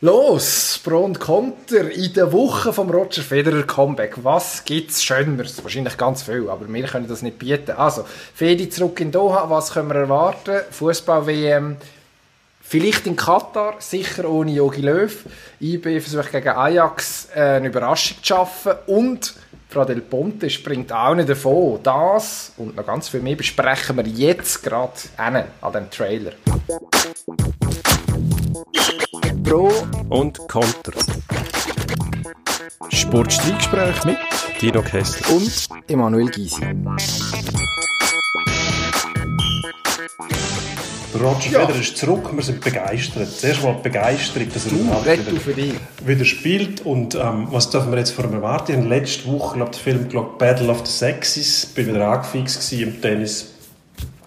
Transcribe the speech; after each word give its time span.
Los, 0.00 0.80
Pro 0.84 1.00
und 1.00 1.18
Konter 1.18 1.90
in 1.90 2.12
der 2.12 2.32
Woche 2.32 2.72
vom 2.72 2.88
Roger 2.88 3.20
Federer 3.20 3.64
Comeback. 3.64 4.14
Was 4.22 4.64
gibt's 4.64 5.02
Schöneres? 5.02 5.60
Wahrscheinlich 5.64 5.96
ganz 5.96 6.22
viel, 6.22 6.48
aber 6.48 6.72
wir 6.72 6.84
können 6.84 7.08
das 7.08 7.22
nicht 7.22 7.40
bieten. 7.40 7.72
Also, 7.72 8.04
Fedi 8.32 8.68
zurück 8.70 9.00
in 9.00 9.10
Doha, 9.10 9.50
was 9.50 9.72
können 9.72 9.88
wir 9.88 9.96
erwarten? 9.96 10.60
Fußball-WM, 10.70 11.78
vielleicht 12.62 13.08
in 13.08 13.16
Katar, 13.16 13.74
sicher 13.80 14.30
ohne 14.30 14.52
Jogi 14.52 14.82
Löw. 14.82 15.24
IB 15.60 15.98
versucht 15.98 16.30
gegen 16.30 16.50
Ajax 16.50 17.30
äh, 17.34 17.56
eine 17.56 17.66
Überraschung 17.66 18.18
zu 18.18 18.24
schaffen 18.24 18.74
und 18.86 19.34
Frau 19.68 19.84
Del 19.84 20.00
Ponte 20.00 20.48
springt 20.48 20.92
auch 20.92 21.16
nicht 21.16 21.28
davon. 21.28 21.80
Das 21.82 22.52
und 22.56 22.76
noch 22.76 22.86
ganz 22.86 23.08
viel 23.08 23.20
mehr 23.20 23.34
besprechen 23.34 23.96
wir 23.96 24.06
jetzt 24.06 24.62
gerade 24.62 24.92
an 25.16 25.44
dem 25.72 25.90
Trailer. 25.90 26.34
Pro 29.48 29.72
und 30.10 30.36
Contra. 30.46 30.92
Sportstreitgespräch 32.90 34.04
mit 34.04 34.18
Dino 34.60 34.82
Kessler 34.82 35.34
und 35.34 35.68
Emanuel 35.88 36.28
Gysi. 36.28 36.62
Roger 41.14 41.50
ja. 41.50 41.60
Federer 41.60 41.80
ist 41.80 41.96
zurück, 41.96 42.28
wir 42.30 42.42
sind 42.42 42.60
begeistert. 42.60 43.30
Zuerst 43.30 43.62
mal 43.62 43.72
begeistert, 43.82 44.54
dass 44.54 44.66
er 44.66 44.72
uh, 44.72 45.46
wieder, 45.46 45.72
wieder, 46.04 46.24
spielt. 46.26 46.84
Und 46.84 47.14
ähm, 47.14 47.48
was 47.50 47.70
dürfen 47.70 47.90
wir 47.90 47.98
jetzt 47.98 48.10
von 48.10 48.26
ihm 48.26 48.34
erwarten? 48.34 48.86
Letzte 48.86 49.32
Woche, 49.32 49.56
glaube 49.56 49.70
der 49.70 49.80
Film 49.80 50.08
glaub, 50.10 50.38
Battle 50.38 50.68
of 50.68 50.86
the 50.86 50.92
Sexes, 50.92 51.64
bin 51.64 51.86
wieder 51.86 52.06
angefixt 52.06 52.70
im 52.74 53.00
Tennis. 53.00 53.57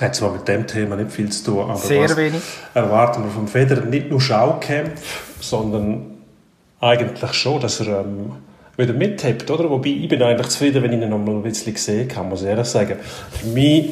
Hat 0.02 0.16
zwar 0.16 0.32
mit 0.32 0.48
dem 0.48 0.66
Thema 0.66 0.96
nicht 0.96 1.12
viel 1.12 1.30
zu 1.30 1.44
tun, 1.44 1.70
aber 1.70 1.78
Sehr 1.78 2.18
wenig. 2.18 2.42
erwarten 2.74 3.24
wir 3.24 3.30
vom 3.30 3.48
Federer 3.48 3.86
nicht 3.86 4.10
nur 4.10 4.20
Schaukämpfe, 4.20 5.04
sondern 5.40 6.18
eigentlich 6.80 7.34
schon, 7.34 7.62
dass 7.62 7.80
er 7.82 8.02
ähm, 8.02 8.32
wieder 8.78 8.94
mithabt, 8.94 9.50
oder? 9.52 9.70
Wobei, 9.70 9.90
ich 9.90 10.08
bin 10.08 10.22
eigentlich 10.24 10.48
zufrieden, 10.48 10.82
wenn 10.82 10.94
ich 10.94 11.02
ihn 11.02 11.10
noch 11.10 11.20
mal 11.20 11.36
ein 11.36 11.44
bisschen 11.44 11.74
gesehen 11.74 12.10
habe, 12.16 12.28
muss 12.28 12.42
ich 12.42 12.48
ehrlich 12.48 12.66
sagen. 12.66 12.98
Für 13.32 13.48
mich 13.48 13.92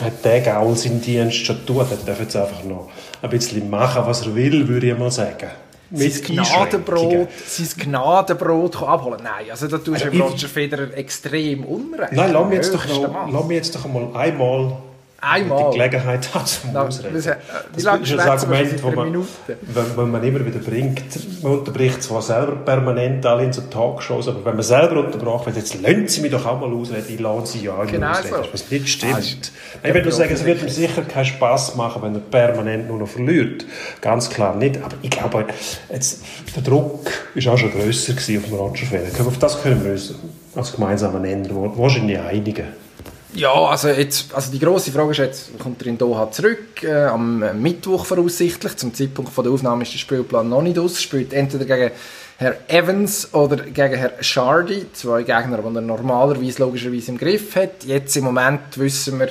hat 0.00 0.24
der 0.24 0.40
Gaul 0.40 0.74
seinen 0.76 1.02
Dienst 1.02 1.36
schon 1.44 1.58
getan. 1.66 1.86
Er 1.90 2.06
darf 2.06 2.20
jetzt 2.20 2.36
einfach 2.36 2.64
noch 2.64 2.88
ein 3.20 3.30
bisschen 3.30 3.68
machen, 3.68 4.02
was 4.06 4.26
er 4.26 4.34
will, 4.34 4.66
würde 4.66 4.90
ich 4.90 4.98
mal 4.98 5.10
sagen. 5.10 5.50
Mit 5.90 6.12
sein 6.12 6.36
Gnadenbrot, 6.36 7.28
sein 7.46 7.68
Gnadenbrot 7.76 8.82
abholen. 8.82 9.20
Nein, 9.22 9.50
also 9.50 9.68
da 9.68 9.78
tust 9.78 10.04
du 10.04 10.08
also 10.08 10.24
Roger 10.24 10.48
Federer 10.48 10.96
extrem 10.96 11.64
unrecht. 11.64 12.12
Nein, 12.12 12.32
lass 12.32 12.46
mich 12.46 12.56
jetzt 12.56 12.74
doch, 12.74 12.88
noch, 12.88 13.30
lass 13.30 13.44
mich 13.44 13.56
jetzt 13.56 13.74
doch 13.74 13.84
einmal 13.84 14.08
einmal 14.16 14.78
Einmal. 15.24 15.70
die 15.70 15.78
Gelegenheit 15.78 16.34
hat 16.34 16.48
zum 16.48 16.70
Na, 16.72 16.86
Ausreden. 16.86 17.14
Das, 17.14 17.24
das 17.24 17.36
ist 17.76 17.86
ein 17.86 18.28
Argument, 18.28 18.72
das 18.72 18.94
man, 18.94 19.14
wenn, 19.46 19.96
wenn, 19.96 20.10
man 20.10 20.22
immer 20.22 20.44
wieder 20.44 20.58
bringt. 20.58 21.02
Man 21.42 21.58
unterbricht 21.58 22.02
zwar 22.02 22.22
selber 22.22 22.56
permanent 22.56 23.24
alle 23.26 23.44
in 23.44 23.52
so 23.52 23.62
Talkshows, 23.62 24.28
aber 24.28 24.44
wenn 24.44 24.54
man 24.54 24.62
selber 24.62 25.00
unterbrochen 25.00 25.46
wird, 25.46 25.56
jetzt 25.56 25.80
lassen 25.80 26.08
Sie 26.08 26.20
mich 26.20 26.30
doch 26.30 26.44
auch 26.44 26.60
mal 26.60 26.72
ausreden, 26.72 27.06
ich 27.08 27.20
lasse 27.20 27.52
Sie 27.52 27.64
ja 27.64 27.82
genau 27.84 28.10
ausreden. 28.10 28.34
So. 28.42 28.52
Was 28.52 28.70
nicht 28.70 28.88
stimmt. 28.88 29.52
Ah, 29.82 29.88
ich 29.88 29.94
würde 29.94 30.12
sagen, 30.12 30.32
es 30.32 30.44
wird 30.44 30.62
ihm 30.62 30.68
sicher 30.68 31.02
keinen 31.02 31.24
Spass 31.24 31.74
machen, 31.76 32.02
wenn 32.02 32.14
er 32.14 32.20
permanent 32.20 32.88
nur 32.88 32.98
noch 32.98 33.08
verliert. 33.08 33.64
Ganz 34.00 34.28
klar 34.30 34.54
nicht. 34.56 34.82
Aber 34.82 34.96
ich 35.02 35.10
glaube, 35.10 35.46
jetzt, 35.92 36.22
der 36.54 36.62
Druck 36.62 37.10
ist 37.34 37.48
auch 37.48 37.58
schon 37.58 37.72
grösser 37.72 38.12
auf 38.12 38.26
dem 38.26 38.54
Roger 38.54 38.86
Federer. 38.86 39.26
Auf 39.26 39.38
das 39.38 39.62
können 39.62 39.84
wir 39.84 39.92
uns 39.92 40.14
als 40.54 40.72
gemeinsamen 40.72 41.22
Nenner 41.22 41.48
wahrscheinlich 41.76 42.18
einigen. 42.18 42.83
Ja, 43.36 43.52
also, 43.52 43.88
jetzt, 43.88 44.32
also 44.32 44.52
die 44.52 44.60
grosse 44.60 44.92
Frage 44.92 45.10
ist 45.10 45.18
jetzt, 45.18 45.58
kommt 45.58 45.82
er 45.82 45.88
in 45.88 45.98
Doha 45.98 46.30
zurück, 46.30 46.84
äh, 46.84 47.06
am 47.06 47.60
Mittwoch 47.60 48.06
voraussichtlich, 48.06 48.76
zum 48.76 48.94
Zeitpunkt 48.94 49.32
von 49.32 49.42
der 49.42 49.52
Aufnahme 49.52 49.82
ist 49.82 49.92
der 49.92 49.98
Spielplan 49.98 50.48
noch 50.48 50.62
nicht 50.62 50.78
aus, 50.78 51.02
spielt 51.02 51.32
entweder 51.32 51.64
gegen 51.64 51.90
Herr 52.36 52.56
Evans 52.68 53.34
oder 53.34 53.56
gegen 53.56 53.94
Herr 53.94 54.12
Shardy, 54.20 54.86
zwei 54.92 55.24
Gegner, 55.24 55.58
die 55.58 55.76
er 55.76 55.80
normalerweise 55.80 56.62
logischerweise 56.62 57.10
im 57.10 57.18
Griff 57.18 57.56
hat. 57.56 57.82
Jetzt 57.84 58.16
im 58.16 58.24
Moment 58.24 58.78
wissen 58.78 59.18
wir, 59.18 59.30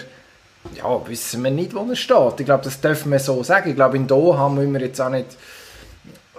ja, 0.76 1.08
wissen 1.08 1.42
wir 1.42 1.52
nicht, 1.52 1.74
wo 1.74 1.88
er 1.90 1.96
steht. 1.96 2.40
Ich 2.40 2.46
glaube, 2.46 2.64
das 2.66 2.82
dürfen 2.82 3.10
wir 3.10 3.20
so 3.20 3.42
sagen. 3.42 3.70
Ich 3.70 3.76
glaube, 3.76 3.96
in 3.96 4.08
Doha 4.08 4.50
müssen 4.50 4.74
wir 4.74 4.82
jetzt 4.82 5.00
auch 5.00 5.10
nicht 5.10 5.28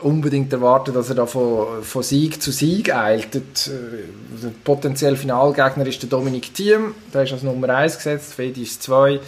unbedingt 0.05 0.53
erwarten, 0.53 0.93
dass 0.93 1.09
er 1.09 1.17
da 1.17 1.27
von, 1.27 1.83
von 1.83 2.03
Sieg 2.03 2.41
zu 2.41 2.53
Sieg 2.53 2.95
eilt. 2.95 3.35
Der, 3.35 3.43
der 4.43 4.51
potenzielle 4.63 5.17
Finalgegner 5.17 5.87
ist 5.87 6.03
der 6.03 6.11
Dominik 6.11 6.55
Thiem, 6.55 6.95
der 7.13 7.23
ist 7.23 7.33
als 7.33 7.43
Nummer 7.43 7.71
1 7.71 7.97
gesetzt, 7.97 8.35
Fedi 8.35 8.63
ist 8.63 8.83
2. 8.83 9.21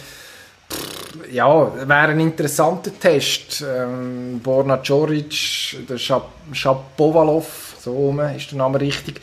Ja, 1.31 1.71
wäre 1.87 2.09
ein 2.09 2.19
interessanter 2.19 2.91
Test. 2.99 3.63
Ähm, 3.67 4.39
Borna 4.43 4.77
Coric, 4.77 5.77
der 5.89 5.97
Shapovalov, 5.97 7.75
so 7.79 8.15
ist 8.35 8.51
der 8.51 8.57
Name 8.57 8.79
richtig, 8.79 9.19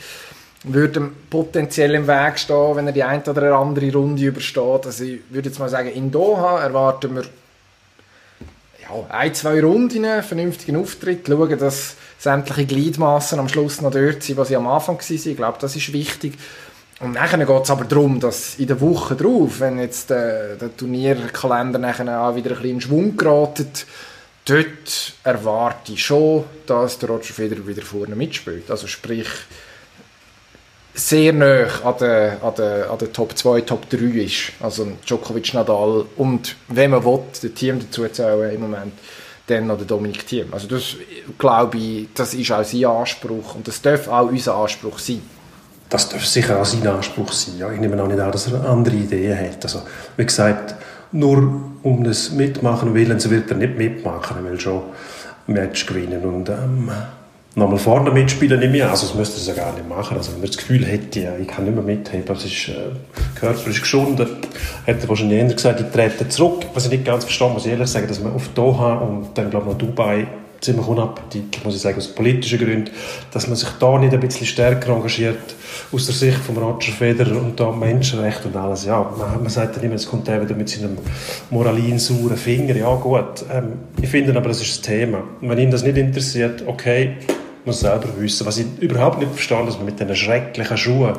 würde 0.64 1.10
potenziell 1.30 1.94
im 1.94 2.08
Weg 2.08 2.38
stehen, 2.38 2.74
wenn 2.76 2.86
er 2.86 2.92
die 2.92 3.04
eine 3.04 3.22
oder 3.22 3.54
andere 3.54 3.92
Runde 3.92 4.22
übersteht. 4.22 4.86
Also 4.86 5.04
ich 5.04 5.20
würde 5.30 5.50
jetzt 5.50 5.58
mal 5.58 5.68
sagen, 5.68 5.90
in 5.90 6.10
Doha 6.10 6.62
erwarten 6.62 7.14
wir 7.14 7.24
ein, 9.08 9.34
zwei 9.34 9.60
Runden, 9.62 10.04
einen 10.04 10.22
vernünftigen 10.22 10.76
Auftritt, 10.76 11.26
schauen, 11.26 11.58
dass 11.58 11.96
sämtliche 12.18 12.66
Gliedmassen 12.66 13.38
am 13.38 13.48
Schluss 13.48 13.80
noch 13.80 13.90
dort 13.90 14.22
sind, 14.22 14.36
was 14.36 14.48
sie 14.48 14.56
am 14.56 14.66
Anfang 14.66 14.98
waren. 14.98 15.30
Ich 15.30 15.36
glaube, 15.36 15.58
das 15.60 15.76
ist 15.76 15.92
wichtig. 15.92 16.34
Und 17.00 17.12
nachher 17.12 17.44
geht 17.44 17.62
es 17.64 17.70
aber 17.70 17.84
darum, 17.84 18.20
dass 18.20 18.54
in 18.56 18.68
der 18.68 18.80
Woche 18.80 19.16
drauf, 19.16 19.60
wenn 19.60 19.78
jetzt 19.78 20.10
der, 20.10 20.56
der 20.56 20.76
Turnierkalender 20.76 21.78
nachher 21.78 22.20
auch 22.20 22.36
wieder 22.36 22.50
ein 22.50 22.56
bisschen 22.56 22.70
in 22.70 22.80
Schwung 22.80 23.16
geratet, 23.16 23.86
dort 24.44 25.12
erwarte 25.24 25.92
ich 25.92 26.04
schon, 26.04 26.44
dass 26.66 26.98
der 26.98 27.08
Roger 27.08 27.34
Federer 27.34 27.66
wieder 27.66 27.82
vorne 27.82 28.14
mitspielt. 28.14 28.70
Also 28.70 28.86
sprich, 28.86 29.28
sehr 30.94 31.32
nah 31.32 31.66
an 31.84 31.94
der, 32.00 32.42
an 32.42 32.54
der, 32.56 32.90
an 32.90 32.98
der 32.98 33.12
Top 33.12 33.36
2, 33.36 33.62
Top 33.62 33.90
3 33.90 33.96
ist. 33.96 34.52
Also 34.60 34.86
Djokovic, 35.04 35.52
Nadal 35.52 36.06
und, 36.16 36.56
wenn 36.68 36.92
man 36.92 37.04
will, 37.04 37.20
das 37.30 37.52
Team 37.52 37.80
dazu 37.80 38.06
zählen 38.08 38.54
im 38.54 38.60
Moment, 38.60 38.92
dann 39.46 39.66
noch 39.66 39.76
der 39.76 39.86
Dominik 39.86 40.26
Thiem. 40.26 40.48
Also 40.52 40.68
das, 40.68 40.96
glaube 41.38 41.76
ich, 41.76 42.08
das 42.14 42.32
ist 42.32 42.50
auch 42.52 42.64
sein 42.64 42.84
Anspruch 42.86 43.56
und 43.56 43.66
das 43.68 43.82
darf 43.82 44.08
auch 44.08 44.30
unser 44.30 44.54
Anspruch 44.54 44.98
sein. 44.98 45.22
Das 45.90 46.08
darf 46.08 46.24
sicher 46.24 46.60
auch 46.60 46.64
sein 46.64 46.86
Anspruch 46.86 47.32
sein. 47.32 47.58
Ja, 47.58 47.70
ich 47.70 47.80
nehme 47.80 48.00
auch 48.02 48.06
nicht 48.06 48.20
an, 48.20 48.32
dass 48.32 48.50
er 48.50 48.64
andere 48.64 48.96
Ideen 48.96 49.38
hat. 49.38 49.62
Also, 49.64 49.82
wie 50.16 50.24
gesagt, 50.24 50.74
nur 51.12 51.36
um 51.82 52.04
das 52.04 52.30
Mitmachen 52.30 52.94
willen, 52.94 53.20
so 53.20 53.30
wird 53.30 53.50
er 53.50 53.58
nicht 53.58 53.76
mitmachen. 53.76 54.38
Er 54.38 54.50
will 54.50 54.58
schon 54.58 54.82
Match 55.46 55.84
gewinnen 55.86 56.24
und 56.24 56.48
ähm, 56.48 56.90
nochmal 57.56 57.78
vorne 57.78 58.10
mitspielen 58.10 58.58
nicht 58.58 58.72
mehr. 58.72 58.90
Also 58.90 59.06
das 59.06 59.14
müsste 59.14 59.40
ja 59.50 59.54
gar 59.56 59.72
nicht 59.74 59.88
machen. 59.88 60.16
Also 60.16 60.32
wenn 60.32 60.40
man 60.40 60.48
das 60.48 60.56
Gefühl 60.56 60.84
hätte, 60.84 61.20
ja, 61.20 61.36
ich 61.40 61.46
kann 61.46 61.64
nicht 61.64 61.74
mehr 61.74 61.84
mitheben, 61.84 62.24
das 62.26 62.44
ist, 62.44 62.68
äh, 62.68 62.90
Körper 63.38 63.70
ist 63.70 63.80
geschunden, 63.80 64.26
hätte 64.84 65.08
wahrscheinlich 65.08 65.38
eher 65.38 65.52
gesagt, 65.52 65.80
ich 65.80 65.86
trete 65.86 66.28
zurück. 66.28 66.66
Was 66.74 66.86
ich 66.86 66.92
nicht 66.92 67.04
ganz 67.04 67.24
verstehe, 67.24 67.48
muss 67.50 67.66
ich 67.66 67.72
ehrlich 67.72 67.88
sagen, 67.88 68.08
dass 68.08 68.20
man 68.20 68.32
auf 68.32 68.48
Doha 68.48 68.94
und 68.94 69.28
dann 69.34 69.50
glaube 69.50 69.66
ich 69.66 69.72
noch 69.72 69.78
Dubai 69.78 70.26
ziemlich 70.60 70.86
unappetitlich, 70.86 71.62
muss 71.62 71.74
ich 71.74 71.82
sagen, 71.82 71.98
aus 71.98 72.08
politischen 72.08 72.58
Gründen, 72.58 72.90
dass 73.32 73.46
man 73.46 73.56
sich 73.56 73.68
da 73.78 73.98
nicht 73.98 74.14
ein 74.14 74.20
bisschen 74.20 74.46
stärker 74.46 74.94
engagiert 74.94 75.54
aus 75.92 76.06
der 76.06 76.14
Sicht 76.14 76.38
von 76.38 76.56
Roger 76.56 76.92
Federer 76.92 77.36
und 77.36 77.60
da 77.60 77.70
Menschenrechte 77.70 78.48
und 78.48 78.56
alles. 78.56 78.86
Ja, 78.86 79.12
man, 79.16 79.42
man 79.42 79.50
sagt 79.50 79.76
dann 79.76 79.84
immer, 79.84 79.96
es 79.96 80.08
kommt 80.08 80.26
er 80.28 80.42
wieder 80.42 80.54
mit 80.54 80.70
seinem 80.70 80.96
moralinsauren 81.50 82.36
Finger. 82.36 82.74
Ja 82.76 82.94
gut, 82.94 83.44
ähm, 83.52 83.72
ich 84.00 84.08
finde 84.08 84.34
aber, 84.34 84.48
das 84.48 84.62
ist 84.62 84.78
das 84.78 84.80
Thema. 84.80 85.22
Und 85.40 85.50
wenn 85.50 85.58
ihn 85.58 85.70
das 85.70 85.82
nicht 85.82 85.98
interessiert, 85.98 86.64
okay, 86.66 87.16
muss 87.64 87.80
selber 87.80 88.08
wissen. 88.18 88.46
Was 88.46 88.58
ich 88.58 88.66
überhaupt 88.80 89.18
nicht 89.18 89.32
verstehe, 89.32 89.64
dass 89.64 89.76
man 89.76 89.86
mit 89.86 89.98
diesen 89.98 90.14
schrecklichen 90.14 90.76
Schuhen, 90.76 91.14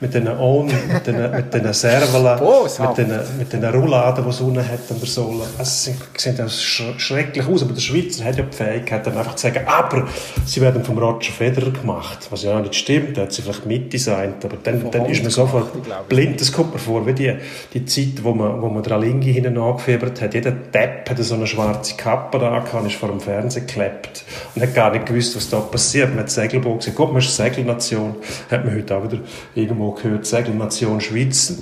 mit 0.00 0.14
diesen 0.14 0.28
Ohnen, 0.38 0.72
mit 0.92 1.06
diesen, 1.06 1.30
mit 1.30 1.52
diesen 1.52 1.72
Servelen, 1.72 2.40
mit 2.40 2.98
diesen, 2.98 3.38
mit 3.38 3.52
diesen 3.52 3.64
Rouladen, 3.64 4.24
die 4.24 4.30
es 4.30 4.40
unten 4.40 4.68
hat 4.68 4.90
an 4.90 5.00
der 5.00 5.08
Sohle, 5.08 5.44
es 5.58 5.90
sieht 6.16 6.40
auch 6.40 6.48
schrecklich 6.48 7.46
aus, 7.46 7.62
aber 7.62 7.72
der 7.72 7.80
Schweizer 7.80 8.24
hat 8.24 8.36
ja 8.36 8.44
die 8.44 8.56
Fähigkeit, 8.56 9.06
dann 9.06 9.16
einfach 9.16 9.34
zu 9.34 9.48
sagen, 9.48 9.66
aber 9.66 10.06
sie 10.44 10.60
werden 10.60 10.84
vom 10.84 10.98
Roger 10.98 11.32
Federer 11.32 11.70
gemacht, 11.70 12.28
was 12.30 12.44
ja 12.44 12.56
auch 12.56 12.62
nicht 12.62 12.76
stimmt, 12.76 13.16
der 13.16 13.24
hat 13.24 13.32
sie 13.32 13.42
vielleicht 13.42 13.66
mitdesignt, 13.66 14.44
aber 14.44 14.56
dann, 14.62 14.90
dann 14.90 15.06
ist 15.06 15.22
man 15.22 15.30
sofort 15.30 15.68
blind, 16.08 16.40
das 16.40 16.52
kommt 16.52 16.72
mir 16.72 16.78
vor, 16.78 17.06
wie 17.06 17.12
die, 17.12 17.34
die 17.74 17.84
Zeit, 17.86 18.22
wo 18.22 18.32
man, 18.32 18.62
wo 18.62 18.68
man 18.68 18.82
Dralingi 18.82 19.32
hinten 19.32 19.58
angefiebert 19.58 20.20
hat, 20.20 20.34
jeder 20.34 20.52
Depp 20.52 21.10
hat 21.10 21.18
so 21.18 21.34
eine 21.34 21.46
schwarze 21.46 21.96
Kappe 21.96 22.38
da 22.38 22.60
gehabt, 22.60 22.86
ist 22.86 22.94
vor 22.94 23.08
dem 23.08 23.20
Fernseher 23.20 23.62
geklebt 23.62 24.24
und 24.54 24.62
hat 24.62 24.74
gar 24.74 24.92
nicht 24.92 25.06
gewusst, 25.06 25.34
was 25.34 25.50
da 25.50 25.58
passiert 25.58 25.87
passiert. 25.88 26.10
Man 26.10 26.20
hat 26.20 26.30
Segelboot 26.30 26.78
gesehen. 26.80 26.94
Gott, 26.94 27.12
man 27.12 27.22
ist 27.22 27.34
Segelnation. 27.34 28.16
Hat 28.50 28.64
man 28.64 28.74
heute 28.74 28.96
auch 28.96 29.04
wieder 29.04 29.20
irgendwo 29.54 29.92
gehört. 29.92 30.26
Segelnation 30.26 31.00
Schweiz. 31.00 31.54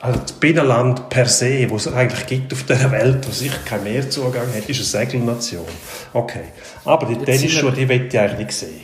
also 0.00 0.20
das 0.20 0.32
Binnenland 0.32 1.08
per 1.08 1.26
se, 1.26 1.68
wo 1.68 1.76
es 1.76 1.88
eigentlich 1.88 2.26
gibt 2.26 2.52
auf 2.52 2.64
der 2.64 2.90
Welt, 2.92 3.26
wo 3.26 3.32
sicher 3.32 3.58
kein 3.64 3.82
Meerzugang 3.82 4.46
hat, 4.54 4.68
ist 4.68 4.76
eine 4.76 5.06
Segelnation. 5.06 5.64
Okay. 6.12 6.44
Aber 6.84 7.06
die 7.06 7.16
Tennisschuhe, 7.16 7.72
die 7.72 7.88
will 7.88 8.06
ich 8.06 8.18
eigentlich 8.18 8.38
nicht 8.38 8.52
sehen. 8.52 8.80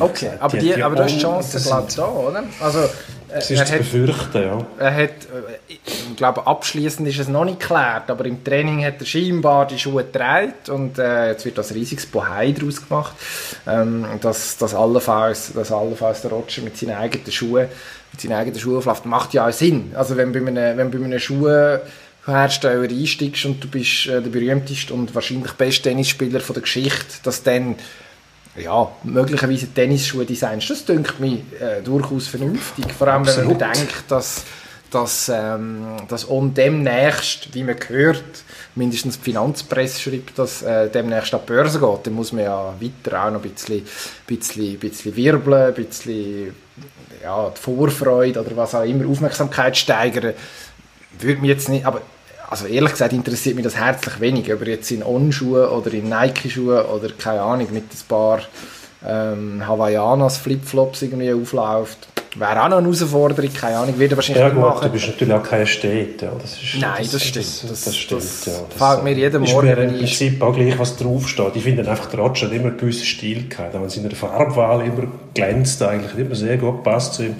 Okay, 0.00 0.24
gesagt. 0.24 0.42
aber, 0.42 0.58
die, 0.58 0.74
die 0.74 0.82
aber 0.82 0.96
da 0.96 1.04
ist 1.04 1.14
die 1.14 1.20
Chance, 1.20 1.60
glaube 1.60 1.86
da, 1.94 2.06
oder? 2.08 2.44
Also, 2.60 2.80
das 3.28 3.50
ist 3.50 3.66
zu 3.66 3.78
befürchten, 3.78 4.42
ja. 4.42 4.66
Er 4.78 4.94
hat, 4.94 5.10
äh, 5.10 5.74
ich 5.86 6.16
glaube, 6.16 6.46
abschließend 6.46 7.08
ist 7.08 7.18
es 7.18 7.28
noch 7.28 7.44
nicht 7.44 7.60
geklärt, 7.60 8.10
aber 8.10 8.24
im 8.24 8.42
Training 8.42 8.84
hat 8.84 9.00
er 9.00 9.06
scheinbar 9.06 9.66
die 9.66 9.78
Schuhe 9.78 10.04
getragen 10.04 10.54
und 10.68 10.98
äh, 10.98 11.30
jetzt 11.30 11.44
wird 11.44 11.58
das 11.58 11.74
riesiges 11.74 12.06
Bohai 12.06 12.52
daraus 12.52 12.86
gemacht, 12.86 13.14
ähm, 13.66 14.06
dass, 14.20 14.56
dass, 14.56 14.74
allenfalls, 14.74 15.52
dass 15.52 15.72
allenfalls 15.72 16.22
der 16.22 16.30
Roger 16.30 16.62
mit 16.62 16.76
seinen 16.76 16.96
eigenen 16.96 17.30
Schuhen 17.30 17.68
mit 18.12 18.20
seinen 18.20 18.32
eigenen 18.32 18.58
Schuhen 18.58 18.78
aufläuft. 18.78 19.06
Macht 19.06 19.34
ja 19.34 19.46
auch 19.46 19.52
Sinn. 19.52 19.92
Also 19.94 20.16
wenn 20.16 20.32
du 20.32 20.40
bei 20.40 20.48
einem, 20.48 20.76
wenn 20.76 20.90
bei 20.90 20.98
einem 20.98 21.18
Schuhhersteller 21.18 22.88
einsteigst 22.88 23.44
und 23.44 23.62
du 23.62 23.68
bist 23.68 24.06
äh, 24.06 24.22
der 24.22 24.30
berühmteste 24.30 24.94
und 24.94 25.14
wahrscheinlich 25.14 25.52
beste 25.52 25.90
Tennisspieler 25.90 26.40
von 26.40 26.54
der 26.54 26.62
Geschichte, 26.62 27.18
dass 27.22 27.42
dann 27.42 27.76
ja, 28.56 28.90
möglicherweise 29.04 29.68
Tennisschuhe 29.68 30.24
designst, 30.24 30.70
das 30.70 30.84
dünkt 30.84 31.20
mir 31.20 31.38
äh, 31.60 31.82
durchaus 31.82 32.28
vernünftig. 32.28 32.92
Vor 32.92 33.08
allem, 33.08 33.22
Absolut. 33.22 33.50
wenn 33.50 33.58
man 33.58 33.72
bedenkt, 33.72 34.04
dass, 34.08 34.44
dass, 34.90 35.30
ähm, 35.32 35.96
dass 36.08 36.24
um 36.24 36.54
demnächst, 36.54 37.54
wie 37.54 37.62
man 37.62 37.76
hört, 37.88 38.44
mindestens 38.74 39.18
die 39.18 39.24
Finanzpresse 39.24 40.00
schreibt, 40.00 40.38
dass 40.38 40.62
äh, 40.62 40.88
demnächst 40.88 41.34
an 41.34 41.40
die 41.44 41.52
Börse 41.52 41.78
geht, 41.78 42.06
dann 42.06 42.14
muss 42.14 42.32
man 42.32 42.44
ja 42.44 42.74
weiter 42.80 43.24
auch 43.24 43.30
noch 43.30 43.44
ein 43.44 43.50
bisschen, 43.50 43.86
bisschen, 44.26 44.78
bisschen 44.78 45.14
wirbeln, 45.14 45.68
ein 45.68 45.74
bisschen 45.74 46.54
ja, 47.22 47.50
die 47.50 47.60
Vorfreude 47.60 48.40
oder 48.40 48.56
was 48.56 48.74
auch 48.74 48.84
immer, 48.84 49.08
Aufmerksamkeit 49.08 49.76
steigern. 49.76 50.34
Würde 51.18 51.40
mich 51.40 51.50
jetzt 51.50 51.68
nicht, 51.68 51.84
aber 51.84 52.02
also 52.50 52.66
ehrlich 52.66 52.92
gesagt 52.92 53.12
interessiert 53.12 53.56
mich 53.56 53.64
das 53.64 53.76
herzlich 53.76 54.20
wenig, 54.20 54.52
ob 54.52 54.62
er 54.62 54.68
jetzt 54.68 54.90
in 54.90 55.02
On-Schuhen 55.02 55.68
oder 55.68 55.92
in 55.92 56.08
Nike-Schuhen 56.08 56.84
oder 56.86 57.10
keine 57.18 57.42
Ahnung 57.42 57.68
mit 57.72 57.84
ein 57.84 58.08
paar 58.08 58.40
ähm, 59.06 59.66
Hawaiianas, 59.66 60.38
Flipflops 60.38 61.02
irgendwie 61.02 61.32
aufläuft. 61.32 62.08
Wäre 62.36 62.62
auch 62.62 62.68
noch 62.68 62.76
eine 62.78 62.86
Herausforderung, 62.86 63.50
keine 63.52 63.78
Ahnung, 63.78 63.98
wird 63.98 64.12
er 64.12 64.16
wahrscheinlich 64.16 64.42
ja, 64.42 64.50
gut, 64.50 64.60
machen. 64.60 64.82
du 64.82 64.90
bist 64.90 65.08
natürlich 65.08 65.34
auch 65.34 65.42
kein 65.42 65.62
Ästhet, 65.62 66.22
ja. 66.22 66.30
Das 66.40 66.52
ist, 66.52 66.80
Nein, 66.80 66.96
das, 66.98 67.10
das 67.10 67.24
stimmt. 67.24 67.46
Das, 67.46 67.84
das, 67.84 67.96
stimmt, 67.96 68.22
das 68.22 68.46
ja. 68.46 68.52
Das 68.68 68.88
fällt 68.90 69.04
mir 69.04 69.12
jeden 69.12 69.42
Morgen, 69.42 69.66
mir 69.66 69.78
im 69.78 69.98
Prinzip 69.98 70.42
auch 70.42 70.54
gleich, 70.54 70.78
was 70.78 70.96
draufsteht. 70.96 71.56
Ich 71.56 71.62
finde 71.62 71.88
einfach, 71.88 72.06
der 72.06 72.20
Roger 72.20 72.46
hat 72.46 72.52
immer 72.52 72.68
einen 72.68 72.76
gewissen 72.76 73.04
Stil 73.04 73.48
gehabt. 73.48 73.74
Auch 73.74 73.82
in 73.82 73.88
seiner 73.88 74.10
Farbwahl 74.10 74.86
immer 74.86 75.08
glänzt 75.34 75.82
eigentlich, 75.82 76.12
hat 76.12 76.18
immer 76.18 76.34
sehr 76.34 76.58
gut 76.58 76.82
passt 76.84 77.14
zu 77.14 77.24
ihm. 77.24 77.36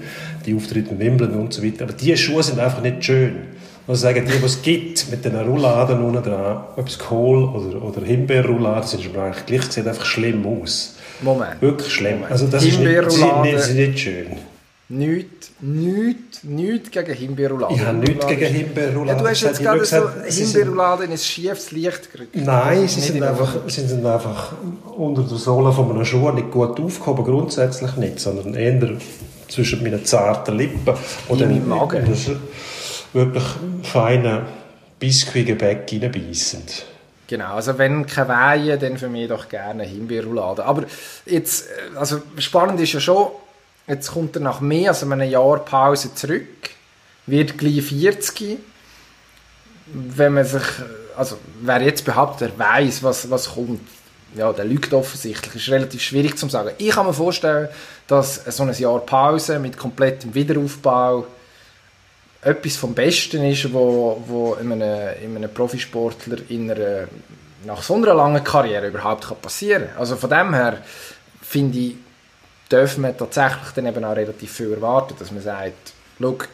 Die 0.46 0.54
Auftritte 0.54 0.90
in 0.90 0.98
Wimbledon 0.98 1.40
und 1.40 1.52
so 1.52 1.62
weiter. 1.62 1.84
Aber 1.84 1.92
diese 1.92 2.16
Schuhe 2.16 2.42
sind 2.42 2.58
einfach 2.58 2.80
nicht 2.80 3.04
schön. 3.04 3.57
Also 3.88 4.02
sagen 4.02 4.26
die, 4.26 4.42
was 4.42 4.56
es 4.56 4.62
gibt, 4.62 5.10
mit 5.10 5.24
den 5.24 5.34
Rouladen 5.34 6.04
unten 6.04 6.22
dran, 6.22 6.64
ob 6.76 6.86
es 6.86 6.98
Kohl- 6.98 7.44
oder, 7.44 7.82
oder 7.82 8.02
Himbeerrouladen 8.04 8.86
sind, 8.86 9.06
ist 9.06 9.16
eigentlich 9.16 9.46
gleich, 9.46 9.62
sieht 9.72 9.88
einfach 9.88 10.04
schlimm 10.04 10.44
aus. 10.46 10.96
Moment. 11.22 11.60
Wirklich 11.62 11.90
schlimm. 11.90 12.22
Also 12.28 12.46
das 12.48 12.64
ist 12.64 12.78
nicht, 12.78 13.02
nicht, 13.42 13.74
nicht 13.74 13.98
schön. 13.98 14.26
Nichts, 14.90 15.52
nichts, 15.60 16.44
nichts 16.44 16.90
gegen 16.90 17.14
Himbeerroulade. 17.14 17.74
Ich 17.74 17.80
habe 17.80 17.96
nichts 17.96 18.26
gegen 18.26 18.46
Himbeerroulade. 18.46 19.08
Ja, 19.08 19.22
du 19.22 19.28
hast 19.28 19.40
jetzt 19.40 19.62
gerade 19.62 19.84
so 19.84 20.08
Himbeerroulade 20.22 21.04
in 21.04 21.12
ein 21.12 21.18
schiefes 21.18 21.70
Licht 21.72 22.12
gerückt. 22.12 22.36
Nein, 22.36 22.86
sie 22.88 23.00
sind, 23.00 23.22
einfach, 23.22 23.54
sie 23.68 23.86
sind 23.86 24.04
einfach 24.04 24.52
unter 24.98 25.22
der 25.22 25.38
Sohle 25.38 25.72
von 25.72 25.90
einem 25.90 26.04
Schuh 26.04 26.30
nicht 26.32 26.50
gut 26.50 26.78
aufgehoben, 26.78 27.24
grundsätzlich 27.24 27.96
nicht, 27.96 28.20
sondern 28.20 28.54
eher 28.54 28.98
zwischen 29.48 29.82
meinen 29.82 30.04
zarten 30.04 30.56
Lippen 30.58 30.94
und 31.28 31.40
dem 31.40 31.66
Magen. 31.66 32.06
Wirklich 33.12 33.44
feinen 33.82 34.42
Biskuitgebäck 34.98 35.90
reinbeissen. 35.90 36.62
Genau, 37.26 37.54
also 37.54 37.76
wenn 37.76 38.06
keine 38.06 38.28
Weihe, 38.28 38.78
dann 38.78 38.96
für 38.96 39.08
mich 39.08 39.28
doch 39.28 39.48
gerne 39.48 39.84
Himbeerroulade. 39.84 40.64
Aber 40.64 40.84
jetzt, 41.26 41.66
äh, 41.68 41.96
also 41.96 42.22
spannend 42.38 42.80
ist 42.80 42.94
ja 42.94 43.00
schon, 43.00 43.28
Jetzt 43.88 44.12
kommt 44.12 44.36
er 44.36 44.42
nach 44.42 44.60
mehr 44.60 44.90
als 44.90 45.02
einem 45.02 45.28
Jahr 45.28 45.64
Pause 45.64 46.14
zurück, 46.14 46.70
wird 47.26 47.56
gleich 47.56 47.82
40. 47.82 48.58
Wenn 49.86 50.34
man 50.34 50.44
sich, 50.44 50.62
also 51.16 51.38
wer 51.62 51.80
jetzt 51.80 52.04
behauptet, 52.04 52.52
er 52.52 52.58
weiß, 52.58 53.02
was, 53.02 53.30
was 53.30 53.54
kommt, 53.54 53.80
ja, 54.34 54.52
der 54.52 54.66
lügt 54.66 54.92
offensichtlich. 54.92 55.54
Ist 55.54 55.72
relativ 55.72 56.02
schwierig 56.02 56.36
zu 56.36 56.46
sagen. 56.50 56.72
Ich 56.76 56.90
kann 56.90 57.06
mir 57.06 57.14
vorstellen, 57.14 57.68
dass 58.06 58.44
so 58.44 58.62
ein 58.62 58.74
Jahr 58.74 58.98
Pause 58.98 59.58
mit 59.58 59.78
komplettem 59.78 60.34
Wiederaufbau 60.34 61.26
etwas 62.42 62.76
vom 62.76 62.94
Besten 62.94 63.44
ist, 63.44 63.72
wo, 63.72 64.22
wo 64.26 64.54
in 64.54 64.72
einem, 64.72 65.22
in 65.22 65.36
einem 65.36 65.52
Profisportler 65.52 66.38
in 66.48 66.70
einer, 66.70 67.08
nach 67.64 67.82
so 67.82 67.94
einer 67.94 68.14
langen 68.14 68.44
Karriere 68.44 68.88
überhaupt 68.88 69.42
passieren 69.42 69.88
kann. 69.88 69.98
Also 69.98 70.16
von 70.16 70.30
dem 70.30 70.54
her 70.54 70.78
finde 71.42 71.78
ich, 71.78 71.96
dürfen 72.70 73.02
wir 73.02 73.16
tatsächlich 73.16 73.70
dann 73.74 73.86
eben 73.86 74.04
auch 74.04 74.14
relativ 74.14 74.52
viel 74.52 74.72
erwarten, 74.72 75.14
dass 75.18 75.32
man 75.32 75.42
sagt, 75.42 75.92
look, 76.18 76.48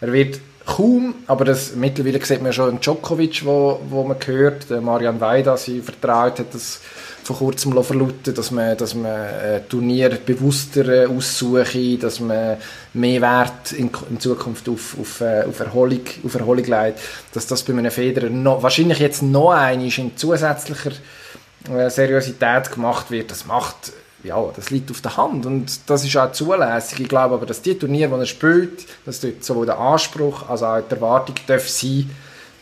er 0.00 0.12
wird 0.12 0.40
kaum, 0.66 1.14
aber 1.26 1.44
das 1.44 1.74
mittlerweile 1.74 2.24
sieht 2.24 2.42
man 2.42 2.52
schon 2.52 2.70
in 2.70 2.80
Djokovic, 2.80 3.44
wo, 3.44 3.80
wo 3.88 4.04
man 4.04 4.16
hört, 4.24 4.70
der 4.70 4.80
Marian 4.80 5.20
Weida, 5.20 5.56
sie 5.56 5.80
vertraut 5.80 6.38
hat 6.38 6.54
das 6.54 6.80
vor 7.24 7.36
kurzem 7.36 7.72
verlauten, 7.84 8.34
dass 8.34 8.50
man, 8.50 8.76
dass 8.76 8.94
man 8.94 9.14
äh, 9.14 9.60
Turnier 9.68 10.10
bewusster 10.10 11.08
aussuche, 11.08 11.96
dass 11.96 12.18
man 12.20 12.56
mehr 12.94 13.20
Wert 13.20 13.72
in, 13.72 13.90
in 14.10 14.18
Zukunft 14.18 14.68
auf, 14.68 14.96
auf, 15.00 15.20
äh, 15.20 15.44
auf, 15.44 15.60
Erholung, 15.60 16.00
auf 16.24 16.34
Erholung 16.34 16.64
legt, 16.64 16.98
dass 17.32 17.46
das 17.46 17.62
bei 17.62 17.72
einem 17.72 17.90
Federer 17.90 18.28
noch, 18.28 18.62
wahrscheinlich 18.62 18.98
jetzt 18.98 19.22
noch 19.22 19.52
einmal 19.52 19.86
in 19.86 20.16
zusätzlicher 20.16 20.92
äh, 21.72 21.88
Seriosität 21.88 22.72
gemacht 22.72 23.10
wird, 23.10 23.30
das 23.30 23.46
macht 23.46 23.92
ja, 24.24 24.44
das 24.54 24.70
liegt 24.70 24.90
auf 24.90 25.00
der 25.00 25.16
Hand 25.16 25.46
und 25.46 25.90
das 25.90 26.04
ist 26.04 26.16
auch 26.16 26.32
zulässig. 26.32 27.00
Ich 27.00 27.08
glaube 27.08 27.34
aber, 27.34 27.46
dass 27.46 27.62
die 27.62 27.78
Turniere, 27.78 28.14
die 28.14 28.20
er 28.20 28.26
spielt, 28.26 28.86
dass 29.04 29.20
dort 29.20 29.42
sowohl 29.42 29.66
der 29.66 29.78
Anspruch 29.78 30.48
als 30.48 30.62
auch 30.62 30.80
die 30.80 30.94
Erwartung 30.94 31.34
darf 31.46 31.68
sein, 31.68 32.10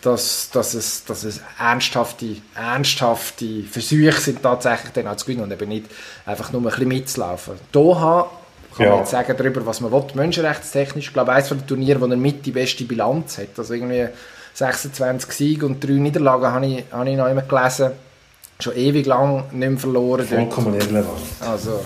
dass, 0.02 0.50
dass, 0.50 0.74
es, 0.74 1.04
dass 1.04 1.24
es 1.24 1.42
ernsthafte, 1.58 2.36
ernsthafte 2.54 3.64
Versuche 3.64 4.18
sind, 4.18 4.42
tatsächlich 4.42 4.92
dann 4.92 5.08
auch 5.08 5.16
zu 5.16 5.26
gewinnen 5.26 5.44
und 5.44 5.52
eben 5.52 5.68
nicht 5.68 5.86
einfach 6.24 6.52
nur 6.52 6.62
ein 6.62 6.64
bisschen 6.64 6.88
mitzulaufen. 6.88 7.54
Doha 7.72 8.30
kann 8.74 8.86
ja. 8.86 8.90
man 8.92 9.00
jetzt 9.00 9.10
sagen 9.10 9.34
darüber, 9.36 9.66
was 9.66 9.80
man 9.80 9.92
will, 9.92 10.04
menschenrechtstechnisch. 10.14 11.08
Ich 11.08 11.12
glaube, 11.12 11.32
eines 11.32 11.48
von 11.48 11.58
den 11.58 11.66
Turnieren, 11.66 12.00
wo 12.00 12.06
er 12.06 12.16
mit 12.16 12.46
die 12.46 12.52
beste 12.52 12.84
Bilanz 12.84 13.36
hat. 13.36 13.58
Also 13.58 13.74
irgendwie 13.74 14.08
26 14.54 15.32
Siege 15.32 15.66
und 15.66 15.84
3 15.84 15.92
Niederlagen 15.92 16.46
habe 16.46 16.66
ich, 16.66 16.84
habe 16.90 17.10
ich 17.10 17.16
noch 17.16 17.28
immer 17.28 17.42
gelesen 17.42 17.92
schon 18.62 18.76
ewig 18.76 19.06
lang 19.06 19.44
nicht 19.52 19.70
mehr 19.70 19.78
verloren. 19.78 20.26
Vollkommen 20.26 20.74
irrelevant. 20.74 21.20
Also, 21.40 21.80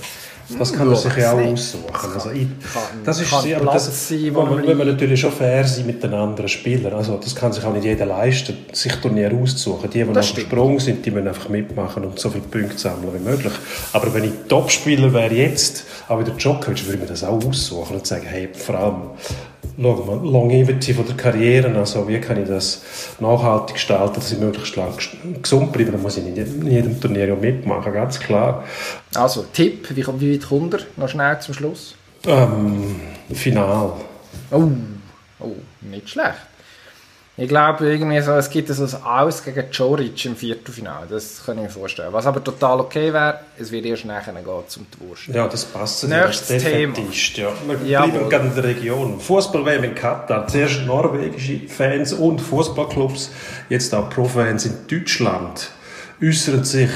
das 0.59 0.73
kann 0.73 0.89
man 0.89 0.97
sich 0.97 1.17
ja 1.17 1.33
auch 1.33 1.39
aussuchen. 1.39 1.85
Also 2.15 2.31
ich, 2.31 2.47
das 3.05 3.21
ist 3.21 3.41
sehr, 3.41 3.57
aber 3.57 3.73
das, 3.73 4.09
sein, 4.09 4.35
wo 4.35 4.43
man, 4.43 4.77
man 4.77 4.87
natürlich 4.89 5.19
schon 5.19 5.33
fair 5.33 5.65
sein 5.65 5.87
mit 5.87 6.03
den 6.03 6.13
anderen 6.13 6.49
Spielern. 6.49 6.93
Also 6.93 7.17
das 7.17 7.35
kann 7.35 7.53
sich 7.53 7.65
auch 7.65 7.73
nicht 7.73 7.85
jeder 7.85 8.05
leisten, 8.05 8.57
sich 8.73 8.93
Turnier 8.97 9.33
auszusuchen. 9.33 9.89
Die, 9.89 10.05
die 10.05 10.13
das 10.13 10.35
noch 10.35 10.41
Sprung 10.41 10.79
sind, 10.81 11.05
die 11.07 11.11
müssen 11.11 11.29
einfach 11.29 11.49
mitmachen 11.49 12.05
und 12.05 12.19
so 12.19 12.29
viele 12.29 12.45
Punkte 12.45 12.77
sammeln 12.77 13.15
wie 13.15 13.25
möglich. 13.25 13.53
Aber 13.93 14.13
wenn 14.13 14.25
ich 14.25 14.33
Topspieler 14.47 15.15
wäre 15.15 15.33
jetzt, 15.33 15.85
auch 16.09 16.21
wieder 16.21 16.33
Djokovic, 16.33 16.85
würde 16.85 16.95
ich 16.95 17.01
mir 17.01 17.07
das 17.07 17.25
auch 17.25 17.43
aussuchen 17.43 17.97
und 17.97 18.07
sagen, 18.07 18.27
hey, 18.27 18.51
vor 18.53 18.75
allem 18.75 18.97
schauen 19.81 20.07
wir, 20.07 20.31
Longevity 20.31 20.95
von 20.95 21.07
der 21.07 21.17
Karriere, 21.17 21.75
also 21.77 22.07
wie 22.09 22.21
kann 22.21 22.43
ich 22.43 22.49
das 22.49 22.83
nachhaltig 23.21 23.75
gestalten, 23.75 24.15
dass 24.15 24.33
ich 24.33 24.39
möglichst 24.39 24.77
lang 24.77 24.93
gesund 25.43 25.73
bleibe, 25.73 25.93
dann 25.93 26.03
muss 26.03 26.17
ich 26.17 26.25
nicht 26.25 26.39
in 26.39 26.67
jedem 26.67 27.01
Turnier 27.01 27.35
mitmachen, 27.35 27.93
ganz 27.93 28.19
klar. 28.21 28.65
Also, 29.15 29.45
Tipp, 29.53 29.89
wie, 29.95 30.07
wie 30.21 30.35
weit 30.35 30.49
kommt 30.49 30.75
er? 30.75 30.81
Noch 30.97 31.09
schnell 31.09 31.39
zum 31.41 31.55
Schluss. 31.55 31.95
Ähm, 32.27 33.01
Final. 33.33 33.93
Oh, 34.51 34.69
oh, 35.41 35.53
nicht 35.83 36.09
schlecht. 36.09 36.54
Ich 37.37 37.49
glaube, 37.49 37.91
irgendwie 37.91 38.21
so, 38.21 38.31
es 38.33 38.49
gibt 38.49 38.69
so 38.69 38.85
ein 38.85 39.03
Aus 39.03 39.43
gegen 39.43 39.65
Joric 39.73 40.25
im 40.25 40.37
Viertelfinale. 40.37 41.09
Das 41.11 41.43
kann 41.45 41.57
ich 41.59 41.65
mir 41.65 41.69
vorstellen. 41.69 42.13
Was 42.13 42.27
aber 42.27 42.43
total 42.45 42.79
okay 42.79 43.13
wäre, 43.13 43.41
es 43.59 43.73
wird 43.73 43.87
erst 43.87 44.05
nachher 44.05 44.33
gehen 44.33 44.45
zum 44.69 44.87
Wurst. 45.01 45.27
Ja, 45.27 45.49
das 45.49 45.65
passt. 45.65 46.07
Nächstes 46.07 46.63
Thema. 46.63 46.95
Ja. 47.37 48.05
Wir 48.05 48.13
bleiben 48.13 48.29
gerade 48.29 48.47
in 48.47 48.55
der 48.55 48.65
Region. 48.65 49.19
Fußball-WM 49.19 49.83
in 49.83 49.95
Katar. 49.97 50.47
Zuerst 50.47 50.83
norwegische 50.87 51.67
Fans 51.67 52.13
und 52.13 52.41
Fußballclubs, 52.41 53.31
jetzt 53.69 53.93
auch 53.93 54.09
Profans 54.11 54.67
in 54.67 54.87
Deutschland 54.89 55.71
äußern 56.23 56.63
sich 56.63 56.91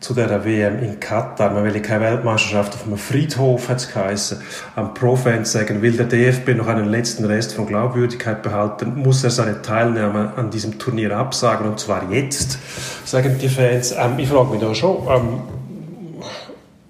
zu 0.00 0.14
der 0.14 0.44
WM 0.44 0.78
in 0.80 1.00
Katar. 1.00 1.50
Man 1.50 1.64
will 1.64 1.80
keine 1.80 2.04
Weltmeisterschaft 2.04 2.74
auf 2.74 2.86
einem 2.86 2.98
Friedhof, 2.98 3.68
hat 3.68 3.78
es 3.78 3.92
geheißen. 3.92 4.40
Am 4.74 4.94
Pro-Fans 4.94 5.52
sagen, 5.52 5.82
will 5.82 5.96
der 5.96 6.06
DFB 6.06 6.50
noch 6.50 6.66
einen 6.66 6.86
letzten 6.86 7.24
Rest 7.24 7.54
von 7.54 7.66
Glaubwürdigkeit 7.66 8.42
behalten, 8.42 8.94
muss 8.96 9.24
er 9.24 9.30
seine 9.30 9.62
Teilnahme 9.62 10.32
an 10.36 10.50
diesem 10.50 10.78
Turnier 10.78 11.16
absagen, 11.16 11.66
und 11.66 11.80
zwar 11.80 12.10
jetzt, 12.12 12.58
sagen 13.04 13.38
die 13.40 13.48
Fans. 13.48 13.92
Ähm, 13.92 14.18
ich 14.18 14.28
frage 14.28 14.50
mich 14.50 14.60
da 14.60 14.74
schon, 14.74 14.98
ähm, 15.08 15.40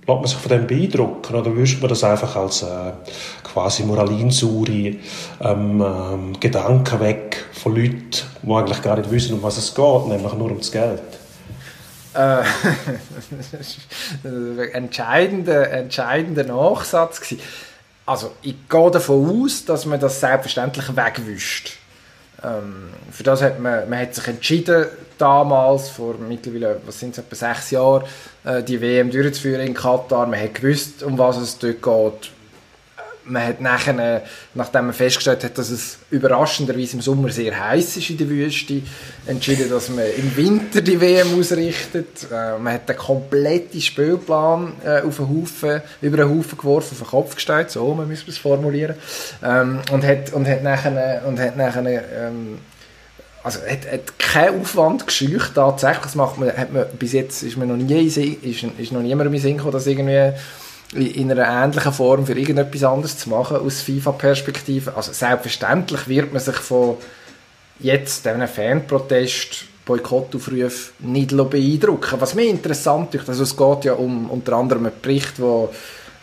lässt 0.06 0.20
man 0.20 0.26
sich 0.26 0.38
von 0.38 0.50
dem 0.50 0.66
beeindrucken 0.66 1.34
oder 1.34 1.56
wüsste 1.56 1.80
man 1.80 1.88
das 1.88 2.04
einfach 2.04 2.36
als 2.36 2.62
äh, 2.62 2.92
quasi 3.42 3.84
moralinsaure 3.84 4.68
ähm, 4.68 5.00
ähm, 5.40 6.32
Gedanken 6.40 7.00
weg 7.00 7.44
von 7.52 7.74
Leuten, 7.74 8.10
die 8.42 8.52
eigentlich 8.52 8.82
gar 8.82 8.96
nicht 8.96 9.10
wissen, 9.10 9.34
um 9.34 9.42
was 9.42 9.58
es 9.58 9.74
geht, 9.74 10.08
nämlich 10.08 10.32
nur 10.34 10.50
um 10.50 10.58
das 10.58 10.72
Geld? 10.72 11.02
Äh, 12.16 12.42
entscheidender, 14.72 15.70
entscheidender 15.70 16.44
Nachsatz 16.44 17.20
gewesen. 17.20 17.40
Also 18.06 18.32
ich 18.42 18.54
gehe 18.68 18.90
davon 18.90 19.44
aus, 19.44 19.64
dass 19.64 19.84
man 19.84 20.00
das 20.00 20.20
selbstverständlich 20.20 20.96
wegwischt. 20.96 21.78
Ähm, 22.42 22.90
für 23.10 23.22
das 23.22 23.42
hat 23.42 23.58
man, 23.58 23.88
man 23.88 23.98
hat 23.98 24.14
sich 24.14 24.28
entschieden, 24.28 24.86
damals, 25.18 25.88
vor 25.88 26.14
mittlerweile, 26.16 26.80
was 26.86 27.00
sind 27.00 27.12
es, 27.12 27.18
etwa 27.18 27.34
sechs 27.34 27.70
Jahren, 27.70 28.04
äh, 28.44 28.62
die 28.62 28.80
WM 28.80 29.10
durchzuführen 29.10 29.66
in 29.66 29.74
Katar. 29.74 30.26
Man 30.26 30.40
hat 30.40 30.54
gewusst, 30.54 31.02
um 31.02 31.18
was 31.18 31.36
es 31.38 31.58
dort 31.58 31.82
geht 31.82 32.30
man 33.28 33.42
hat 33.42 33.60
nachher, 33.60 34.22
nachdem 34.54 34.86
man 34.86 34.94
festgestellt 34.94 35.44
hat, 35.44 35.58
dass 35.58 35.70
es 35.70 35.98
überraschenderweise 36.10 36.96
im 36.96 37.02
Sommer 37.02 37.30
sehr 37.30 37.58
heiß 37.58 37.96
ist 37.96 38.10
in 38.10 38.18
der 38.18 38.28
Wüste, 38.28 38.82
entschieden, 39.26 39.68
dass 39.70 39.88
man 39.88 40.04
im 40.16 40.36
Winter 40.36 40.80
die 40.80 41.00
WM 41.00 41.38
ausrichtet. 41.38 42.26
Äh, 42.30 42.58
man 42.58 42.74
hat 42.74 42.88
den 42.88 42.96
kompletten 42.96 43.80
Spielplan 43.80 44.72
äh, 44.84 45.00
auf 45.02 45.20
einen 45.20 45.28
Haufen, 45.28 45.82
über 46.00 46.22
einen 46.22 46.38
Haufen 46.38 46.58
geworfen, 46.58 46.92
auf 46.92 46.98
den 46.98 47.10
Kopf 47.10 47.34
gestellt, 47.34 47.70
so 47.70 47.94
man 47.94 48.08
müssen 48.08 48.30
es 48.30 48.38
formulieren, 48.38 48.96
ähm, 49.42 49.80
und 49.90 50.04
hat, 50.04 50.32
und 50.32 50.46
hat 50.46 50.62
nachher, 50.62 51.22
und 51.26 51.38
hat 51.38 51.56
nachher 51.56 51.86
ähm, 51.86 52.58
also 53.42 53.60
hat, 53.60 53.90
hat 53.90 54.18
keinen 54.18 54.60
Aufwand 54.60 55.06
gescheucht 55.06 55.52
tatsächlich, 55.54 56.02
das 56.02 56.14
macht 56.16 56.36
man, 56.38 56.48
hat 56.48 56.72
man, 56.72 56.84
bis 56.98 57.12
jetzt 57.12 57.44
ist 57.44 57.56
mir 57.56 57.66
noch 57.66 57.76
nie, 57.76 58.06
ist, 58.06 58.16
ist 58.16 58.92
noch 58.92 59.02
niemand 59.02 59.32
in 59.32 59.40
Sinn 59.40 59.56
gekommen, 59.56 59.72
dass 59.72 59.86
irgendwie 59.86 60.32
in 60.94 61.30
einer 61.30 61.64
ähnlichen 61.64 61.92
Form 61.92 62.26
für 62.26 62.38
irgendetwas 62.38 62.84
anderes 62.84 63.18
zu 63.18 63.30
machen 63.30 63.56
aus 63.58 63.82
FIFA-Perspektive. 63.82 64.96
Also 64.96 65.12
selbstverständlich 65.12 66.06
wird 66.08 66.32
man 66.32 66.40
sich 66.40 66.56
von 66.56 66.96
jetzt 67.80 68.24
diesen 68.24 68.46
Fanprotest 68.46 69.64
Boykottaufruf 69.84 70.92
nicht 70.98 71.36
beeindrucken. 71.36 72.20
Was 72.20 72.34
mir 72.34 72.48
interessant 72.48 73.14
ist, 73.14 73.28
also 73.28 73.44
es 73.44 73.56
geht 73.56 73.84
ja 73.84 73.92
um 73.92 74.30
unter 74.30 74.54
anderem 74.54 74.86
einen 74.86 75.00
Bericht, 75.00 75.38
der 75.38 75.68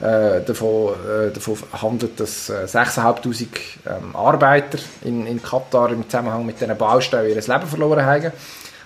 äh, 0.01 0.41
davon, 0.43 0.93
äh, 0.93 1.31
davon 1.31 1.57
handelt, 1.81 2.19
dass 2.19 2.49
äh, 2.49 2.65
6'500 2.65 3.47
ähm, 3.85 4.15
Arbeiter 4.15 4.79
in, 5.05 5.25
in 5.25 5.41
Katar 5.41 5.91
im 5.91 6.09
Zusammenhang 6.09 6.45
mit 6.45 6.59
diesen 6.59 6.77
Baustellen 6.77 7.29
ihr 7.29 7.35
Leben 7.35 7.67
verloren 7.67 8.05
haben. 8.05 8.33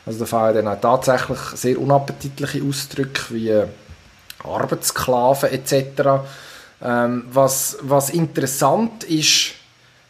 Also 0.05 0.19
da 0.19 0.25
fallen 0.25 0.55
dann 0.63 0.67
auch 0.67 0.79
tatsächlich 0.79 1.39
sehr 1.55 1.81
unappetitliche 1.81 2.61
Ausdrücke 2.63 3.21
wie 3.31 3.63
Arbeitssklaven 4.43 5.49
etc. 5.51 6.25
Ähm, 6.83 7.25
was, 7.31 7.77
was 7.81 8.09
interessant 8.09 9.03
ist, 9.03 9.53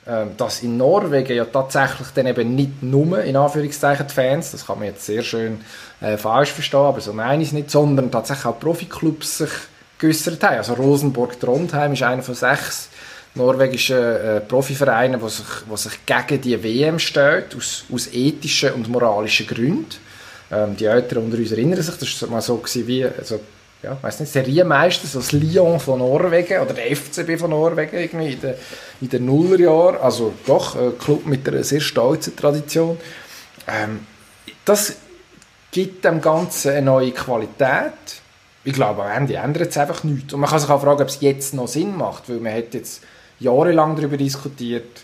ähm, 0.06 0.32
dass 0.38 0.64
in 0.64 0.78
Norwegen 0.78 1.36
ja 1.36 1.44
tatsächlich 1.46 2.08
dann 2.16 2.28
eben 2.28 2.56
nicht 2.56 2.82
nur, 2.82 3.24
in 3.24 3.36
Anführungszeichen, 3.36 4.08
die 4.08 4.14
Fans, 4.14 4.52
das 4.52 4.66
kann 4.66 4.80
man 4.80 4.88
jetzt 4.88 5.06
sehr 5.06 5.22
schön 5.22 5.60
äh, 6.00 6.16
falsch 6.16 6.52
verstehen, 6.52 6.80
aber 6.80 7.02
so 7.02 7.12
meine 7.12 7.44
ich 7.44 7.50
es 7.50 7.54
nicht, 7.54 7.70
sondern 7.70 8.10
tatsächlich 8.10 8.46
auch 8.46 8.60
Profiklubs 8.60 9.40
sich 9.40 9.50
geäussert 9.98 10.42
haben. 10.44 10.58
Also 10.58 10.76
Rosenborg 10.76 11.40
Trondheim 11.40 11.92
ist 11.92 12.04
einer 12.04 12.24
von 12.24 12.36
sechs 12.36 12.88
norwegischen 13.36 13.98
äh, 13.98 14.40
Profivereinen, 14.42 15.20
die 15.20 15.30
sich, 15.30 15.46
sich 15.76 16.06
gegen 16.06 16.42
die 16.42 16.64
WM 16.64 17.00
stellt, 17.00 17.56
aus, 17.56 17.84
aus 17.92 18.08
ethischen 18.14 18.74
und 18.74 18.88
moralischen 18.88 19.48
Gründen. 19.48 19.88
Ähm, 20.52 20.78
die 20.78 20.86
Älteren 20.86 21.26
unter 21.26 21.38
uns 21.38 21.52
erinnern 21.52 21.82
sich, 21.82 21.98
das 21.98 22.22
war 22.22 22.30
mal 22.30 22.42
so 22.42 22.56
gewesen 22.58 22.88
wie, 22.88 23.06
also 23.06 23.42
ja, 23.88 23.98
weiß 24.02 24.20
nicht, 24.20 24.32
Serienmeister, 24.32 25.08
so 25.08 25.20
das 25.20 25.32
Lyon 25.32 25.80
von 25.80 26.00
Norwegen 26.00 26.60
oder 26.60 26.74
der 26.74 26.96
FCB 26.96 27.40
von 27.40 27.52
Norwegen 27.52 27.96
irgendwie 27.98 28.34
in 28.34 28.42
den, 28.42 28.54
in 29.02 29.10
den 29.10 29.26
Nullerjahren. 29.26 29.98
Also 29.98 30.34
doch, 30.46 30.76
ein 30.76 30.98
Club 30.98 31.26
mit 31.26 31.48
einer 31.48 31.64
sehr 31.64 31.80
stolzen 31.80 32.36
Tradition. 32.36 32.98
Ähm, 33.68 34.06
das 34.66 34.98
gibt 35.72 36.04
dem 36.04 36.20
Ganzen 36.20 36.72
eine 36.72 36.82
neue 36.82 37.12
Qualität. 37.12 37.94
Ich 38.66 38.74
glaube, 38.74 39.04
am 39.04 39.24
Ende 39.24 39.36
ändert 39.36 39.70
es 39.70 39.78
einfach 39.78 40.04
nichts. 40.04 40.34
Und 40.34 40.42
man 40.42 40.50
kann 40.50 40.60
sich 40.60 40.70
auch 40.70 40.82
fragen, 40.82 41.02
ob 41.02 41.08
es 41.08 41.22
jetzt 41.22 41.54
noch 41.54 41.68
Sinn 41.68 41.96
macht, 41.96 42.30
weil 42.30 42.40
man 42.40 42.54
hat 42.54 42.74
jetzt 42.74 43.04
jahrelang 43.40 43.96
darüber 43.96 44.18
diskutiert, 44.18 45.04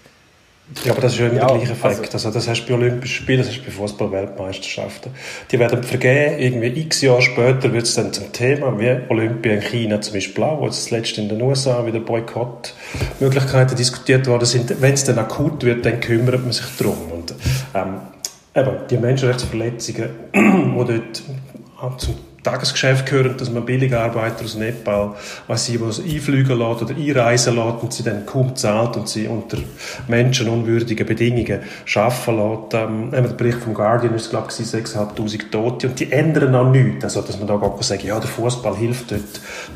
ja, 0.85 0.91
aber 0.91 1.01
das 1.01 1.13
ist 1.13 1.19
ja 1.19 1.27
immer 1.27 1.35
ja, 1.35 1.47
der 1.47 1.57
gleiche 1.57 1.73
Effekt. 1.73 2.13
Also, 2.13 2.27
also, 2.27 2.31
das 2.31 2.47
hast 2.47 2.65
du 2.65 2.69
bei 2.69 2.73
Olympischen 2.79 3.23
Spielen, 3.23 3.39
das 3.39 3.49
hast 3.49 3.59
du 3.59 3.65
bei 3.65 3.71
Fußball-Weltmeisterschaften. 3.71 5.11
Die 5.51 5.59
werden 5.59 5.83
vergeben, 5.83 6.39
irgendwie 6.39 6.81
x 6.81 7.01
Jahre 7.01 7.21
später 7.21 7.71
wird 7.73 7.83
es 7.83 7.95
dann 7.95 8.13
zum 8.13 8.31
Thema, 8.31 8.79
wie 8.79 8.97
Olympia 9.09 9.53
in 9.53 9.61
China 9.61 10.01
zum 10.01 10.13
Beispiel 10.13 10.43
auch, 10.43 10.61
wo 10.61 10.67
das 10.67 10.89
letzte 10.89 11.21
in 11.21 11.29
den 11.29 11.41
USA 11.41 11.85
wieder 11.85 11.99
Boykottmöglichkeiten 11.99 13.75
diskutiert 13.75 14.25
worden 14.27 14.45
sind. 14.45 14.81
Wenn 14.81 14.93
es 14.93 15.03
dann 15.03 15.19
akut 15.19 15.63
wird, 15.63 15.85
dann 15.85 15.99
kümmert 15.99 16.41
man 16.41 16.53
sich 16.53 16.65
darum. 16.77 17.11
Und 17.11 17.35
ähm, 17.75 17.95
eben, 18.55 18.87
die 18.89 18.97
Menschenrechtsverletzungen, 18.97 20.09
die 20.33 21.01
dort 21.01 21.23
zum 21.99 22.15
Tagesgeschäft 22.43 23.05
gehören, 23.05 23.37
dass 23.37 23.49
man 23.49 23.65
Billigarbeiter 23.65 24.43
aus 24.43 24.55
Nepal, 24.55 25.15
was 25.47 25.65
sie 25.65 25.79
was 25.79 25.99
einfliegen 25.99 26.59
lässt 26.59 26.81
oder 26.81 26.95
einreisen 26.95 27.55
lässt 27.55 27.83
und 27.83 27.93
sie 27.93 28.03
dann 28.03 28.25
kaum 28.25 28.55
zahlt 28.55 28.97
und 28.97 29.07
sie 29.07 29.27
unter 29.27 29.57
menschenunwürdigen 30.07 31.07
Bedingungen 31.07 31.61
arbeiten 31.95 32.37
lässt. 32.37 32.73
Ähm, 32.73 33.11
der 33.11 33.21
Bericht 33.21 33.59
vom 33.59 33.73
Guardian 33.73 34.15
ist, 34.15 34.29
glaube 34.29 34.47
ich, 34.49 34.65
6'500 34.65 35.49
Tote 35.49 35.87
und 35.87 35.99
die 35.99 36.11
ändern 36.11 36.53
auch 36.55 36.69
nichts. 36.69 37.03
Also, 37.03 37.21
dass 37.21 37.37
man 37.37 37.47
da 37.47 37.55
gar 37.55 37.81
sagen, 37.81 38.05
ja, 38.05 38.19
der 38.19 38.29
Fußball 38.29 38.75
hilft 38.75 39.11
dort, 39.11 39.21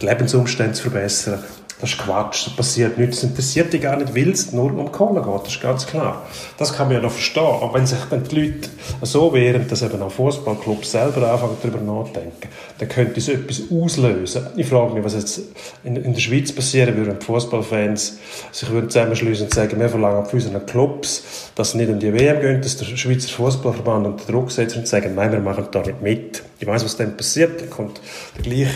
die 0.01 0.05
Lebensumstände 0.05 0.73
zu 0.73 0.89
verbessern. 0.89 1.39
Das 1.79 1.91
ist 1.91 1.99
Quatsch, 1.99 2.47
das 2.47 2.55
passiert 2.55 2.97
nichts. 2.97 3.21
Das 3.21 3.29
interessiert 3.29 3.71
dich 3.71 3.81
gar 3.81 3.97
nicht, 3.97 4.15
weil 4.15 4.31
es 4.31 4.51
nur 4.51 4.73
um 4.73 4.91
Kohle 4.91 5.21
geht, 5.21 5.41
das 5.43 5.53
ist 5.53 5.61
ganz 5.61 5.85
klar. 5.85 6.25
Das 6.57 6.73
kann 6.73 6.87
man 6.87 6.97
ja 6.97 7.03
noch 7.03 7.11
verstehen. 7.11 7.43
Aber 7.43 7.75
wenn 7.75 7.85
sich 7.85 7.99
dann 8.09 8.23
die 8.23 8.35
Leute 8.35 8.69
so 9.03 9.31
wehren, 9.31 9.67
dass 9.67 9.83
eben 9.83 10.01
auch 10.01 10.11
Fußballclubs 10.11 10.91
selber 10.91 11.31
anfangen 11.31 11.57
darüber 11.61 11.79
nachdenken, 11.79 12.49
dann 12.79 12.89
könnte 12.89 13.19
es 13.19 13.27
etwas 13.27 13.61
auslösen. 13.71 14.47
Ich 14.55 14.65
frage 14.65 14.93
mich, 14.95 15.03
was 15.03 15.13
jetzt 15.13 15.39
in, 15.83 15.95
in 15.97 16.13
der 16.13 16.19
Schweiz 16.19 16.51
passieren 16.51 16.95
würde, 16.97 17.11
wenn 17.11 17.19
die 17.19 17.25
Fußballfans 17.25 18.17
sich 18.51 18.69
würden 18.71 18.85
und 18.85 19.53
sagen, 19.53 19.79
wir 19.79 19.89
verlangen 19.89 20.25
von 20.25 20.39
unseren 20.39 20.65
Clubs, 20.65 21.51
dass 21.53 21.71
sie 21.71 21.77
nicht 21.77 21.89
um 21.89 21.99
die 21.99 22.11
WM 22.11 22.41
gehen, 22.41 22.61
dass 22.61 22.77
der 22.77 22.85
Schweizer 22.85 23.29
Fußballverband 23.29 24.07
unter 24.07 24.31
Druck 24.31 24.49
setzt 24.49 24.77
und 24.77 24.87
sagen, 24.87 25.13
nein, 25.13 25.31
wir 25.31 25.39
machen 25.39 25.67
da 25.71 25.81
nicht 25.81 26.01
mit. 26.01 26.41
Ich 26.59 26.65
weiß, 26.65 26.83
was 26.83 26.97
dann 26.97 27.15
passiert. 27.15 27.61
Dann 27.61 27.69
kommt 27.69 28.01
der 28.35 28.43
gleiche 28.43 28.71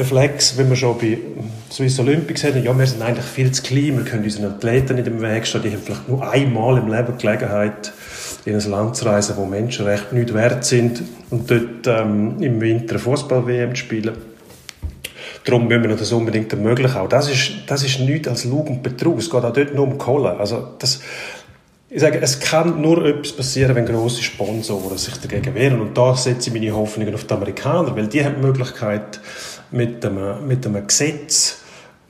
Reflex, 0.00 0.56
wenn 0.56 0.68
wir 0.68 0.76
schon 0.76 0.98
bei 0.98 1.18
Swiss 1.70 1.98
Olympics 2.00 2.42
haben, 2.42 2.62
ja, 2.62 2.76
wir 2.76 2.86
sind 2.86 3.02
eigentlich 3.02 3.24
viel 3.24 3.52
zu 3.52 3.62
klein, 3.62 3.98
wir 3.98 4.04
können 4.04 4.24
unseren 4.24 4.46
Athleten 4.46 4.96
nicht 4.96 5.06
im 5.06 5.20
Weg 5.20 5.46
stehen, 5.46 5.62
die 5.62 5.70
haben 5.70 5.82
vielleicht 5.84 6.08
nur 6.08 6.28
einmal 6.28 6.78
im 6.78 6.88
Leben 6.88 7.18
Gelegenheit, 7.18 7.92
in 8.46 8.54
ein 8.54 8.70
Land 8.70 8.96
zu 8.96 9.04
reisen, 9.04 9.36
wo 9.36 9.44
Menschenrechte 9.44 10.14
nicht 10.14 10.32
wert 10.32 10.64
sind 10.64 11.02
und 11.28 11.50
dort 11.50 11.86
ähm, 11.86 12.42
im 12.42 12.60
Winter 12.60 12.98
Fußball-WM 12.98 13.74
zu 13.74 13.76
spielen. 13.76 14.16
Darum 15.44 15.68
müssen 15.68 15.88
wir 15.88 15.96
das 15.96 16.12
unbedingt 16.12 16.52
ermöglichen. 16.52 16.96
Auch 16.96 17.08
das 17.08 17.30
ist, 17.30 17.52
das 17.66 17.82
ist 17.82 18.00
nichts 18.00 18.28
als 18.28 18.44
Lug 18.44 18.68
und 18.68 18.82
Betrug. 18.82 19.18
Es 19.18 19.30
geht 19.30 19.42
auch 19.42 19.52
dort 19.52 19.74
nur 19.74 19.86
um 19.86 19.98
Kohle. 19.98 20.38
Also 20.38 20.68
das, 20.78 21.00
ich 21.88 22.00
sage, 22.00 22.20
es 22.20 22.38
kann 22.40 22.80
nur 22.80 23.04
etwas 23.04 23.32
passieren, 23.32 23.74
wenn 23.74 23.86
grosse 23.86 24.22
Sponsoren 24.22 24.96
sich 24.96 25.16
dagegen 25.16 25.54
wehren. 25.54 25.80
Und 25.80 25.96
da 25.96 26.14
setze 26.14 26.48
ich 26.48 26.54
meine 26.54 26.74
Hoffnungen 26.74 27.14
auf 27.14 27.24
die 27.24 27.34
Amerikaner, 27.34 27.96
weil 27.96 28.06
die 28.06 28.24
haben 28.24 28.36
die 28.36 28.46
Möglichkeit, 28.46 29.20
mit 29.70 30.04
einem, 30.04 30.46
mit 30.46 30.66
einem 30.66 30.86
Gesetz 30.86 31.60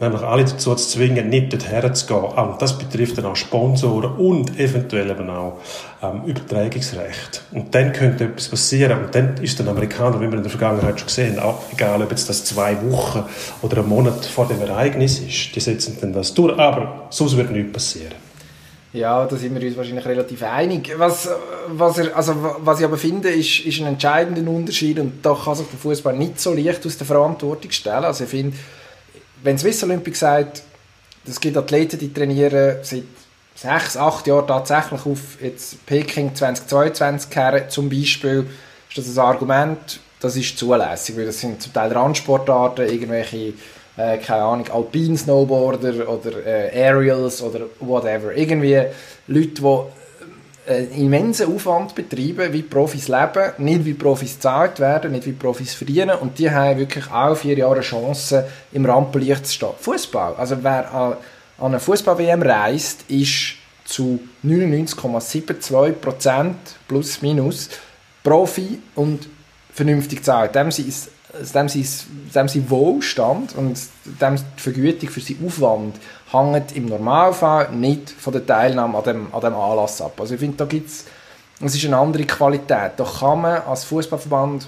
nämlich 0.01 0.23
alle 0.23 0.45
dazu 0.45 0.75
zu 0.75 0.89
zwingen, 0.89 1.29
nicht 1.29 1.53
dorthin 1.53 1.95
zu 1.95 2.07
gehen. 2.07 2.25
Und 2.25 2.63
das 2.63 2.79
betrifft 2.79 3.19
dann 3.19 3.27
auch 3.27 3.37
Sponsoren 3.37 4.13
und 4.17 4.59
eventuell 4.59 5.11
eben 5.11 5.29
auch 5.29 5.59
ähm, 6.03 6.25
Übertragungsrecht. 6.25 7.43
Und 7.53 7.75
dann 7.75 7.93
könnte 7.93 8.25
etwas 8.25 8.49
passieren. 8.49 9.05
Und 9.05 9.15
dann 9.15 9.37
ist 9.43 9.59
den 9.59 9.69
Amerikanern, 9.69 10.21
wie 10.21 10.29
wir 10.29 10.39
in 10.39 10.43
der 10.43 10.51
Vergangenheit 10.51 10.99
schon 10.99 11.07
gesehen 11.07 11.41
haben, 11.41 11.59
egal, 11.73 12.03
ob 12.03 12.11
jetzt 12.11 12.29
das 12.29 12.45
zwei 12.45 12.77
Wochen 12.91 13.25
oder 13.63 13.79
ein 13.79 13.89
Monat 13.89 14.25
vor 14.25 14.49
dem 14.49 14.61
Ereignis 14.63 15.19
ist, 15.19 15.55
die 15.55 15.61
setzen 15.61 15.99
dann 16.01 16.13
das 16.13 16.33
durch. 16.33 16.59
Aber 16.59 17.07
sonst 17.11 17.37
wird 17.37 17.51
nichts 17.51 17.73
passieren. 17.73 18.30
Ja, 18.93 19.25
da 19.25 19.37
sind 19.37 19.59
wir 19.59 19.67
uns 19.67 19.77
wahrscheinlich 19.77 20.05
relativ 20.05 20.43
einig. 20.43 20.93
Was, 20.97 21.29
was, 21.69 21.99
er, 21.99 22.17
also, 22.17 22.35
was 22.59 22.81
ich 22.81 22.85
aber 22.85 22.97
finde, 22.97 23.31
ist, 23.31 23.61
ist 23.61 23.81
ein 23.81 23.87
entscheidender 23.87 24.51
Unterschied 24.51 24.99
und 24.99 25.25
da 25.25 25.33
kann 25.35 25.55
sich 25.55 25.69
der 25.69 25.79
Fußball 25.79 26.17
nicht 26.17 26.41
so 26.41 26.53
leicht 26.53 26.85
aus 26.85 26.99
der 26.99 27.07
Verantwortung 27.07 27.71
stellen. 27.71 28.05
Also 28.05 28.25
ich 28.25 28.31
finde, 28.31 28.57
wenn 29.45 29.57
Swiss 29.59 29.85
Olympic 29.85 30.17
sagt, 30.17 30.63
es 31.25 31.39
gibt 31.39 31.57
Athleten, 31.57 31.99
die 31.99 32.13
trainieren 32.13 32.79
seit 32.83 33.05
sechs, 33.55 33.97
acht 33.97 34.27
Jahren 34.27 34.49
tatsächlich 34.49 35.07
auf 35.07 35.41
jetzt 35.41 35.87
Peking 35.87 36.35
2022 36.35 37.31
kehren, 37.31 37.69
zum 37.69 37.89
Beispiel, 37.89 38.47
ist 38.89 38.99
das 38.99 39.17
ein 39.17 39.25
Argument, 39.25 40.01
das 40.21 40.37
ist 40.37 40.59
zulässig, 40.59 41.17
weil 41.17 41.27
das 41.27 41.41
sind 41.41 41.63
zum 41.63 41.73
Teil 41.73 41.93
Randsportarten, 41.93 42.89
irgendwelche 42.89 43.53
äh, 43.97 44.19
keine 44.19 44.43
Ahnung, 44.43 44.69
Alpine 44.71 45.17
Snowboarder 45.17 46.09
oder 46.09 46.47
äh, 46.47 46.85
Aerials 46.85 47.43
oder 47.43 47.61
whatever. 47.81 48.35
Irgendwie 48.35 48.83
Leute, 49.27 49.63
die 49.63 49.83
einen 50.67 50.91
immensen 50.93 51.55
Aufwand 51.55 51.95
betreiben, 51.95 52.53
wie 52.53 52.63
Profis 52.63 53.09
leben, 53.09 53.53
nicht 53.59 53.85
wie 53.85 53.95
Profis 53.95 54.35
gezahlt 54.35 54.79
werden, 54.79 55.13
nicht 55.13 55.27
wie 55.27 55.33
Profis 55.33 55.75
verdienen 55.75 56.19
und 56.19 56.39
die 56.39 56.51
haben 56.51 56.79
wirklich 56.79 57.11
auch 57.11 57.37
vier 57.37 57.59
Jahre 57.59 57.81
Chance, 57.81 58.47
im 58.73 58.85
Rampenlicht 58.85 59.47
zu 59.47 59.55
stehen. 59.55 59.71
Fußball, 59.81 60.35
also 60.37 60.63
wer 60.63 60.93
an, 60.93 61.15
an 61.59 61.67
eine 61.67 61.81
Fußball-WM 61.81 62.43
reist, 62.43 63.05
ist 63.09 63.55
zu 63.85 64.21
99,72% 64.45 66.55
plus 66.87 67.23
minus 67.23 67.71
Profi 68.23 68.79
und 68.95 69.29
vernünftig 69.73 70.23
zahlt. 70.23 70.55
Dem 70.55 70.71
dem 71.55 71.69
sein, 72.49 72.71
Wohlstand 72.71 73.55
und 73.57 73.79
dem 74.21 74.37
die 74.37 74.61
Vergütung 74.61 75.09
für 75.09 75.21
seinen 75.21 75.47
Aufwand 75.47 75.97
hängt 76.33 76.77
im 76.77 76.87
Normalfall 76.87 77.71
nicht 77.73 78.11
von 78.11 78.33
der 78.33 78.45
Teilnahme 78.45 78.99
an 78.99 79.05
dem, 79.05 79.35
an 79.35 79.41
dem 79.41 79.55
Anlass 79.55 80.01
ab. 80.01 80.21
Also 80.21 80.35
ich 80.35 80.41
finde, 80.41 80.57
da 80.57 80.65
gibt 80.65 80.89
es, 80.89 81.05
eine 81.85 81.97
andere 81.97 82.25
Qualität. 82.25 82.93
Da 82.97 83.05
kann 83.05 83.43
man 83.43 83.63
als 83.63 83.85
Fußballverband 83.85 84.67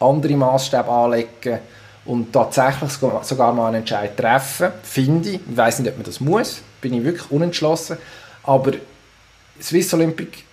andere 0.00 0.36
Maßstäbe 0.36 0.88
anlegen 0.88 1.58
und 2.04 2.32
tatsächlich 2.32 2.92
sogar 2.92 3.52
mal 3.52 3.68
einen 3.68 3.76
Entscheid 3.76 4.16
treffen, 4.16 4.68
finde 4.82 5.30
ich. 5.30 5.40
Ich 5.50 5.56
weiß 5.56 5.80
nicht, 5.80 5.90
ob 5.90 5.96
man 5.96 6.04
das 6.04 6.20
muss, 6.20 6.62
bin 6.80 6.94
ich 6.94 7.04
wirklich 7.04 7.30
unentschlossen. 7.30 7.96
Aber 8.44 8.72
Swiss 9.60 9.92
Olympic 9.94 10.45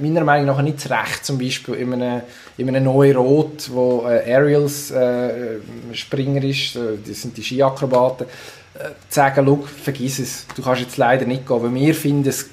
meiner 0.00 0.24
Meinung 0.24 0.46
nach 0.46 0.62
nicht 0.62 0.88
Recht, 0.88 1.24
zum 1.24 1.38
Beispiel 1.38 1.74
in 1.74 1.92
einem, 1.92 2.22
in 2.56 2.68
einem 2.68 2.84
neuen 2.84 3.16
Rot, 3.16 3.68
wo 3.72 4.06
äh, 4.06 4.32
Aerials 4.32 4.90
äh, 4.90 5.58
Springer 5.92 6.42
ist, 6.44 6.76
äh, 6.76 6.98
das 7.06 7.22
sind 7.22 7.36
die 7.36 7.42
Skiakrobaten, 7.42 8.26
äh, 8.74 8.78
zu 9.08 9.14
sagen, 9.16 9.44
Schau, 9.46 9.64
vergiss 9.82 10.18
es, 10.20 10.46
du 10.54 10.62
kannst 10.62 10.82
jetzt 10.82 10.96
leider 10.96 11.26
nicht 11.26 11.46
gehen, 11.46 11.62
weil 11.62 11.74
wir 11.74 11.94
finden, 11.94 12.28
es, 12.28 12.48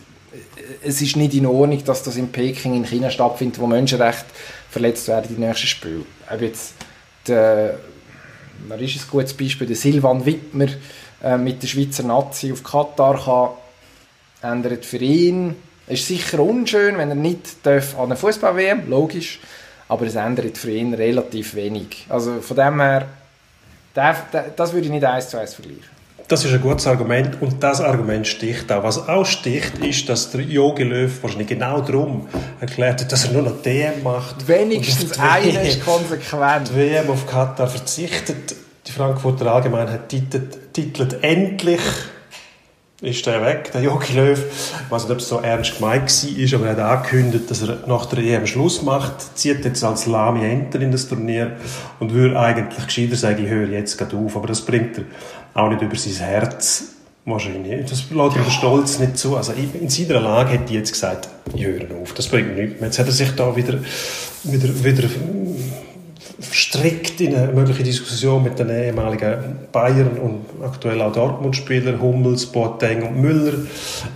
es 0.83 1.01
ist 1.01 1.15
nicht 1.17 1.33
in 1.35 1.45
Ordnung, 1.45 1.83
dass 1.83 2.03
das 2.03 2.17
in 2.17 2.31
Peking 2.31 2.75
in 2.75 2.85
China 2.85 3.09
stattfindet, 3.11 3.59
wo 3.59 3.67
Menschenrechte 3.67 4.25
verletzt 4.69 5.07
werden 5.07 5.35
den 5.35 5.45
nächsten 5.45 5.67
Spielen. 5.67 6.05
Ob 6.31 6.41
jetzt 6.41 6.73
der, 7.27 7.77
ist 8.79 8.95
ein 8.95 9.09
gutes 9.11 9.33
Beispiel, 9.33 9.67
der 9.67 9.75
Silvan 9.75 10.25
Wittmer 10.25 10.67
äh, 11.23 11.37
mit 11.37 11.61
der 11.61 11.67
Schweizer 11.67 12.03
Nazi 12.03 12.51
auf 12.51 12.63
Katar 12.63 13.23
kann, 14.41 14.51
ändert 14.51 14.85
für 14.85 14.97
ihn 14.97 15.55
ist 15.89 16.07
sicher 16.07 16.39
unschön, 16.39 16.97
wenn 16.97 17.09
er 17.09 17.15
nicht 17.15 17.65
darf 17.65 17.97
an 17.97 18.05
einer 18.05 18.15
Fußball-WM, 18.15 18.89
logisch, 18.89 19.39
aber 19.87 20.05
es 20.05 20.15
ändert 20.15 20.57
für 20.57 20.71
ihn 20.71 20.93
relativ 20.93 21.55
wenig. 21.55 22.05
Also 22.09 22.41
von 22.41 22.55
dem 22.55 22.79
her, 22.79 23.07
das 23.93 24.71
würde 24.71 24.85
ich 24.85 24.91
nicht 24.91 25.03
eins 25.03 25.29
zu 25.29 25.37
eins 25.37 25.55
vergleichen. 25.55 25.99
Das 26.27 26.45
ist 26.45 26.53
ein 26.53 26.61
gutes 26.61 26.85
Argument 26.85 27.41
und 27.41 27.63
das 27.63 27.81
Argument 27.81 28.27
sticht 28.27 28.71
auch. 28.71 28.83
Was 28.83 29.09
auch 29.09 29.25
sticht, 29.25 29.79
ist, 29.79 30.07
dass 30.09 30.29
der 30.29 30.41
Jogi 30.41 30.83
Löw 30.83 31.11
wahrscheinlich 31.23 31.47
genau 31.47 31.81
darum 31.81 32.27
erklärt 32.61 33.01
hat, 33.01 33.11
dass 33.11 33.25
er 33.25 33.31
nur 33.31 33.41
noch 33.41 33.63
DM 33.63 34.03
macht. 34.03 34.47
Wenigstens 34.47 35.17
einer 35.17 35.63
ist 35.63 35.83
konsequent. 35.83 36.69
Die 36.69 36.75
WM 36.75 37.09
auf 37.09 37.25
Katar 37.25 37.67
verzichtet. 37.67 38.55
Die 38.85 38.91
Frankfurter 38.91 39.51
Allgemeinheit 39.51 40.07
titelt, 40.07 40.71
titelt 40.71 41.23
endlich 41.23 41.81
ist 43.01 43.25
der 43.25 43.41
weg, 43.45 43.71
der 43.71 43.81
Jogi 43.81 44.13
Löw. 44.13 44.37
Ich 44.37 44.91
weiß 44.91 45.03
nicht, 45.03 45.11
ob 45.11 45.19
es 45.19 45.29
so 45.29 45.39
ernst 45.39 45.77
gemeint 45.77 46.09
war, 46.09 46.59
aber 46.59 46.67
er 46.67 46.71
hat 46.71 46.97
angekündigt, 46.97 47.49
dass 47.49 47.61
er 47.61 47.77
nach 47.87 48.05
der 48.07 48.19
EM 48.19 48.45
Schluss 48.45 48.81
macht, 48.81 49.37
zieht 49.37 49.63
jetzt 49.63 49.83
als 49.83 50.05
Lami 50.05 50.43
Enter 50.45 50.81
in 50.81 50.91
das 50.91 51.07
Turnier 51.07 51.55
und 51.99 52.13
würde 52.13 52.37
eigentlich 52.37 52.85
gescheiter 52.85 53.15
sagen, 53.15 53.43
ich 53.43 53.49
höre 53.49 53.69
jetzt 53.69 53.97
gerade 53.97 54.17
auf. 54.17 54.35
Aber 54.35 54.47
das 54.47 54.61
bringt 54.61 54.97
er 54.97 55.05
auch 55.53 55.69
nicht 55.69 55.81
über 55.81 55.95
sein 55.95 56.27
Herz 56.27 56.95
wahrscheinlich. 57.25 57.89
Das 57.89 58.09
lässt 58.09 58.35
ihm 58.35 58.43
der 58.43 58.51
Stolz 58.51 58.99
nicht 58.99 59.17
zu. 59.17 59.37
Also 59.37 59.53
in 59.53 59.89
seiner 59.89 60.19
Lage 60.19 60.51
hätte 60.51 60.65
ich 60.65 60.71
jetzt 60.71 60.91
gesagt, 60.91 61.29
ich 61.53 61.65
höre 61.65 61.85
auf. 62.01 62.13
Das 62.13 62.27
bringt 62.27 62.55
nichts 62.57 62.81
mehr. 62.81 62.89
Jetzt 62.89 62.99
hat 62.99 63.05
er 63.05 63.13
sich 63.13 63.31
da 63.31 63.55
wieder, 63.55 63.79
wieder, 64.43 64.83
wieder 64.83 65.09
verstrickt 66.39 67.21
in 67.21 67.35
eine 67.35 67.51
mögliche 67.51 67.83
Diskussion 67.83 68.43
mit 68.43 68.59
den 68.59 68.69
ehemaligen 68.69 69.67
Bayern 69.71 70.17
und 70.17 70.45
aktuell 70.63 71.01
auch 71.01 71.11
Dortmund-Spielern, 71.11 72.01
Hummels, 72.01 72.45
Boateng 72.45 73.03
und 73.03 73.21
Müller. 73.21 73.53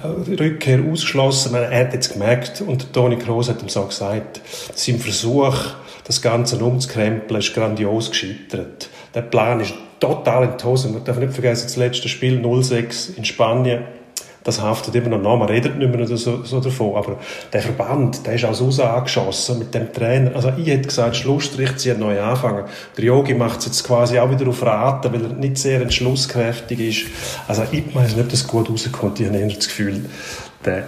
Äh, 0.03 0.31
Rückkehr 0.33 0.79
ausgeschlossen. 0.91 1.55
Er 1.55 1.79
hat 1.79 1.93
jetzt 1.93 2.13
gemerkt, 2.13 2.61
und 2.61 2.93
Toni 2.93 3.17
Kroos 3.17 3.49
hat 3.49 3.61
ihm 3.61 3.69
so 3.69 3.85
gesagt, 3.85 4.41
sein 4.73 4.99
Versuch, 4.99 5.55
das 6.05 6.21
Ganze 6.21 6.57
umzukrempeln, 6.57 7.39
ist 7.39 7.53
grandios 7.53 8.11
gescheitert. 8.11 8.89
Der 9.15 9.21
Plan 9.21 9.59
ist 9.59 9.73
total 9.99 10.43
in 10.43 10.57
die 10.57 10.63
Hose. 10.63 10.89
Man 10.89 11.03
darf 11.03 11.17
nicht 11.17 11.33
vergessen, 11.33 11.63
das 11.63 11.77
letzte 11.77 12.09
Spiel 12.09 12.39
0-6 12.39 13.17
in 13.17 13.25
Spanien 13.25 13.83
das 14.43 14.61
haftet 14.61 14.95
immer 14.95 15.09
noch 15.09 15.21
nach. 15.21 15.37
Man 15.37 15.47
redet 15.47 15.77
nicht 15.77 15.93
mehr 15.93 16.05
so, 16.05 16.43
so 16.43 16.59
davon. 16.59 16.95
Aber 16.95 17.17
der 17.51 17.61
Verband, 17.61 18.25
der 18.25 18.33
ist 18.35 18.45
auch 18.45 18.53
so 18.53 18.83
angeschossen 18.83 19.59
mit 19.59 19.73
dem 19.73 19.91
Trainer. 19.93 20.35
Also 20.35 20.51
ich 20.57 20.67
hätte 20.67 20.87
gesagt, 20.87 21.15
Schlussstrich, 21.15 21.71
sie 21.77 21.93
neu 21.93 22.21
anfangen. 22.21 22.65
Der 22.97 23.05
Yogi 23.05 23.33
macht 23.33 23.59
es 23.59 23.65
jetzt 23.67 23.83
quasi 23.83 24.19
auch 24.19 24.29
wieder 24.29 24.47
auf 24.47 24.61
Raten, 24.63 25.13
weil 25.13 25.23
er 25.23 25.29
nicht 25.29 25.57
sehr 25.57 25.81
entschlusskräftig 25.81 26.79
ist. 26.79 27.05
Also 27.47 27.63
ich 27.71 27.93
weiß 27.93 28.15
nicht, 28.15 28.25
ob 28.25 28.29
das 28.29 28.47
gut 28.47 28.69
rauskommt. 28.69 29.19
Ich 29.19 29.27
habe 29.27 29.37
eher 29.37 29.47
das 29.47 29.67
Gefühl, 29.67 30.05
der 30.65 30.87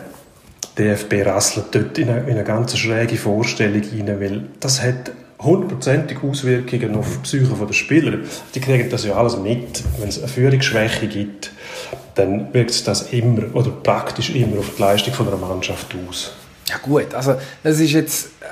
DFB 0.77 1.25
rasselt 1.25 1.67
dort 1.71 1.97
in 1.97 2.09
eine, 2.09 2.21
in 2.21 2.31
eine 2.31 2.43
ganz 2.43 2.77
schräge 2.77 3.15
Vorstellung 3.15 3.81
rein, 3.81 4.19
weil 4.19 4.43
das 4.59 4.81
hat 4.81 5.11
hundertprozentig 5.45 6.17
Auswirkungen 6.23 6.95
auf 6.95 7.07
die 7.17 7.23
Psyche 7.23 7.65
der 7.67 7.73
Spieler. 7.73 8.17
Die 8.53 8.59
kriegen 8.59 8.89
das 8.89 9.05
ja 9.05 9.15
alles 9.15 9.37
mit, 9.37 9.83
wenn 9.99 10.09
es 10.09 10.19
eine 10.19 10.27
Führungsschwäche 10.27 11.07
gibt 11.07 11.51
dann 12.15 12.53
wirkt 12.53 12.71
sich 12.71 12.83
das 12.83 13.11
immer 13.11 13.53
oder 13.53 13.71
praktisch 13.71 14.29
immer 14.31 14.59
auf 14.59 14.75
die 14.75 14.81
Leistung 14.81 15.13
von 15.13 15.27
einer 15.27 15.37
Mannschaft 15.37 15.93
aus. 16.07 16.33
Ja 16.67 16.77
gut, 16.77 17.13
also 17.13 17.35
das 17.61 17.79
ist 17.79 17.91
jetzt 17.91 18.29
äh, 18.41 18.45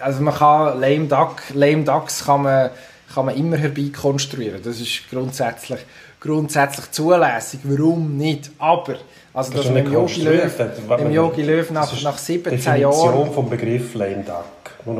also 0.00 0.22
man 0.22 0.34
kann 0.34 0.80
lame, 0.80 1.06
Duck, 1.06 1.42
lame 1.54 1.84
Ducks 1.84 2.24
kann 2.24 2.42
man, 2.42 2.70
kann 3.14 3.26
man 3.26 3.36
immer 3.36 3.56
herbeikonstruieren. 3.56 4.62
Das 4.62 4.80
ist 4.80 5.08
grundsätzlich, 5.10 5.80
grundsätzlich 6.20 6.90
zulässig. 6.90 7.60
Warum 7.64 8.16
nicht? 8.16 8.50
Aber 8.58 8.96
also 9.34 9.52
das 9.52 9.66
man 9.66 9.78
im 9.78 9.92
Yogi 9.92 10.22
Löw, 10.22 10.60
im 10.98 11.12
Yogi 11.12 11.42
Löw 11.42 11.70
nach, 11.70 12.02
nach 12.02 12.18
17 12.18 12.44
Definition 12.44 12.80
Jahren... 12.80 12.92
Definition 12.92 13.34
vom 13.34 13.50
Begriff 13.50 13.94
lame 13.94 14.24
Duck. 14.24 14.44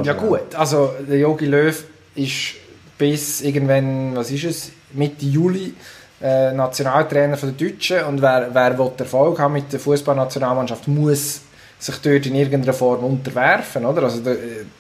Ja 0.05 0.12
gut, 0.12 0.55
also 0.55 0.94
der 1.09 1.18
Yogi 1.18 1.46
Löw 1.46 1.85
ist 2.14 2.55
bis 2.96 3.40
irgendwann, 3.42 4.14
was 4.16 4.31
ist 4.31 4.44
es, 4.44 4.72
Mitte 4.92 5.27
Juli 5.27 5.74
äh, 6.20 6.53
Nationaltrainer 6.53 7.37
von 7.37 7.55
der 7.57 7.68
Deutschen 7.68 8.03
und 8.05 8.20
wer, 8.20 8.51
wer 8.53 8.79
will 8.79 8.90
Erfolg 8.98 9.38
haben 9.38 9.55
mit 9.55 9.72
der 9.72 9.81
Fußballnationalmannschaft 9.81 10.88
muss 10.88 11.42
sich 11.79 11.96
dort 11.98 12.27
in 12.27 12.35
irgendeiner 12.35 12.72
Form 12.72 13.05
unterwerfen, 13.05 13.87
oder? 13.87 14.03
Also 14.03 14.20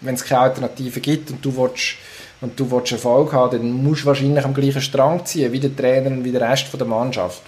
wenn 0.00 0.14
es 0.14 0.24
keine 0.24 0.40
Alternative 0.40 0.98
gibt 0.98 1.30
und 1.30 1.44
du 1.44 1.56
willst, 1.56 1.94
und 2.40 2.58
du 2.58 2.70
willst 2.70 2.92
Erfolg 2.92 3.32
haben, 3.32 3.56
dann 3.56 3.70
musst 3.70 4.02
du 4.02 4.06
wahrscheinlich 4.06 4.44
am 4.44 4.54
gleichen 4.54 4.80
Strang 4.80 5.24
ziehen 5.24 5.52
wie 5.52 5.60
der 5.60 5.74
Trainer 5.74 6.10
und 6.10 6.24
wie 6.24 6.32
der 6.32 6.40
Rest 6.42 6.66
von 6.68 6.78
der 6.78 6.86
Mannschaft. 6.86 7.42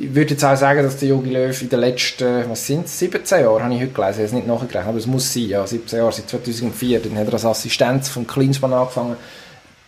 Ich 0.00 0.14
würde 0.14 0.30
jetzt 0.30 0.44
auch 0.44 0.56
sagen, 0.56 0.84
dass 0.84 0.96
der 0.98 1.08
Jogi 1.08 1.30
Löw 1.30 1.60
in 1.60 1.68
den 1.68 1.80
letzten, 1.80 2.48
was 2.48 2.66
sind 2.66 2.86
es, 2.86 2.98
17 3.00 3.40
Jahren, 3.40 3.64
habe 3.64 3.74
ich 3.74 3.80
heute 3.80 3.92
gelesen, 3.92 4.12
ich 4.12 4.16
habe 4.18 4.26
es 4.26 4.32
nicht 4.32 4.46
nachgerechnet, 4.46 4.86
aber 4.86 4.98
es 4.98 5.06
muss 5.06 5.32
sein, 5.32 5.48
ja, 5.48 5.66
17 5.66 5.98
Jahre, 5.98 6.12
seit 6.12 6.28
2004, 6.28 7.00
dann 7.00 7.18
hat 7.18 7.26
er 7.26 7.32
als 7.32 7.44
Assistenz 7.44 8.08
von 8.08 8.26
Klinsmann 8.26 8.72
angefangen, 8.72 9.16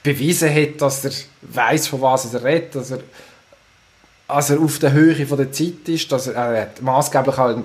bewiesen 0.03 0.53
hat, 0.53 0.81
dass 0.81 1.05
er 1.05 1.13
weiß, 1.43 1.87
von 1.87 2.01
was 2.01 2.35
er 2.35 2.43
redet, 2.43 2.75
dass 2.75 2.91
er 2.91 3.01
als 4.31 4.51
er 4.51 4.61
auf 4.61 4.79
der 4.79 4.93
Höhe 4.93 5.27
von 5.27 5.39
der 5.39 5.53
Zeit 5.53 5.89
ist, 5.89 6.11
dass 6.13 6.29
er, 6.29 6.35
er 6.35 6.63
hat 6.63 6.83
maßgeblich 6.83 7.37
halt 7.37 7.65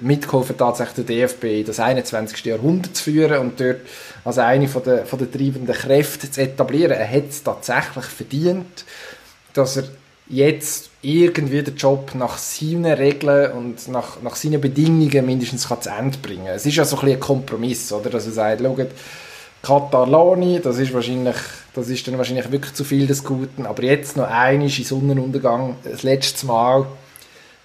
mitgeholfen, 0.00 0.56
tatsächlich 0.56 1.06
den 1.06 1.18
DFB 1.18 1.44
in 1.44 1.66
das 1.66 1.80
21. 1.80 2.44
Jahrhundert 2.44 2.96
zu 2.96 3.04
führen 3.04 3.38
und 3.38 3.60
dort 3.60 3.80
als 4.24 4.38
eine 4.38 4.68
von 4.68 4.84
der, 4.84 5.06
von 5.06 5.18
der 5.18 5.30
treibenden 5.30 5.74
Kräfte 5.74 6.30
zu 6.30 6.40
etablieren. 6.40 6.92
Er 6.92 7.10
hat 7.10 7.30
es 7.30 7.42
tatsächlich 7.42 8.04
verdient, 8.04 8.84
dass 9.54 9.76
er 9.76 9.84
jetzt 10.32 10.90
irgendwie 11.02 11.62
den 11.62 11.76
Job 11.76 12.14
nach 12.14 12.38
seinen 12.38 12.86
Regeln 12.86 13.52
und 13.52 13.88
nach, 13.88 14.20
nach 14.22 14.34
seinen 14.34 14.60
Bedingungen 14.60 15.26
mindestens 15.26 15.68
kann 15.68 15.80
zu 15.80 15.90
Ende 15.90 16.18
bringen 16.18 16.46
Es 16.46 16.66
ist 16.66 16.76
ja 16.76 16.84
so 16.84 16.98
ein, 16.98 17.08
ein 17.08 17.20
Kompromiss, 17.20 17.92
oder? 17.92 18.10
dass 18.10 18.26
er 18.26 18.32
sagt, 18.32 18.60
schaut, 18.60 18.90
Katar 19.62 20.08
Lani, 20.08 20.60
das 20.60 20.78
ist 20.78 20.92
wahrscheinlich 20.92 21.36
das 21.74 21.88
ist 21.88 22.06
dann 22.06 22.18
wahrscheinlich 22.18 22.50
wirklich 22.52 22.74
zu 22.74 22.84
viel 22.84 23.06
des 23.06 23.24
Guten. 23.24 23.64
Aber 23.64 23.82
jetzt 23.82 24.16
noch 24.16 24.28
einmal 24.28 24.62
in 24.62 24.84
Sonnenuntergang, 24.84 25.76
das 25.84 26.02
letzte 26.02 26.46
Mal. 26.46 26.86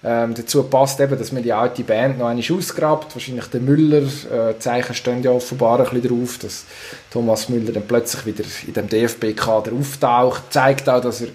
Ähm, 0.02 0.32
dazu 0.32 0.62
passt 0.62 1.00
eben, 1.00 1.18
dass 1.18 1.32
man 1.32 1.42
die 1.42 1.52
alte 1.52 1.82
Band 1.82 2.18
noch 2.18 2.28
einmal 2.28 2.44
ausgrabt. 2.56 3.14
Wahrscheinlich 3.14 3.46
der 3.46 3.60
Müller, 3.60 4.02
äh, 4.02 4.58
Zeichen 4.58 4.94
stehen 4.94 5.22
ja 5.22 5.32
offenbar 5.32 5.80
ein 5.80 5.90
bisschen 5.90 6.08
drauf, 6.08 6.38
dass 6.38 6.64
Thomas 7.10 7.48
Müller 7.48 7.72
dann 7.72 7.86
plötzlich 7.86 8.24
wieder 8.24 8.44
in 8.66 8.72
dem 8.72 8.88
DFB-Kader 8.88 9.72
auftaucht. 9.72 10.44
Zeigt 10.50 10.88
auch, 10.88 11.00
dass 11.00 11.22
er 11.22 11.28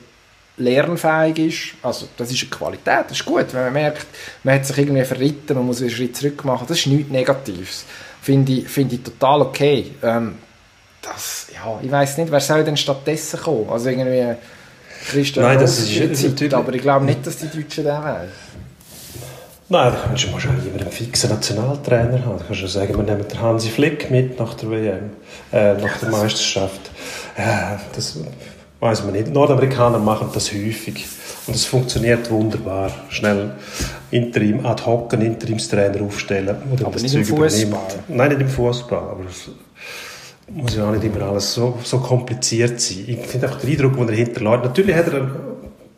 lernfähig 0.58 1.40
ist. 1.40 1.86
Also 1.86 2.08
das 2.18 2.32
ist 2.32 2.42
eine 2.42 2.50
Qualität, 2.52 3.06
das 3.08 3.20
ist 3.20 3.26
gut, 3.26 3.54
wenn 3.54 3.64
man 3.64 3.74
merkt, 3.74 4.08
man 4.44 4.56
hat 4.56 4.66
sich 4.66 4.78
irgendwie 4.78 5.04
verritten, 5.04 5.56
man 5.56 5.66
muss 5.66 5.82
einen 5.82 5.90
Schritt 5.90 6.16
zurück 6.16 6.44
machen. 6.46 6.66
Das 6.68 6.78
ist 6.78 6.88
nichts 6.88 7.12
Negatives. 7.12 7.86
Finde 8.22 8.54
ich, 8.54 8.68
find 8.68 8.94
ich 8.94 9.02
total 9.02 9.42
okay. 9.42 9.92
Ähm, 10.02 10.36
das, 11.02 11.48
ja, 11.54 11.80
ich 11.82 11.92
weiß 11.92 12.18
nicht, 12.20 12.32
wer 12.32 12.40
soll 12.40 12.64
denn 12.64 12.78
stattdessen 12.78 13.40
kommen? 13.40 13.70
Also 13.70 13.90
irgendwie 13.90 14.38
Christian 15.06 15.46
Nein, 15.46 15.60
das 15.60 15.80
ist, 15.80 15.96
ist 15.96 16.40
Zeit, 16.40 16.54
aber 16.54 16.74
ich 16.74 16.82
glaube 16.82 17.06
nicht, 17.06 17.26
dass 17.26 17.38
die 17.38 17.48
Deutschen 17.48 17.84
den 17.84 18.04
wählen. 18.04 18.32
Nein, 19.70 19.94
du 19.94 20.12
musst 20.12 20.28
auch 20.28 20.66
immer 20.66 20.82
einen 20.82 20.92
fixen 20.92 21.30
Nationaltrainer 21.30 22.26
haben. 22.26 22.38
Du 22.38 22.46
kannst 22.46 22.62
ja 22.62 22.68
sagen, 22.68 22.96
wir 22.96 23.04
nehmen 23.04 23.28
den 23.28 23.42
Hansi 23.42 23.70
Flick 23.70 24.12
mit 24.12 24.40
nach 24.40 24.54
der 24.54 24.70
WM, 24.70 25.10
äh, 25.52 25.74
nach 25.74 25.98
der 25.98 26.10
Meisterschaft. 26.10 26.92
Ja, 27.38 27.80
das 27.96 28.18
weiß 28.84 29.06
man 29.06 29.14
nicht. 29.14 29.34
Nordamerikaner 29.34 29.98
machen 29.98 30.28
das 30.34 30.52
häufig. 30.52 31.06
Und 31.48 31.56
es 31.56 31.66
funktioniert 31.66 32.30
wunderbar. 32.30 32.92
Schnell 33.10 33.52
Interim, 34.12 34.66
ad 34.66 34.84
hoc 34.86 35.14
einen 35.14 35.28
Interimstrainer 35.28 36.02
aufstellen. 36.02 36.56
Oder 36.72 36.86
aber 36.86 36.94
das 36.94 37.04
nicht 37.04 37.14
Zeug 37.14 37.30
im 37.30 37.38
Fußball. 37.38 37.80
Nein, 38.10 38.30
nicht 38.30 38.42
im 38.42 38.50
Fußball. 38.50 39.00
Aber 39.00 39.24
es 39.30 39.50
muss 40.50 40.76
ja 40.76 40.88
auch 40.88 40.92
nicht 40.92 41.04
immer 41.04 41.22
alles 41.22 41.54
so, 41.54 41.80
so 41.84 42.00
kompliziert 42.00 42.80
sein. 42.80 43.06
Ich 43.08 43.20
finde 43.20 43.48
einfach 43.48 43.62
den 43.62 43.72
Eindruck, 43.72 43.98
den 43.98 44.10
er 44.10 44.16
hinterlässt. 44.16 44.64
Natürlich 44.64 44.96
hat 44.96 45.08
er 45.14 45.30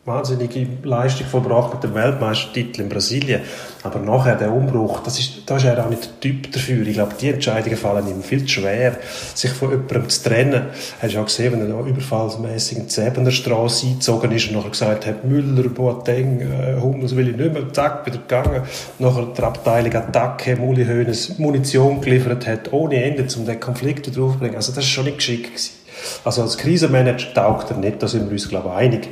wahnsinnige 0.06 0.68
Leistung 0.84 1.26
vollbracht 1.26 1.74
mit 1.74 1.82
dem 1.82 1.94
Weltmeistertitel 1.94 2.82
in 2.82 2.88
Brasilien. 2.88 3.40
Aber 3.82 3.98
nachher 3.98 4.36
der 4.36 4.52
Umbruch, 4.52 5.00
das 5.00 5.18
ist, 5.18 5.42
da 5.46 5.56
ist 5.56 5.64
er 5.64 5.84
auch 5.84 5.90
nicht 5.90 6.04
der 6.04 6.20
Typ 6.20 6.52
dafür. 6.52 6.86
Ich 6.86 6.94
glaube, 6.94 7.14
die 7.20 7.30
Entscheidungen 7.30 7.76
fallen 7.76 8.06
ihm 8.06 8.22
viel 8.22 8.42
zu 8.42 8.60
schwer, 8.60 8.98
sich 9.34 9.50
von 9.50 9.70
jemandem 9.70 10.08
zu 10.08 10.22
trennen. 10.22 10.66
Hast 11.02 11.14
du 11.14 11.18
auch 11.18 11.24
gesehen, 11.24 11.52
wenn 11.52 11.62
er 11.62 11.76
da 11.76 11.84
überfallsmässig 11.84 12.78
in 12.78 12.86
die 12.86 12.92
Säbener 12.92 13.32
Straße 13.32 13.86
eingezogen 13.86 14.30
ist 14.30 14.48
und 14.48 14.54
nachher 14.54 14.70
gesagt 14.70 15.06
hat, 15.06 15.24
Müller, 15.24 15.68
Boateng, 15.68 16.40
äh, 16.40 16.80
Hummels 16.80 17.16
will 17.16 17.28
ich 17.28 17.36
nicht 17.36 17.52
mehr, 17.52 17.72
zack, 17.72 18.06
wieder 18.06 18.18
gegangen. 18.18 18.62
Nachher 19.00 19.26
der 19.36 19.44
Abteilung 19.44 19.92
Attacke, 19.92 20.54
Muli 20.54 20.86
Hoeneß 20.86 21.38
Munition 21.38 22.00
geliefert 22.00 22.46
hat, 22.46 22.72
ohne 22.72 23.02
Ende, 23.02 23.26
um 23.36 23.44
den 23.44 23.58
Konflikt 23.58 24.06
wieder 24.06 24.22
aufzubringen. 24.22 24.56
Also 24.56 24.70
das 24.72 24.84
ist 24.84 24.90
schon 24.90 25.06
nicht 25.06 25.18
geschickt 25.18 25.46
gewesen. 25.46 25.70
Also 26.24 26.42
als 26.42 26.58
Krisenmanager 26.58 27.34
taugt 27.34 27.70
er 27.70 27.78
nicht, 27.78 28.02
da 28.02 28.08
sind 28.08 28.26
wir 28.26 28.32
uns, 28.32 28.48
glaube 28.48 28.68
ich, 28.68 28.76
einig. 28.76 29.08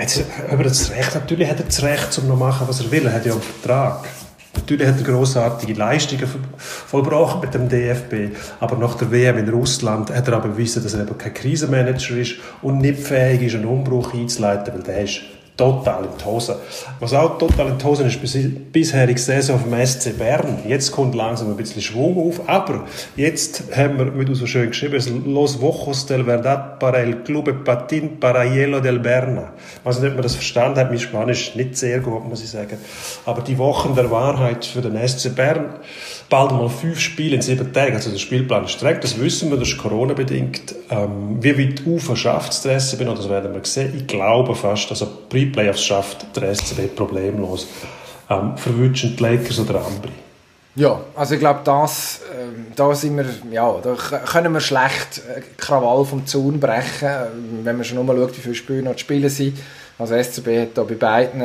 Jetzt, 0.00 0.24
aber 0.50 0.64
das 0.64 0.90
Recht, 0.90 1.14
natürlich 1.14 1.48
hat 1.50 1.58
er 1.58 1.66
das 1.66 1.82
Recht, 1.82 2.18
um 2.18 2.26
zu 2.26 2.34
machen, 2.34 2.66
was 2.66 2.80
er 2.80 2.90
will. 2.90 3.04
Er 3.04 3.12
hat 3.12 3.26
ja 3.26 3.32
einen 3.32 3.42
Vertrag. 3.42 4.08
Natürlich 4.54 4.88
hat 4.88 4.96
er 4.96 5.04
grossartige 5.04 5.74
Leistungen 5.74 6.26
vollbracht 6.56 7.42
mit 7.42 7.52
dem 7.54 7.68
DFB, 7.68 8.34
aber 8.58 8.76
nach 8.76 8.96
der 8.96 9.12
WM 9.12 9.38
in 9.38 9.48
Russland 9.48 10.10
hat 10.10 10.26
er 10.26 10.34
aber 10.34 10.48
bewiesen, 10.48 10.82
dass 10.82 10.94
er 10.94 11.02
eben 11.02 11.18
kein 11.18 11.34
Krisenmanager 11.34 12.16
ist 12.16 12.36
und 12.62 12.78
nicht 12.78 12.98
fähig 12.98 13.42
ist, 13.42 13.54
einen 13.54 13.66
Umbruch 13.66 14.12
einzuleiten, 14.14 14.74
weil 14.74 14.82
der 14.82 15.04
ist 15.04 15.20
total 15.60 16.04
in 16.04 16.24
Hose. 16.24 16.58
Was 17.00 17.12
auch 17.12 17.36
total 17.36 17.68
in 17.68 17.78
die 17.78 17.84
Hose 17.84 18.04
ist, 18.04 18.72
bisherige 18.72 19.20
Saison 19.20 19.56
auf 19.56 19.64
dem 19.64 19.86
SC 19.86 20.16
Bern. 20.16 20.60
Jetzt 20.66 20.90
kommt 20.90 21.14
langsam 21.14 21.50
ein 21.50 21.56
bisschen 21.56 21.82
Schwung 21.82 22.16
auf, 22.16 22.48
aber 22.48 22.86
jetzt 23.14 23.64
haben 23.76 23.98
wir, 23.98 24.18
wie 24.18 24.24
du 24.24 24.34
so 24.34 24.46
schön 24.46 24.68
geschrieben 24.68 25.22
Los 25.26 25.60
Vojos 25.60 26.06
del 26.06 26.24
Verdad 26.24 26.78
para 26.78 27.00
el 27.00 27.22
Clube 27.24 27.52
Patin 27.52 28.18
para 28.18 28.42
Hielo 28.42 28.80
del 28.80 29.00
Berna. 29.00 29.52
Weiß 29.84 30.00
nicht, 30.00 30.08
ob 30.08 30.14
man 30.14 30.22
das 30.22 30.34
verstanden 30.34 30.78
hat, 30.78 30.88
mein 30.88 30.98
Spanisch 30.98 31.54
nicht 31.54 31.76
sehr 31.76 32.00
gut, 32.00 32.26
muss 32.26 32.42
ich 32.42 32.48
sagen. 32.48 32.78
Aber 33.26 33.42
die 33.42 33.58
Wochen 33.58 33.94
der 33.94 34.10
Wahrheit 34.10 34.64
für 34.64 34.80
den 34.80 34.96
SC 35.06 35.34
Bern, 35.34 35.74
bald 36.30 36.52
mal 36.52 36.68
fünf 36.70 36.98
Spiele 36.98 37.36
in 37.36 37.42
sieben 37.42 37.72
Tagen, 37.72 37.96
also 37.96 38.10
der 38.10 38.18
Spielplan 38.18 38.64
ist 38.64 38.72
streng, 38.72 38.98
das 39.02 39.20
wissen 39.20 39.50
wir, 39.50 39.58
das 39.58 39.68
ist 39.68 39.78
Corona-bedingt. 39.78 40.74
Ähm, 40.88 41.36
wie 41.40 41.58
weit 41.58 41.84
Ufer 41.84 42.16
schafft 42.16 42.64
der 42.64 42.80
SCB 42.80 43.02
noch, 43.02 43.16
das 43.16 43.28
werden 43.28 43.52
wir 43.52 43.64
sehen. 43.64 43.92
Ich 43.96 44.06
glaube 44.06 44.54
fast, 44.54 44.90
dass 44.90 45.02
er 45.02 45.08
Pre-Playoffs 45.28 45.84
schafft 45.84 46.34
der 46.34 46.54
SCB 46.54 46.94
problemlos. 46.96 47.66
Ähm, 48.30 48.56
verwünschen 48.56 49.16
die 49.16 49.22
Lakers 49.22 49.58
oder 49.58 49.84
andere. 49.84 50.12
Ja, 50.76 51.00
also 51.16 51.34
ich 51.34 51.40
glaube, 51.40 51.60
das, 51.64 52.20
äh, 52.32 52.74
da 52.76 52.94
sind 52.94 53.16
wir, 53.16 53.26
ja, 53.50 53.76
da 53.82 53.94
können 53.94 54.52
wir 54.54 54.60
schlecht 54.60 55.22
äh, 55.28 55.40
Krawall 55.58 56.04
vom 56.04 56.24
Zaun 56.26 56.60
brechen, 56.60 57.08
äh, 57.08 57.26
wenn 57.64 57.76
man 57.76 57.84
schon 57.84 58.06
mal 58.06 58.16
schaut, 58.16 58.36
wie 58.36 58.40
viele 58.40 58.54
Spiele 58.54 58.82
noch 58.82 58.92
zu 58.92 59.00
spielen 59.00 59.28
sind. 59.28 59.58
Also 59.98 60.14
SCB 60.14 60.60
hat 60.60 60.68
da 60.74 60.84
bei 60.84 60.94
beiden 60.94 61.42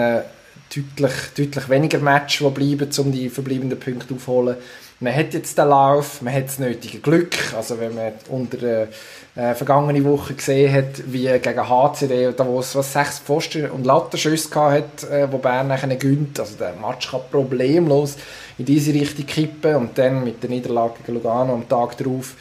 deutlich, 0.76 1.14
deutlich 1.38 1.70
weniger 1.70 2.00
Matches, 2.00 2.40
die 2.40 2.50
bleiben, 2.50 2.90
um 2.98 3.12
die 3.12 3.30
verbleibenden 3.30 3.80
Punkte 3.80 4.14
aufzuholen. 4.14 4.58
Man 5.02 5.14
hat 5.14 5.34
jetzt 5.34 5.58
den 5.58 5.68
Lauf, 5.68 6.22
man 6.22 6.34
hat 6.34 6.46
das 6.46 6.58
nötige 6.58 7.00
Glück. 7.00 7.36
Also 7.54 7.78
wenn 7.80 7.96
man 7.96 8.14
unter 8.30 8.58
der 8.58 8.88
äh, 9.36 9.54
vergangenen 9.54 10.06
Woche 10.06 10.36
gesehen 10.36 10.74
hat, 10.74 11.04
wie 11.08 11.28
gegen 11.40 11.70
HCD, 11.70 12.32
da 12.32 12.48
wo 12.48 12.60
es 12.62 12.74
was 12.76 12.94
sechs 12.94 13.20
Pfosten 13.20 13.70
und 13.72 13.86
Lattenschüsse 13.86 14.56
hat, 14.56 15.04
äh, 15.04 15.30
wo 15.30 15.38
Bern 15.38 15.68
nachher 15.68 15.94
gönnt. 15.98 16.40
Also 16.40 16.56
der 16.56 16.74
Match 16.74 17.12
kann 17.12 17.20
problemlos 17.30 18.16
in 18.58 18.64
diese 18.64 18.94
Richtung 18.94 19.26
kippen 19.26 19.76
und 19.76 19.98
dann 19.98 20.24
mit 20.24 20.42
der 20.42 20.50
Niederlage 20.50 20.94
gegen 21.06 21.18
Lugano 21.18 21.54
am 21.54 21.68
Tag 21.68 21.98
darauf 21.98 22.36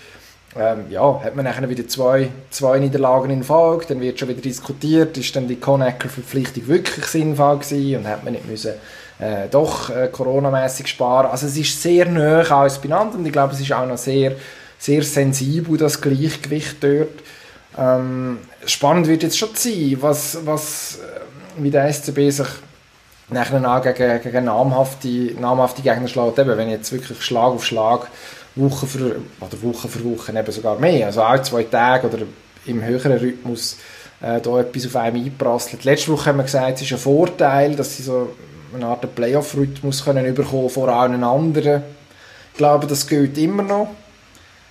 ähm, 0.56 0.86
ja, 0.88 1.20
hat 1.22 1.34
man 1.34 1.44
nachher 1.44 1.68
wieder 1.68 1.86
zwei, 1.88 2.30
zwei 2.50 2.78
Niederlagen 2.78 3.30
in 3.30 3.42
Folge, 3.42 3.86
dann 3.88 4.00
wird 4.00 4.20
schon 4.20 4.28
wieder 4.28 4.40
diskutiert, 4.40 5.16
ist 5.18 5.34
dann 5.34 5.48
die 5.48 5.56
Conacker-Verpflichtung 5.56 6.68
wirklich 6.68 7.06
sinnvoll 7.06 7.58
gewesen 7.58 7.98
und 7.98 8.08
hat 8.08 8.22
man 8.22 8.34
nicht 8.34 8.48
müssen 8.48 8.74
äh, 9.18 9.48
doch 9.50 9.90
äh, 9.90 10.08
coronamäßig 10.08 10.86
sparen. 10.86 11.30
Also 11.30 11.46
es 11.46 11.56
ist 11.56 11.80
sehr 11.80 12.06
nah 12.06 12.42
alles 12.42 12.78
beieinander 12.78 13.18
und 13.18 13.26
ich 13.26 13.32
glaube, 13.32 13.54
es 13.54 13.60
ist 13.60 13.72
auch 13.72 13.86
noch 13.86 13.98
sehr, 13.98 14.32
sehr 14.78 15.02
sensibel, 15.02 15.76
das 15.76 16.00
Gleichgewicht 16.00 16.76
dort. 16.82 17.20
Ähm, 17.76 18.38
spannend 18.66 19.08
wird 19.08 19.24
jetzt 19.24 19.38
schon 19.38 19.54
sein, 19.54 19.96
was, 20.00 20.38
was 20.44 20.98
äh, 20.98 21.62
wie 21.62 21.70
der 21.70 21.92
SCB 21.92 22.30
sich 22.30 22.48
nachher 23.28 23.92
gegen, 23.92 24.22
gegen 24.22 24.44
namhafte, 24.44 25.08
namhafte 25.40 25.82
Gegner 25.82 26.08
schlägt. 26.08 26.38
Eben, 26.38 26.56
wenn 26.56 26.70
jetzt 26.70 26.92
wirklich 26.92 27.20
Schlag 27.22 27.52
auf 27.52 27.64
Schlag 27.64 28.08
Woche 28.56 28.86
für, 28.86 29.16
oder 29.40 29.62
Woche 29.62 29.88
für 29.88 30.04
Woche 30.04 30.38
eben 30.38 30.52
sogar 30.52 30.78
mehr, 30.78 31.06
also 31.06 31.22
auch 31.22 31.40
zwei 31.42 31.64
Tage 31.64 32.08
oder 32.08 32.18
im 32.66 32.82
höheren 32.82 33.12
Rhythmus 33.12 33.76
äh, 34.20 34.40
da 34.40 34.60
etwas 34.60 34.86
auf 34.86 34.96
einem 34.96 35.24
einprasselt. 35.24 35.84
Letzte 35.84 36.12
Woche 36.12 36.26
haben 36.26 36.38
wir 36.38 36.44
gesagt, 36.44 36.76
es 36.76 36.82
ist 36.82 36.92
ein 36.92 36.98
Vorteil, 36.98 37.74
dass 37.74 37.96
sie 37.96 38.02
so 38.02 38.34
eine 38.74 38.86
Art 38.86 39.14
Playoff-Rhythmus 39.14 40.04
können 40.04 40.24
überkommen 40.24 40.70
vor 40.70 40.88
allen 40.88 41.22
anderen. 41.22 41.82
Ich 42.52 42.58
glaube, 42.58 42.86
das 42.86 43.06
gilt 43.06 43.36
immer 43.38 43.62
noch. 43.62 43.88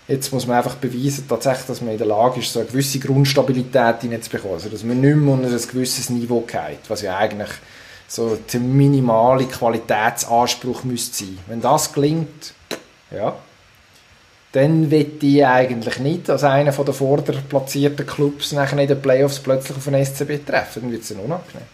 Jetzt 0.08 0.34
muss 0.34 0.46
man 0.48 0.58
einfach 0.58 0.76
beweisen, 0.76 1.26
tatsächlich, 1.30 1.66
dass 1.68 1.82
man 1.82 1.92
in 1.92 1.98
der 1.98 2.08
Lage 2.08 2.42
ist, 2.42 2.52
so 2.52 2.60
eine 2.60 2.68
gewisse 2.68 3.00
Grundstabilität 3.00 4.02
hineinzubekommen. 4.02 4.56
Also, 4.56 4.70
dass 4.70 4.84
man 4.84 5.00
nicht 5.00 5.16
mehr 5.16 5.34
unter 5.34 5.48
ein 5.48 5.68
gewisses 5.72 6.10
Niveau 6.10 6.42
geht, 6.42 6.80
was 6.90 7.02
ja 7.02 7.18
eigentlich 7.18 7.52
so 8.08 8.38
der 8.52 8.60
minimale 8.60 9.46
Qualitätsanspruch 9.46 10.84
müsste 10.84 11.26
sein. 11.26 11.40
Wenn 11.48 11.62
das 11.62 11.94
gelingt, 11.94 12.54
ja, 13.12 13.34
dann 14.54 14.92
wird 14.92 15.24
ich 15.24 15.46
eigentlich 15.46 16.00
nicht 16.00 16.30
als 16.30 16.44
einer 16.44 16.72
der 16.72 16.94
vorderplatzierten 16.94 18.06
Clubs 18.06 18.52
nachher 18.52 18.80
in 18.80 18.88
den 18.88 19.02
Playoffs 19.02 19.40
plötzlich 19.40 19.76
auf 19.76 19.86
den 19.86 20.06
SCB 20.06 20.46
treffen. 20.46 20.84
Dann 20.84 20.92
wird 20.92 21.02
es 21.02 21.12
unangenehm. 21.12 21.68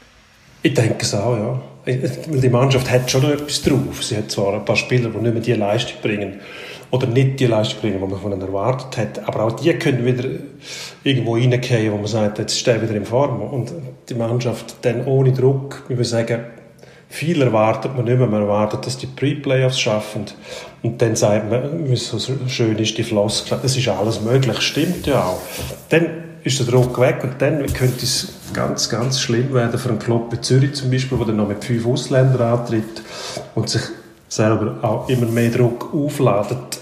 Ich 0.62 0.74
denke 0.74 1.02
es 1.02 1.14
auch, 1.14 1.38
ja. 1.38 1.62
Die 1.86 2.50
Mannschaft 2.50 2.90
hat 2.90 3.12
schon 3.12 3.24
noch 3.24 3.32
etwas 3.32 3.62
drauf. 3.62 4.04
Sie 4.04 4.16
hat 4.16 4.32
zwar 4.32 4.54
ein 4.54 4.66
paar 4.66 4.78
Spieler, 4.78 5.10
die 5.10 5.18
nicht 5.18 5.34
mehr 5.34 5.42
die 5.42 5.54
Leistung 5.54 6.02
bringen 6.02 6.40
oder 6.92 7.08
nicht 7.08 7.40
die 7.40 7.48
Leistung 7.48 7.82
bringen, 7.82 8.00
die 8.02 8.08
man 8.08 8.20
von 8.20 8.32
ihnen 8.32 8.42
erwartet 8.42 8.98
hat, 8.98 9.28
aber 9.28 9.44
auch 9.44 9.52
die 9.52 9.74
können 9.74 10.06
wieder 10.06 10.28
irgendwo 11.04 11.36
reingehen, 11.36 11.92
wo 11.92 11.98
man 11.98 12.08
sagt, 12.08 12.40
jetzt 12.40 12.58
stehen 12.58 12.82
wieder 12.82 12.96
in 12.96 13.06
Form. 13.06 13.42
Und 13.42 13.74
die 14.08 14.16
Mannschaft 14.16 14.78
dann 14.84 15.06
ohne 15.06 15.34
Druck, 15.34 15.84
wie 15.90 15.98
wir 15.98 16.06
sagen, 16.06 16.46
viel 17.10 17.42
erwartet 17.42 17.96
man 17.96 18.06
nicht 18.06 18.18
mehr. 18.18 18.28
Man 18.28 18.44
erwartet, 18.44 18.86
dass 18.86 18.98
die 18.98 19.08
Pre-Playoffs 19.08 19.80
schaffen. 19.80 20.26
Und 20.82 21.02
dann 21.02 21.16
sagt 21.16 21.50
man, 21.50 21.90
wie 21.90 21.96
so 21.96 22.18
schön 22.48 22.78
ist 22.78 22.98
die 22.98 23.04
Floskel, 23.04 23.60
das 23.62 23.76
ist 23.76 23.88
alles 23.88 24.22
möglich. 24.22 24.62
Stimmt 24.62 25.08
ja 25.08 25.24
auch. 25.24 25.42
Dann 25.90 26.08
ist 26.44 26.60
der 26.60 26.68
Druck 26.68 27.00
weg 27.00 27.20
und 27.24 27.42
dann 27.42 27.66
könnte 27.74 28.04
es 28.04 28.34
ganz, 28.54 28.90
ganz 28.90 29.20
schlimm 29.20 29.54
werden 29.54 29.78
für 29.78 29.90
einen 29.90 30.00
Club 30.00 30.32
wie 30.32 30.40
Zürich 30.40 30.74
zum 30.74 30.90
Beispiel, 30.90 31.18
der 31.18 31.28
dann 31.28 31.38
noch 31.38 31.48
mit 31.48 31.64
fünf 31.64 31.86
Ausländern 31.86 32.60
antritt 32.60 33.04
und 33.56 33.70
sich 33.70 33.82
selber 34.30 34.78
auch 34.82 35.10
immer 35.10 35.26
mehr 35.26 35.50
Druck 35.50 35.94
aufladet. 35.94 36.80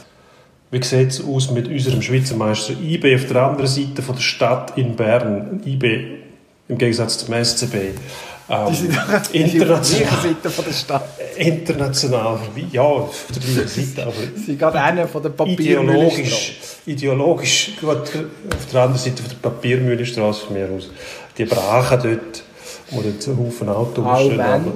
Wie 0.70 0.84
sieht 0.84 1.10
es 1.10 1.24
aus 1.24 1.50
mit 1.50 1.68
unserem 1.68 2.02
Schweizer 2.02 2.36
Meister 2.36 2.74
IB 2.74 3.16
auf 3.16 3.26
der 3.28 3.44
anderen 3.44 3.68
Seite 3.68 4.02
von 4.02 4.16
der 4.16 4.22
Stadt 4.22 4.78
in 4.78 4.96
Bern? 4.96 5.62
IB 5.66 6.18
im 6.68 6.78
Gegensatz 6.78 7.18
zum 7.20 7.34
SCB. 7.34 7.98
Ähm, 8.50 8.68
die 8.70 8.76
sind 8.76 8.96
international, 9.34 10.22
Seite 10.24 10.50
von 10.50 10.66
der 10.66 10.74
Stadt. 10.74 11.10
International, 11.36 12.40
ja, 12.72 12.82
auf 12.82 13.26
der 13.34 13.42
gleichen 13.42 13.68
Seite, 13.96 14.04
aber... 14.04 14.14
Sie 14.36 14.44
sind 14.44 14.60
gerade 14.60 14.82
einer 14.82 15.08
von 15.08 15.22
der 15.22 15.30
Papiermühlenstraße. 15.30 16.52
Ideologisch, 16.86 17.74
gut, 17.82 17.98
auf 17.98 18.66
der 18.72 18.82
anderen 18.82 19.04
Seite 19.04 19.22
von 19.22 19.32
der 19.32 19.50
Papiermühlenstraße 19.50 20.46
von 20.46 20.54
mir 20.56 20.70
aus. 20.70 20.90
Die 21.38 21.46
Brachen 21.46 22.00
dort, 22.02 22.44
wo 22.92 23.02
dort 23.02 23.28
ein 23.28 23.38
Haufen 23.38 23.70
Autos 23.70 24.22
stehen. 24.22 24.72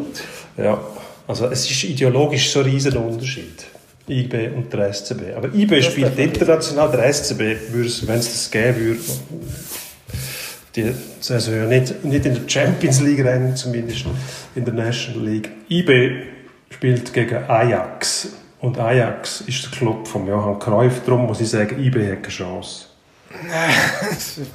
Ja, 0.57 0.79
also 1.27 1.45
es 1.45 1.69
ist 1.71 1.83
ideologisch 1.85 2.51
so 2.51 2.59
ein 2.59 2.65
riesen 2.65 2.97
Unterschied. 2.97 3.65
IB 4.07 4.49
und 4.49 4.73
der 4.73 4.93
SCB. 4.93 5.33
Aber 5.37 5.53
IB 5.53 5.77
das 5.77 5.85
spielt 5.85 6.19
international, 6.19 6.91
der 6.91 7.13
SCB, 7.13 7.39
wenn 7.71 8.19
es 8.19 8.31
das 8.31 8.51
geben 8.51 8.75
würde, 8.77 8.99
die 10.75 10.93
Saison 11.19 11.55
ja 11.55 11.65
nicht, 11.65 12.03
nicht 12.03 12.25
in 12.25 12.33
der 12.33 12.49
Champions 12.49 13.01
League 13.01 13.23
rennen, 13.23 13.55
zumindest 13.55 14.05
in 14.55 14.65
der 14.65 14.73
National 14.73 15.27
League. 15.27 15.49
IB 15.69 16.23
spielt 16.69 17.13
gegen 17.13 17.43
Ajax. 17.49 18.29
Und 18.59 18.77
Ajax 18.77 19.41
ist 19.41 19.63
der 19.63 19.71
Club 19.71 20.07
von 20.07 20.27
Johann 20.27 20.59
Cruyff. 20.59 21.01
Darum 21.05 21.25
muss 21.25 21.41
ich 21.41 21.49
sagen, 21.49 21.83
IB 21.83 22.11
hat 22.11 22.23
keine 22.23 22.33
Chance. 22.33 22.85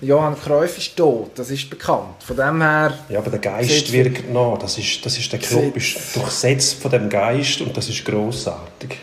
Johann 0.00 0.36
Cruyff 0.38 0.76
ist 0.76 0.96
tot, 0.96 1.30
das 1.36 1.50
ist 1.50 1.70
bekannt. 1.70 2.22
Von 2.22 2.36
dem 2.36 2.60
her... 2.60 2.98
Ja, 3.08 3.18
aber 3.18 3.30
der 3.30 3.38
Geist 3.38 3.92
wirkt 3.92 4.30
noch. 4.30 4.58
Das 4.58 4.76
ist, 4.78 5.04
das 5.04 5.16
ist, 5.16 5.32
der 5.32 5.38
Club 5.38 5.76
ist 5.76 6.14
durchsetzt 6.14 6.82
von 6.82 6.90
dem 6.90 7.08
Geist 7.08 7.60
und 7.60 7.76
das 7.76 7.88
ist 7.88 8.04
grossartig 8.04 8.98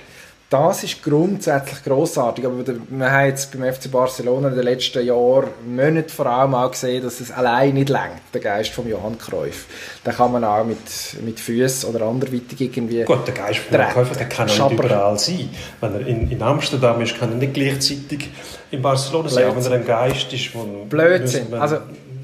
das 0.53 0.83
ist 0.83 1.01
grundsätzlich 1.01 1.83
großartig, 1.83 2.45
aber 2.45 2.63
wir 2.67 3.11
haben 3.11 3.25
jetzt 3.25 3.51
beim 3.51 3.73
FC 3.73 3.89
Barcelona 3.91 4.49
in 4.49 4.55
den 4.55 4.63
letzten 4.63 5.03
Jahren, 5.03 5.49
Monaten 5.65 6.09
vor 6.09 6.27
allem 6.27 6.53
auch 6.53 6.69
gesehen, 6.69 7.03
dass 7.03 7.19
es 7.19 7.31
allein 7.31 7.73
nicht 7.73 7.89
längt, 7.89 8.21
der 8.35 8.41
Geist 8.41 8.69
von 8.69 8.87
Johann 8.87 9.17
Cruyff. 9.17 9.65
Da 10.03 10.11
kann 10.11 10.31
man 10.31 10.43
auch 10.43 10.63
mit, 10.63 10.77
mit 11.25 11.39
Füßen 11.39 11.89
oder 11.89 12.05
anderweitig 12.05 12.61
irgendwie 12.61 13.03
Gut, 13.03 13.25
der 13.25 13.33
Geist 13.33 13.59
von 13.61 13.79
Johann 13.79 13.93
Cruyff, 13.93 14.15
der 14.15 14.29
kann 14.29 14.47
auch 14.47 14.69
nicht 14.69 14.79
überall 14.79 15.17
sein. 15.17 15.49
Wenn 15.81 15.93
er 15.95 16.05
in, 16.05 16.29
in 16.29 16.41
Amsterdam 16.43 17.01
ist, 17.01 17.17
kann 17.17 17.31
er 17.31 17.37
nicht 17.37 17.55
gleichzeitig 17.55 18.29
in 18.69 18.81
Barcelona 18.81 19.29
sein, 19.29 19.55
wenn 19.55 19.63
er 19.63 19.71
ein 19.71 19.85
Geist 19.85 20.31
ist. 20.33 20.51
Blödsinn. 20.87 21.51
Also, 21.55 21.77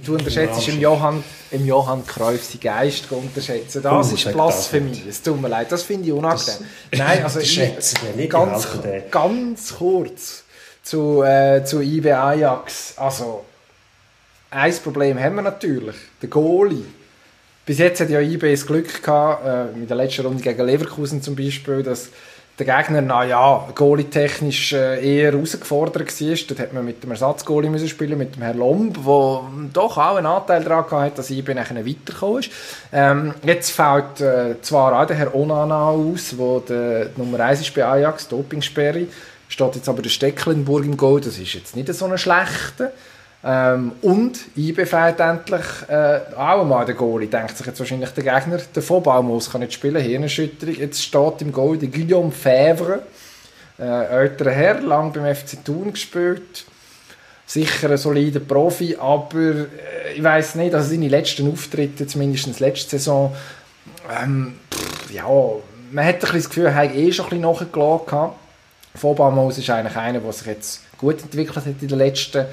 du 0.09 0.15
unterschätzt 0.15 0.67
im 0.67 0.79
Johann, 0.79 1.23
im 1.51 1.65
Johann 1.65 2.05
Cruyff 2.05 2.43
seinen 2.43 2.61
Geist 2.61 3.11
unterschätzen. 3.11 3.81
Das 3.81 4.11
oh, 4.11 4.15
ist 4.15 4.31
Blasphemie. 4.31 5.03
Es 5.07 5.21
tut 5.21 5.41
mir 5.41 5.47
leid, 5.47 5.71
das 5.71 5.83
finde 5.83 6.07
ich 6.07 6.13
unangenehm. 6.13 6.65
Das, 6.91 6.99
Nein, 6.99 7.23
also 7.23 7.39
ich, 7.39 7.57
nicht 8.15 8.31
ganz, 8.31 8.67
ganz 9.09 9.75
kurz 9.77 10.43
zu, 10.83 11.23
äh, 11.23 11.63
zu 11.63 11.81
IB 11.81 12.11
Ajax. 12.11 12.93
Also, 12.97 13.45
ein 14.51 14.75
Problem 14.77 15.19
haben 15.19 15.35
wir 15.35 15.43
natürlich, 15.43 15.95
der 16.21 16.29
Goalie. 16.29 16.85
Bis 17.65 17.77
jetzt 17.77 18.01
hat 18.01 18.09
ja 18.09 18.19
IB 18.19 18.51
das 18.51 18.65
Glück 18.65 19.03
gehabt, 19.03 19.45
äh, 19.45 19.77
mit 19.77 19.89
der 19.89 19.97
letzten 19.97 20.25
Runde 20.25 20.41
gegen 20.41 20.65
Leverkusen 20.65 21.21
zum 21.21 21.35
Beispiel, 21.35 21.83
dass 21.83 22.09
der 22.59 22.65
Gegner, 22.65 23.01
naja, 23.01 23.69
goalie-technisch 23.73 24.73
äh, 24.73 24.99
eher 25.01 25.31
herausgefordert 25.31 25.95
war. 25.95 26.37
Dort 26.47 26.59
hat 26.59 26.73
man 26.73 26.83
mit 26.83 27.01
dem 27.01 27.11
Ersatzgoalie 27.11 27.69
müssen 27.69 27.87
spielen, 27.87 28.17
mit 28.17 28.35
dem 28.35 28.41
Herrn 28.41 28.57
Lomb, 28.57 28.95
der 28.95 29.41
doch 29.73 29.97
auch 29.97 30.17
einen 30.17 30.25
Anteil 30.25 30.63
daran 30.63 31.05
hatte, 31.05 31.17
dass 31.17 31.29
IB 31.29 31.53
nachher 31.53 31.85
weitergekommen 31.85 32.39
ist. 32.39 32.51
Ähm, 32.91 33.33
jetzt 33.43 33.71
fällt 33.71 34.19
äh, 34.19 34.61
zwar 34.61 35.01
auch 35.01 35.07
der 35.07 35.15
Herr 35.15 35.33
Onana 35.33 35.89
aus, 35.89 36.35
der 36.67 37.05
die 37.05 37.19
Nummer 37.19 37.39
1 37.39 37.61
ist 37.61 37.73
bei 37.73 37.85
Ajax, 37.85 38.27
Dopingsperre, 38.27 39.07
steht 39.47 39.75
jetzt 39.75 39.87
aber 39.87 40.01
der 40.01 40.09
Stecklenburg 40.09 40.83
im 40.83 40.97
Goal, 40.97 41.21
das 41.21 41.37
ist 41.37 41.53
jetzt 41.53 41.75
nicht 41.77 41.93
so 41.93 42.05
ein 42.05 42.17
schlechter. 42.17 42.91
Ähm, 43.41 43.93
und 44.01 44.37
IB 44.57 44.85
fehlt 44.85 45.19
endlich 45.19 45.65
äh, 45.87 46.19
auch 46.35 46.65
mal 46.65 46.85
der 46.85 46.95
Goalie. 46.95 47.27
Denkt 47.27 47.57
sich 47.57 47.65
jetzt 47.65 47.79
wahrscheinlich 47.79 48.09
der 48.09 48.23
Gegner, 48.23 48.57
der 48.57 48.83
Vollbaumos 48.83 49.49
kann 49.49 49.61
nicht 49.61 49.73
spielen, 49.73 50.01
Hirnerschütterung. 50.01 50.75
Jetzt 50.75 51.01
steht 51.01 51.41
im 51.41 51.53
Goal 51.53 51.77
der 51.77 51.87
Guillaume 51.87 52.31
Fèvre, 52.31 52.99
äh, 53.79 53.83
älterer 53.83 54.51
Herr, 54.51 54.81
lang 54.81 55.13
beim 55.13 55.33
FC 55.33 55.63
Thun 55.63 55.93
gespielt. 55.93 56.65
Sicher 57.45 57.89
ein 57.89 57.97
solider 57.97 58.41
Profi, 58.41 58.97
aber 58.99 59.39
äh, 59.39 60.13
ich 60.15 60.23
weiß 60.23 60.55
nicht, 60.55 60.75
also 60.75 60.89
seine 60.89 61.07
letzten 61.07 61.49
Auftritte, 61.49 62.05
zumindest 62.07 62.59
letzte 62.59 62.97
Saison, 62.97 63.33
ähm, 64.21 64.55
pff, 64.71 65.11
ja, 65.11 65.25
man 65.91 66.05
hat 66.05 66.25
ein 66.25 66.33
das 66.33 66.49
Gefühl, 66.49 66.65
er 66.65 66.75
hat 66.75 66.93
eh 66.93 67.11
schon 67.13 67.25
ein 67.25 67.41
bisschen 67.41 67.69
nachgelassen. 67.69 68.35
Vollbaumos 68.95 69.57
ist 69.57 69.69
eigentlich 69.69 69.95
einer, 69.95 70.19
der 70.19 70.33
sich 70.33 70.47
jetzt 70.47 70.81
gut 70.97 71.21
entwickelt 71.21 71.55
hat 71.55 71.65
in 71.67 71.87
den 71.87 71.97
letzten 71.97 72.45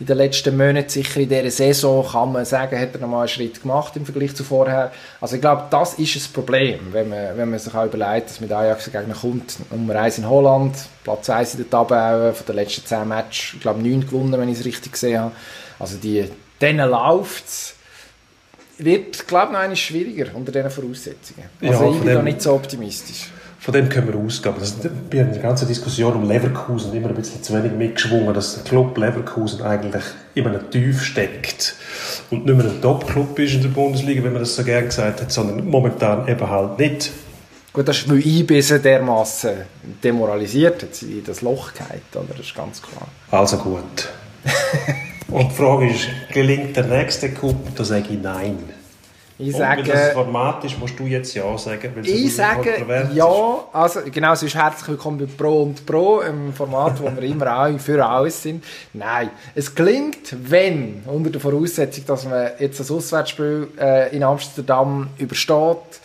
in 0.00 0.06
den 0.06 0.16
letzten 0.16 0.56
Monaten, 0.56 0.88
sicher 0.88 1.20
in 1.20 1.28
dieser 1.28 1.50
Saison, 1.50 2.06
kann 2.06 2.32
man 2.32 2.46
sagen, 2.46 2.80
hat 2.80 2.94
er 2.94 3.00
nochmal 3.00 3.20
einen 3.20 3.28
Schritt 3.28 3.60
gemacht 3.60 3.94
im 3.96 4.06
Vergleich 4.06 4.34
zu 4.34 4.42
vorher. 4.42 4.90
Also 5.20 5.34
ich 5.34 5.42
glaube, 5.42 5.64
das 5.68 5.94
ist 5.94 6.16
ein 6.16 6.32
Problem, 6.32 6.80
wenn 6.90 7.10
man, 7.10 7.36
wenn 7.36 7.50
man 7.50 7.58
sich 7.58 7.74
auch 7.74 7.84
überlegt, 7.84 8.30
dass 8.30 8.40
mit 8.40 8.50
Ajax 8.50 8.90
Gegner 8.90 9.14
kommt. 9.14 9.58
Nummer 9.70 9.96
1 9.96 10.18
in 10.18 10.28
Holland, 10.28 10.74
Platz 11.04 11.28
1 11.28 11.54
in 11.54 11.58
der 11.58 11.70
Tabelle, 11.70 12.32
von 12.32 12.46
den 12.46 12.56
letzten 12.56 12.86
10 12.86 13.06
Matches, 13.06 13.54
ich 13.54 13.60
glaube 13.60 13.82
9 13.82 14.06
gewonnen, 14.06 14.40
wenn 14.40 14.48
ich 14.48 14.58
es 14.58 14.64
richtig 14.64 14.92
gesehen 14.92 15.20
habe. 15.20 15.32
Also 15.78 15.98
die, 15.98 16.24
denen 16.62 16.88
läuft 16.88 17.46
es 17.46 17.74
wird, 18.78 19.28
glaube 19.28 19.52
ich, 19.52 19.68
noch 19.68 19.76
schwieriger 19.76 20.34
unter 20.34 20.50
diesen 20.50 20.70
Voraussetzungen. 20.70 21.44
Also 21.60 21.84
ja, 21.84 21.90
ich 21.90 21.98
bin 21.98 22.14
da 22.14 22.22
nicht 22.22 22.40
so 22.40 22.54
optimistisch 22.54 23.28
von 23.60 23.74
dem 23.74 23.90
können 23.90 24.08
wir 24.08 24.18
ausgehen. 24.18 24.54
Das, 24.58 24.72
bei 24.72 25.22
der 25.22 25.26
ganzen 25.38 25.68
Diskussion 25.68 26.14
um 26.14 26.26
Leverkusen 26.26 26.94
immer 26.94 27.10
ein 27.10 27.14
bisschen 27.14 27.42
zu 27.42 27.52
wenig 27.52 27.72
mitgeschwungen, 27.72 28.32
dass 28.32 28.54
der 28.54 28.64
Club 28.64 28.96
Leverkusen 28.96 29.62
eigentlich 29.62 30.02
in 30.34 30.46
einem 30.46 30.70
Tief 30.70 31.02
steckt 31.02 31.76
und 32.30 32.46
nicht 32.46 32.56
mehr 32.56 32.64
ein 32.64 32.80
Top-Club 32.80 33.38
ist 33.38 33.54
in 33.54 33.62
der 33.62 33.68
Bundesliga, 33.68 34.24
wenn 34.24 34.32
man 34.32 34.40
das 34.42 34.56
so 34.56 34.64
gerne 34.64 34.86
gesagt 34.86 35.20
hat, 35.20 35.30
sondern 35.30 35.68
momentan 35.68 36.26
eben 36.26 36.48
halt 36.48 36.78
nicht. 36.78 37.10
Gut, 37.74 37.86
das 37.86 37.98
ist, 37.98 38.10
weil 38.10 38.26
Ibiza 38.26 38.78
dermaßen 38.78 39.50
demoralisiert 40.02 40.82
hat, 40.82 41.02
in 41.02 41.22
das 41.22 41.42
Loch 41.42 41.74
gehalten, 41.74 42.18
oder? 42.18 42.28
Das 42.30 42.46
ist 42.46 42.54
ganz 42.54 42.80
klar. 42.80 43.06
Also 43.30 43.58
gut. 43.58 44.08
und 45.28 45.50
die 45.50 45.54
Frage 45.54 45.90
ist, 45.90 46.08
gelingt 46.32 46.76
der 46.76 46.86
nächste 46.86 47.30
Coup? 47.30 47.56
Da 47.76 47.84
sage 47.84 48.06
ich 48.10 48.18
nein. 48.20 48.79
Ich 49.42 49.56
sage, 49.56 49.86
weil 49.86 49.92
das 49.92 50.12
Format 50.12 50.64
ist, 50.64 50.78
musst 50.78 50.98
du 50.98 51.04
jetzt 51.04 51.34
Ja 51.34 51.56
sagen. 51.56 51.92
Weil 51.94 52.06
ich 52.06 52.34
sage 52.34 52.84
Ja, 53.14 53.64
also 53.72 54.00
genau, 54.12 54.34
sonst 54.34 54.54
herzlich 54.54 54.88
willkommen 54.88 55.18
bei 55.18 55.26
Pro 55.26 55.62
und 55.62 55.86
Pro, 55.86 56.20
im 56.20 56.52
Format, 56.52 57.00
wo 57.00 57.04
wir 57.04 57.22
immer 57.22 57.66
auch 57.66 57.80
für 57.80 58.04
alles 58.04 58.42
sind. 58.42 58.62
Nein, 58.92 59.30
es 59.54 59.74
klingt, 59.74 60.36
wenn, 60.50 61.02
unter 61.06 61.30
der 61.30 61.40
Voraussetzung, 61.40 62.04
dass 62.06 62.26
man 62.26 62.50
jetzt 62.58 62.80
das 62.80 62.90
Auswärtsspiel 62.90 63.68
äh, 63.80 64.14
in 64.14 64.22
Amsterdam 64.22 65.08
übersteht, 65.16 66.00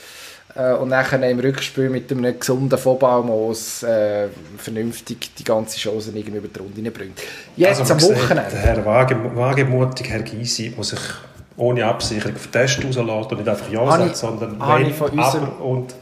äh, 0.55 0.73
und 0.73 0.87
nachher 0.87 1.21
im 1.29 1.39
Rückspiel 1.39 1.89
mit 1.89 2.09
einem 2.11 2.39
gesunden 2.39 2.79
Vollbaumos 2.79 3.83
äh, 3.83 4.29
vernünftig 4.57 5.35
die 5.35 5.43
ganze 5.43 5.77
Chance 5.77 6.11
irgendwie 6.15 6.37
über 6.37 6.47
die 6.47 6.59
Runde 6.59 6.91
bringt. 6.91 7.21
Jetzt 7.57 7.81
also, 7.81 7.93
am 7.93 8.01
Wochenende. 8.01 8.51
Der 8.51 8.61
Herr 8.61 8.85
Wagemutig, 8.85 10.09
Herr 10.09 10.21
Gysi, 10.21 10.73
muss 10.77 10.89
sich 10.89 11.01
ohne 11.57 11.85
Absicherung 11.85 12.35
auf 12.35 12.47
Test 12.47 12.77
rauslässt 12.83 13.31
und 13.31 13.37
nicht 13.37 13.49
einfach 13.49 13.71
Ja 13.71 13.97
sagt, 13.97 14.17
sondern 14.17 14.59
wenn, 14.59 14.93
von 14.93 15.09
unserem, 15.11 15.49
und... 15.61 15.95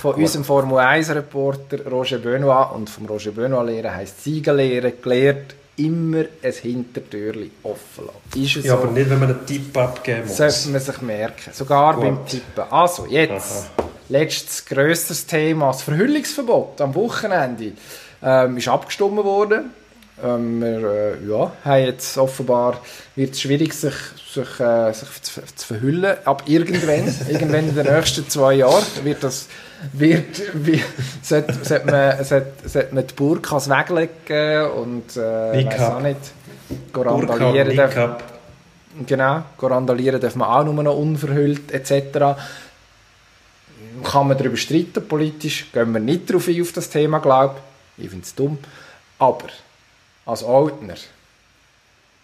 Von 0.00 0.14
unserem 0.14 0.44
Formel 0.44 0.78
1 0.78 1.10
Reporter 1.10 1.84
Roger 1.90 2.18
Benoit 2.18 2.72
und 2.72 2.88
vom 2.88 3.06
Roger 3.06 3.32
Benoit 3.32 3.66
lehren 3.66 3.94
heisst 3.94 4.22
Siegenlehre 4.22 4.92
gelehrt, 4.92 5.54
immer 5.76 6.24
ein 6.42 6.52
Hintertürchen 6.52 7.50
offen 7.62 8.06
lassen. 8.06 8.44
Ist 8.44 8.56
es 8.56 8.64
ja, 8.64 8.76
so? 8.76 8.82
aber 8.82 8.92
nicht, 8.92 9.08
wenn 9.08 9.18
man 9.18 9.30
einen 9.30 9.46
Tipp 9.46 9.76
abgeben 9.76 10.26
muss. 10.26 10.36
Sollte 10.36 10.68
man 10.68 10.80
sich 10.80 11.00
merken, 11.02 11.52
sogar 11.52 11.94
Gut. 11.94 12.04
beim 12.04 12.26
Tippen. 12.26 12.64
Also, 12.70 13.06
jetzt, 13.06 13.70
Aha. 13.76 13.88
letztes 14.08 14.64
grösstes 14.64 15.26
Thema, 15.26 15.68
das 15.68 15.82
Verhüllungsverbot 15.82 16.80
am 16.80 16.94
Wochenende 16.94 17.72
ähm, 18.22 18.56
ist 18.56 18.68
abgestimmt 18.68 19.16
worden. 19.16 19.70
Ähm, 20.24 20.60
wir 20.60 20.82
äh, 20.82 21.28
ja, 21.28 21.52
haben 21.64 21.84
jetzt 21.84 22.18
offenbar 22.18 22.80
wird 23.14 23.34
es 23.34 23.40
schwierig, 23.40 23.72
sich, 23.72 23.94
sich, 24.32 24.60
äh, 24.60 24.92
sich 24.92 25.22
zu, 25.22 25.40
zu, 25.54 25.66
verhüllen. 25.66 26.16
Ab 26.24 26.42
irgendwann, 26.46 27.14
irgendwann 27.28 27.68
in 27.68 27.74
den 27.74 27.86
nächsten 27.86 28.28
zwei 28.28 28.54
Jahren, 28.54 28.84
wird 29.04 29.22
das, 29.22 29.46
wird, 29.92 30.42
wie, 30.54 30.82
sollte, 31.22 31.54
sollte, 31.62 31.86
man, 31.86 32.24
sollte, 32.24 32.68
sollte 32.68 32.94
man 32.94 33.06
die 33.06 33.14
Burkas 33.14 33.68
weglegen 33.70 34.70
und 34.72 35.16
äh, 35.16 35.66
weiß 35.66 35.80
auch 35.80 36.00
nicht, 36.00 36.20
randalieren 36.94 37.76
darf, 37.76 38.18
Genau, 39.06 39.44
randalieren 39.60 40.20
darf 40.20 40.34
man 40.34 40.48
auch 40.48 40.64
nur 40.64 40.82
noch 40.82 40.96
unverhüllt 40.96 41.70
etc. 41.70 42.40
Kann 44.02 44.26
man 44.28 44.36
darüber 44.36 44.56
streiten, 44.56 45.06
politisch, 45.06 45.70
gehen 45.72 45.92
wir 45.92 46.00
nicht 46.00 46.28
darauf 46.28 46.48
ein, 46.48 46.60
auf 46.60 46.72
das 46.72 46.90
Thema, 46.90 47.20
glaube 47.20 47.54
ich. 47.96 48.04
Ich 48.04 48.10
finde 48.10 48.24
es 48.24 48.34
dumm. 48.34 48.58
Aber 49.18 49.46
als 50.28 50.44
Altner. 50.44 50.94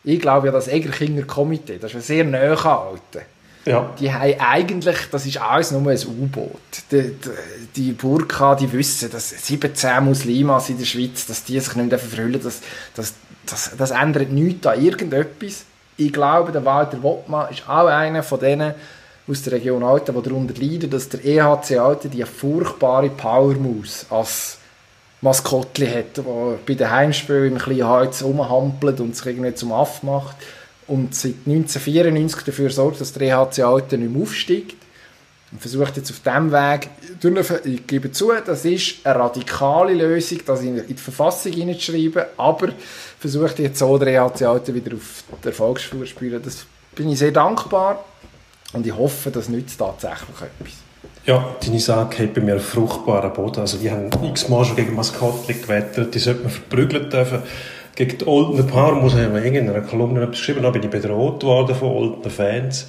Ich 0.04 0.20
glaube 0.20 0.48
ja, 0.48 0.52
das 0.52 0.68
Egerkinger 0.68 1.22
Komitee, 1.22 1.78
das 1.78 1.92
ist 1.92 1.96
ein 1.96 2.02
sehr 2.02 2.24
nahe 2.24 2.64
Alten. 2.64 3.24
Ja. 3.64 3.90
Die 3.98 4.12
haben 4.12 4.38
eigentlich, 4.38 4.96
das 5.10 5.24
ist 5.24 5.38
alles 5.38 5.70
nur 5.70 5.90
ein 5.90 5.98
U-Boot. 5.98 6.50
Die, 6.90 7.02
die, 7.02 7.14
die 7.74 7.92
Burka, 7.92 8.54
die 8.54 8.70
wissen, 8.70 9.10
dass 9.10 9.30
17 9.30 10.04
Muslimas 10.04 10.68
in 10.68 10.76
der 10.76 10.84
Schweiz, 10.84 11.26
dass 11.26 11.44
die 11.44 11.58
sich 11.58 11.74
nicht 11.74 11.88
mehr 11.88 11.98
verhüllen 11.98 12.42
das, 12.42 12.60
das, 12.94 13.14
das, 13.46 13.70
das 13.78 13.90
ändert 13.90 14.30
nichts 14.30 14.66
an 14.66 14.84
irgendetwas. 14.84 15.64
Ich 15.96 16.12
glaube, 16.12 16.52
der 16.52 16.66
Walter 16.66 17.02
Wottmann 17.02 17.50
ist 17.50 17.66
auch 17.66 17.86
einer 17.86 18.22
von 18.22 18.38
denen 18.38 18.74
aus 19.26 19.42
der 19.42 19.54
Region 19.54 19.82
Alten, 19.82 20.14
die 20.14 20.22
darunter 20.22 20.60
leiden, 20.60 20.90
dass 20.90 21.08
der 21.08 21.24
EHC 21.24 21.78
Alten 21.78 22.10
die 22.10 22.24
furchtbare 22.24 23.08
Powermaus 23.08 24.04
als 24.10 24.58
Maskottchen 25.24 25.88
hat, 25.88 26.18
der 26.18 26.58
bei 26.66 26.74
den 26.74 26.90
Heimspielen 26.90 27.52
im 27.52 27.58
kleinen 27.58 27.88
Holz 27.88 28.22
rumhampelt 28.22 29.00
und 29.00 29.16
sich 29.16 29.26
irgendwie 29.26 29.54
zum 29.54 29.72
Aff 29.72 30.02
macht 30.02 30.36
und 30.86 31.14
seit 31.14 31.46
1994 31.46 32.42
dafür 32.42 32.68
sorgt, 32.68 33.00
dass 33.00 33.14
der 33.14 33.22
EHC 33.22 33.60
Alten 33.62 34.00
nicht 34.00 34.12
mehr 34.12 34.22
aufsteigt 34.22 34.76
und 35.50 35.60
versucht 35.60 35.96
jetzt 35.96 36.10
auf 36.10 36.20
diesem 36.20 36.52
Weg, 36.52 36.90
ich 37.64 37.86
gebe 37.86 38.12
zu, 38.12 38.32
das 38.44 38.66
ist 38.66 38.96
eine 39.04 39.18
radikale 39.18 39.94
Lösung, 39.94 40.40
das 40.44 40.60
in 40.60 40.86
die 40.86 40.94
Verfassung 40.94 41.52
hineinzuschreiben, 41.52 42.24
aber 42.36 42.68
versucht 43.18 43.58
jetzt 43.60 43.78
so 43.78 43.96
der 43.96 44.08
EHC 44.08 44.42
Alten 44.42 44.74
wieder 44.74 44.94
auf 44.94 45.24
die 45.42 45.48
Erfolgsspur 45.48 46.00
zu 46.00 46.06
spielen. 46.06 46.42
Das 46.42 46.66
bin 46.94 47.08
ich 47.08 47.18
sehr 47.18 47.32
dankbar 47.32 48.04
und 48.74 48.86
ich 48.86 48.94
hoffe, 48.94 49.30
das 49.30 49.48
nützt 49.48 49.78
tatsächlich 49.78 50.36
etwas. 50.60 50.83
Ja, 51.26 51.56
deine 51.64 51.80
Sage 51.80 52.22
hat 52.22 52.34
bei 52.34 52.40
mir 52.42 52.60
fruchtbaren 52.60 53.32
Boden. 53.32 53.60
Also 53.60 53.78
die 53.78 53.90
haben 53.90 54.10
x-mal 54.30 54.64
schon 54.64 54.76
gegen 54.76 54.94
Maskottchen 54.94 55.62
gewettert, 55.62 56.14
die 56.14 56.18
sollte 56.18 56.42
man 56.42 56.50
verprügeln 56.50 57.08
dürfen. 57.08 57.42
Gegen 57.96 58.18
die 58.18 58.26
Oldner 58.26 58.64
Parmus 58.64 59.14
haben 59.14 59.34
wir 59.34 59.44
in 59.44 59.68
einer 59.68 59.80
Kolumne 59.80 60.22
etwas 60.22 60.38
geschrieben, 60.38 60.62
da 60.62 60.70
bin 60.70 60.82
ich 60.82 60.90
bedroht 60.90 61.44
worden 61.44 61.76
von 61.76 61.90
Oldner 61.90 62.30
Fans. 62.30 62.86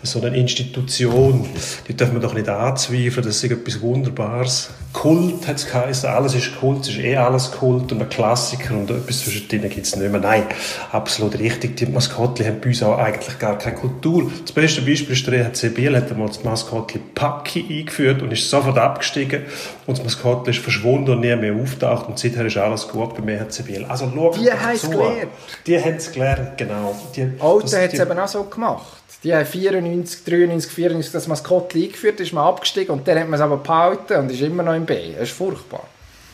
Das 0.00 0.10
ist 0.10 0.20
so 0.20 0.26
eine 0.26 0.36
Institution, 0.36 1.46
die 1.86 1.96
darf 1.96 2.12
man 2.12 2.20
doch 2.20 2.34
nicht 2.34 2.48
anzweifeln, 2.48 3.24
das 3.24 3.42
ist 3.42 3.50
etwas 3.50 3.80
Wunderbares. 3.80 4.70
Kult 4.92 5.46
hat 5.46 5.56
es 5.56 5.66
geheißen, 5.66 6.08
alles 6.08 6.34
ist 6.34 6.58
Kult, 6.58 6.80
es 6.80 6.88
ist 6.88 6.98
eh 6.98 7.16
alles 7.16 7.52
Kult 7.52 7.92
und 7.92 8.00
ein 8.00 8.08
Klassiker 8.08 8.74
und 8.74 8.90
etwas 8.90 9.20
zwischen 9.20 9.46
denen 9.46 9.68
gibt 9.68 9.86
es 9.86 9.94
nicht 9.94 10.10
mehr. 10.10 10.20
Nein, 10.20 10.44
absolut 10.90 11.38
richtig, 11.38 11.76
die 11.76 11.86
Maskottli 11.86 12.44
haben 12.44 12.60
bei 12.60 12.68
uns 12.68 12.82
auch 12.82 12.98
eigentlich 12.98 13.38
gar 13.38 13.58
keine 13.58 13.76
Kultur. 13.76 14.30
Das 14.42 14.52
beste 14.52 14.82
Beispiel 14.82 15.12
ist 15.12 15.26
der 15.26 15.46
EHC 15.46 15.74
Biel, 15.74 15.94
hat 15.94 16.10
einmal 16.10 16.28
das 16.28 16.42
Maskottli 16.42 17.00
Paki 17.14 17.64
eingeführt 17.70 18.22
und 18.22 18.32
ist 18.32 18.48
sofort 18.48 18.78
abgestiegen 18.78 19.42
und 19.86 19.98
das 19.98 20.04
Maskottli 20.04 20.52
ist 20.52 20.60
verschwunden 20.60 21.10
und 21.10 21.20
nie 21.20 21.36
mehr 21.36 21.54
auftaucht 21.54 22.08
und 22.08 22.18
seither 22.18 22.46
ist 22.46 22.56
alles 22.56 22.88
gut 22.88 23.14
beim 23.14 23.28
EHC 23.28 23.64
Biel. 23.66 23.84
Also 23.84 24.10
schau 24.12 24.32
Die 24.48 24.60
haben 24.60 24.74
es 24.74 24.90
gelernt. 24.90 25.32
Die 25.66 25.78
haben 25.78 25.96
es 25.96 26.12
gelernt, 26.12 26.58
genau. 26.58 26.96
Die, 27.14 27.22
Alten 27.38 27.76
hat 27.76 27.92
es 27.92 28.00
eben 28.00 28.18
auch 28.18 28.28
so 28.28 28.44
gemacht. 28.44 28.86
Die 29.24 29.34
haben 29.34 29.44
94, 29.46 30.24
93, 30.24 30.70
94 30.70 31.12
das 31.12 31.26
Maskottli 31.26 31.86
eingeführt, 31.86 32.20
ist 32.20 32.32
man 32.32 32.44
abgestiegen 32.44 32.92
und 32.92 33.08
dann 33.08 33.18
hat 33.18 33.28
man 33.28 33.34
es 33.34 33.40
aber 33.40 33.56
behalten 33.56 34.14
und 34.16 34.30
ist 34.30 34.40
immer 34.40 34.62
noch 34.62 34.74
im 34.74 34.86
B. 34.86 35.12
Das 35.12 35.28
ist 35.28 35.36
furchtbar. 35.36 35.84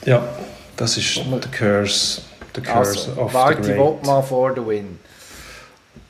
Ja, 0.05 0.23
das 0.77 0.97
ist 0.99 1.17
der 1.17 1.51
Curse, 1.51 2.21
the 2.55 2.61
curse 2.61 3.11
Also, 3.11 3.23
of 3.23 3.33
the 3.33 3.63
great. 3.63 3.79
Wottmann 3.79 4.23
for 4.23 4.53
the 4.55 4.61
win. 4.65 4.99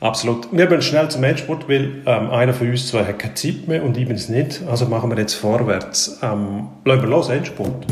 Absolut. 0.01 0.47
Wir 0.51 0.67
gehen 0.67 0.81
schnell 0.81 1.09
zum 1.09 1.23
Endspurt, 1.23 1.69
weil 1.69 2.03
ähm, 2.05 2.29
einer 2.29 2.53
von 2.53 2.69
uns 2.69 2.87
zwei 2.87 3.05
hat 3.05 3.19
keine 3.19 3.35
Zeit 3.35 3.67
mehr 3.67 3.81
und 3.81 3.95
ich 3.95 4.05
bin 4.05 4.17
es 4.17 4.27
nicht. 4.27 4.61
Also 4.67 4.85
machen 4.85 5.09
wir 5.09 5.17
jetzt 5.17 5.35
vorwärts. 5.35 6.19
Ähm, 6.21 6.67
wir 6.83 6.95
los, 6.97 7.29
Endspurt. 7.29 7.85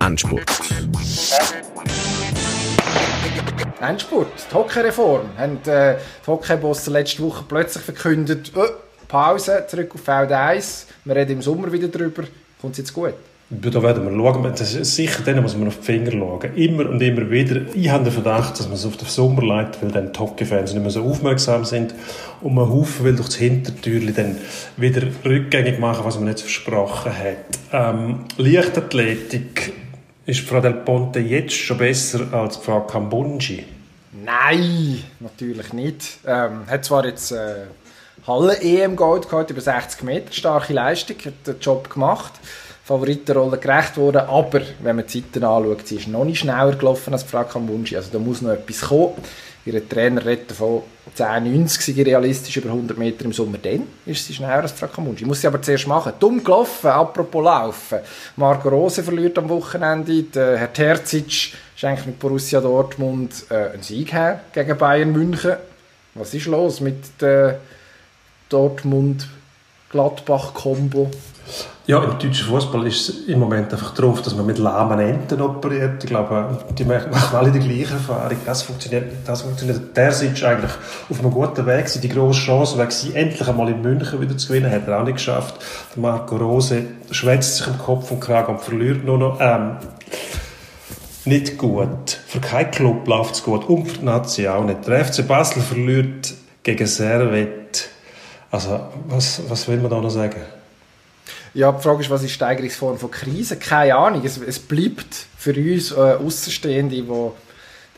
Endspurt. 0.00 0.42
Endspurt, 3.80 4.28
die 4.50 4.54
Hockeyreform. 4.54 5.22
Haben 5.36 5.58
äh, 5.66 5.96
die 6.22 6.26
Hockeybosse 6.26 6.90
letzte 6.90 7.22
Woche 7.22 7.44
plötzlich 7.48 7.84
verkündet, 7.84 8.52
oh, 8.54 8.64
Pause, 9.08 9.64
zurück 9.68 9.92
auf 9.94 10.00
Feld 10.00 10.32
1. 10.32 10.86
Wir 11.04 11.16
reden 11.16 11.32
im 11.32 11.42
Sommer 11.42 11.70
wieder 11.70 11.88
drüber. 11.88 12.24
Kommt 12.60 12.72
es 12.72 12.78
jetzt 12.78 12.94
gut? 12.94 13.14
Da 13.50 13.82
werden 13.82 14.04
wir 14.04 14.32
schauen. 14.32 14.42
Das 14.42 14.74
ist 14.74 14.96
sicher 14.96 15.22
denen 15.22 15.42
muss 15.42 15.56
man 15.56 15.68
auf 15.68 15.78
die 15.78 15.84
Finger 15.84 16.12
schauen. 16.12 16.54
Immer 16.56 16.88
und 16.88 17.00
immer 17.02 17.30
wieder. 17.30 17.60
Ich 17.74 17.90
habe 17.90 18.04
den 18.04 18.12
Verdacht, 18.12 18.58
dass 18.58 18.66
man 18.66 18.74
es 18.74 18.86
auf 18.86 18.96
den 18.96 19.06
Sommer 19.06 19.42
leitet, 19.42 19.82
weil 19.82 19.90
dann 19.90 20.12
die 20.12 20.18
Hockey-Fans 20.18 20.72
nicht 20.72 20.82
mehr 20.82 20.90
so 20.90 21.04
aufmerksam 21.04 21.64
sind 21.64 21.94
und 22.40 22.54
man 22.54 22.68
Haufen 22.70 23.04
will 23.04 23.14
durch 23.14 23.28
das 23.28 23.36
Hintertürchen 23.36 24.14
dann 24.14 24.38
wieder 24.76 25.02
rückgängig 25.24 25.78
machen, 25.78 26.04
was 26.04 26.18
man 26.18 26.28
jetzt 26.28 26.40
versprochen 26.40 27.12
hat. 27.12 27.36
Ähm, 27.72 28.24
Leichtathletik 28.38 29.72
ist 30.26 30.40
Frau 30.40 30.60
Del 30.60 30.74
Ponte 30.74 31.20
jetzt 31.20 31.54
schon 31.54 31.78
besser 31.78 32.32
als 32.32 32.56
Frau 32.56 32.80
Kambunji. 32.80 33.64
Nein, 34.12 35.02
natürlich 35.20 35.72
nicht. 35.72 36.18
Ähm, 36.26 36.66
hat 36.66 36.84
zwar 36.84 37.04
jetzt 37.04 37.32
äh, 37.32 37.66
Halle-EM-Gold 38.26 39.28
gehabt, 39.28 39.50
über 39.50 39.60
60 39.60 40.02
Meter, 40.02 40.32
starke 40.32 40.72
Leistung, 40.72 41.16
hat 41.24 41.46
den 41.46 41.60
Job 41.60 41.90
gemacht, 41.90 42.32
Favoritenrolle 42.84 43.56
gerecht 43.56 43.96
worden, 43.96 44.28
aber 44.28 44.60
wenn 44.82 44.96
man 44.96 45.06
die 45.06 45.22
Zeiten 45.22 45.42
anschaut, 45.42 45.88
sie 45.88 45.96
ist 45.96 46.08
noch 46.08 46.24
nicht 46.24 46.40
schneller 46.40 46.76
gelaufen 46.76 47.14
als 47.14 47.22
Frau 47.22 47.42
Kambunji, 47.42 47.96
also 47.96 48.10
da 48.12 48.18
muss 48.18 48.42
noch 48.42 48.50
etwas 48.50 48.82
kommen. 48.82 49.14
Ihr 49.66 49.88
Trainer 49.88 50.22
redet 50.22 50.50
davon, 50.50 50.82
10,90 51.16 51.94
sei 51.94 52.02
realistisch 52.02 52.58
über 52.58 52.68
100 52.68 52.98
Meter 52.98 53.24
im 53.24 53.32
Sommer, 53.32 53.56
dann 53.56 53.84
ist 54.04 54.26
sie 54.26 54.34
schneller 54.34 54.60
als 54.60 54.72
Frau 54.72 54.88
Kambunji. 54.88 55.24
Muss 55.24 55.40
sie 55.40 55.46
aber 55.46 55.62
zuerst 55.62 55.86
machen. 55.86 56.12
Dumm 56.20 56.44
gelaufen, 56.44 56.88
apropos 56.88 57.42
Laufen. 57.42 58.00
Marco 58.36 58.68
Rose 58.68 59.02
verliert 59.02 59.38
am 59.38 59.48
Wochenende, 59.48 60.22
der 60.24 60.58
Herr 60.58 60.70
Terzic 60.70 61.54
schenkt 61.74 62.04
mit 62.04 62.18
Borussia 62.18 62.60
Dortmund 62.60 63.46
äh, 63.48 63.70
einen 63.70 63.82
Sieg 63.82 64.12
her 64.12 64.40
gegen 64.52 64.76
Bayern 64.76 65.10
München. 65.10 65.54
Was 66.12 66.34
ist 66.34 66.44
los 66.44 66.80
mit 66.80 67.20
der 67.22 67.60
Dortmund-Gladbach-Kombo? 69.94 71.10
Ja, 71.86 72.02
im 72.02 72.12
deutschen 72.12 72.46
Fußball 72.46 72.86
ist 72.86 73.08
es 73.10 73.28
im 73.28 73.38
Moment 73.38 73.70
einfach 73.70 73.92
drauf, 73.92 74.22
dass 74.22 74.34
man 74.34 74.46
mit 74.46 74.56
lahmen 74.56 74.98
Enten 74.98 75.42
operiert. 75.42 76.02
Ich 76.02 76.08
glaube, 76.08 76.58
die 76.78 76.84
machen 76.84 77.10
alle 77.34 77.52
die 77.52 77.58
gleiche 77.58 77.92
Erfahrung. 77.92 78.38
Das 78.46 78.62
funktioniert 78.62 79.04
nicht. 79.04 79.28
Das 79.28 79.42
funktioniert. 79.42 79.94
Der 79.94 80.08
ist 80.08 80.22
eigentlich 80.22 80.70
auf 81.10 81.20
einem 81.20 81.30
guten 81.30 81.66
Weg. 81.66 81.86
Die 82.00 82.08
grosse 82.08 82.40
Chance 82.40 82.78
wäre 82.78 82.88
gewesen, 82.88 83.14
endlich 83.14 83.46
einmal 83.46 83.68
in 83.68 83.82
München 83.82 84.18
wieder 84.18 84.36
zu 84.38 84.48
gewinnen. 84.48 84.72
Hat 84.72 84.88
er 84.88 85.00
auch 85.00 85.04
nicht 85.04 85.16
geschafft. 85.16 85.56
Der 85.94 86.00
Marco 86.00 86.36
Rose 86.36 86.84
schwätzt 87.10 87.58
sich 87.58 87.66
im 87.66 87.76
Kopf 87.76 88.10
und 88.10 88.20
Kragen 88.20 88.54
und 88.54 88.62
verliert 88.62 89.04
nur 89.04 89.18
noch. 89.18 89.38
Ähm, 89.40 89.76
nicht 91.26 91.58
gut. 91.58 92.18
Für 92.26 92.40
keinen 92.40 92.70
Club 92.70 93.06
läuft 93.06 93.34
es 93.34 93.42
gut. 93.42 93.68
Und 93.68 93.86
für 93.86 93.98
die 93.98 94.04
Nazi 94.06 94.48
auch 94.48 94.64
nicht. 94.64 94.86
Der 94.86 95.04
FC 95.04 95.26
Basel 95.28 95.60
verliert 95.60 96.32
gegen 96.62 96.86
Servet. 96.86 97.90
Also, 98.54 98.78
was, 99.08 99.42
was 99.48 99.66
will 99.66 99.78
man 99.78 99.90
da 99.90 100.00
noch 100.00 100.10
sagen? 100.10 100.40
Ja, 101.54 101.72
die 101.72 101.82
Frage 101.82 102.02
ist, 102.02 102.10
was 102.10 102.22
ist 102.22 102.28
die 102.28 102.34
Steigerungsform 102.34 102.98
von 102.98 103.10
Krise? 103.10 103.56
Keine 103.56 103.96
Ahnung. 103.96 104.22
Es, 104.24 104.38
es 104.38 104.60
bleibt 104.60 105.26
für 105.36 105.52
uns 105.56 105.90
äh, 105.90 105.94
Außenstehende, 106.24 106.94
die 106.94 107.30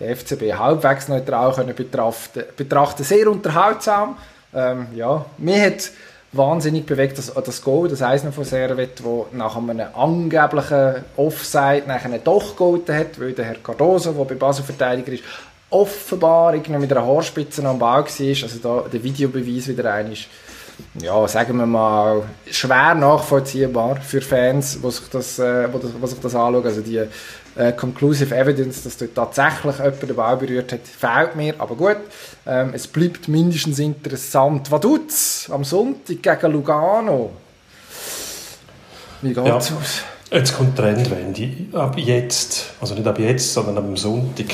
den 0.00 0.16
FCB 0.16 0.54
halbwegs 0.54 1.08
neutral 1.08 1.52
können 1.52 1.74
betrachten, 1.74 2.44
betrachten, 2.56 3.04
sehr 3.04 3.30
unterhaltsam. 3.30 4.16
Ähm, 4.54 4.86
ja, 4.94 5.26
mir 5.36 5.60
hat 5.60 5.90
wahnsinnig 6.32 6.86
bewegt 6.86 7.18
das, 7.18 7.34
das 7.34 7.60
Goal, 7.60 7.88
das 7.88 8.00
Eisner 8.00 8.32
von 8.32 8.44
Servet, 8.44 9.04
wo 9.04 9.26
nach 9.32 9.56
einem 9.56 9.88
angeblichen 9.94 11.04
Offside 11.18 11.82
nachher 11.86 12.18
doch 12.18 12.56
gehalten 12.56 12.94
hat, 12.94 13.20
weil 13.20 13.32
der 13.32 13.44
Herr 13.44 13.56
Cardoso, 13.56 14.12
der 14.12 14.24
bei 14.24 14.34
Basel 14.36 14.64
Verteidiger 14.64 15.12
ist, 15.12 15.22
offenbar 15.70 16.54
irgendwie 16.54 16.78
mit 16.78 16.92
einer 16.92 17.06
Haarspitze 17.06 17.66
am 17.66 17.78
Ball 17.78 18.04
war. 18.04 18.42
Also 18.42 18.58
da 18.62 18.88
der 18.88 19.02
Videobeweis 19.02 19.68
wieder 19.68 19.92
ein 19.92 20.12
ist 20.12 20.26
ja, 21.00 21.26
sagen 21.26 21.56
wir 21.56 21.66
mal, 21.66 22.24
schwer 22.50 22.94
nachvollziehbar 22.94 23.96
für 23.96 24.20
Fans, 24.20 24.78
die 24.82 24.90
sich 24.90 25.08
das, 25.08 25.38
äh, 25.38 25.68
die 25.68 25.72
das, 25.80 25.90
die 26.00 26.06
sich 26.06 26.20
das 26.20 26.34
anschauen. 26.34 26.64
Also 26.64 26.80
die 26.82 27.02
äh, 27.56 27.72
Conclusive 27.72 28.34
Evidence, 28.36 28.82
dass 28.82 28.98
dort 28.98 29.14
tatsächlich 29.14 29.78
jemand 29.78 30.02
den 30.02 30.16
Ball 30.16 30.36
berührt 30.36 30.72
hat, 30.72 30.80
fehlt 30.86 31.34
mir. 31.34 31.54
Aber 31.58 31.74
gut, 31.74 31.96
ähm, 32.46 32.72
es 32.74 32.86
bleibt 32.86 33.28
mindestens 33.28 33.78
interessant. 33.78 34.70
Was 34.70 34.80
tut's 34.80 35.50
am 35.50 35.64
Sonntag 35.64 36.22
gegen 36.22 36.52
Lugano? 36.52 37.30
Wie 39.22 39.32
geht's 39.32 39.48
Ja. 39.48 39.54
aus? 39.56 40.02
Jetzt 40.36 40.54
kommt 40.54 40.76
die 40.76 40.82
Trendwende. 40.82 41.48
Ab 41.72 41.96
jetzt, 41.96 42.74
also 42.78 42.94
nicht 42.94 43.06
ab 43.06 43.18
jetzt, 43.18 43.54
sondern 43.54 43.78
am 43.78 43.96
Sonntag, 43.96 44.44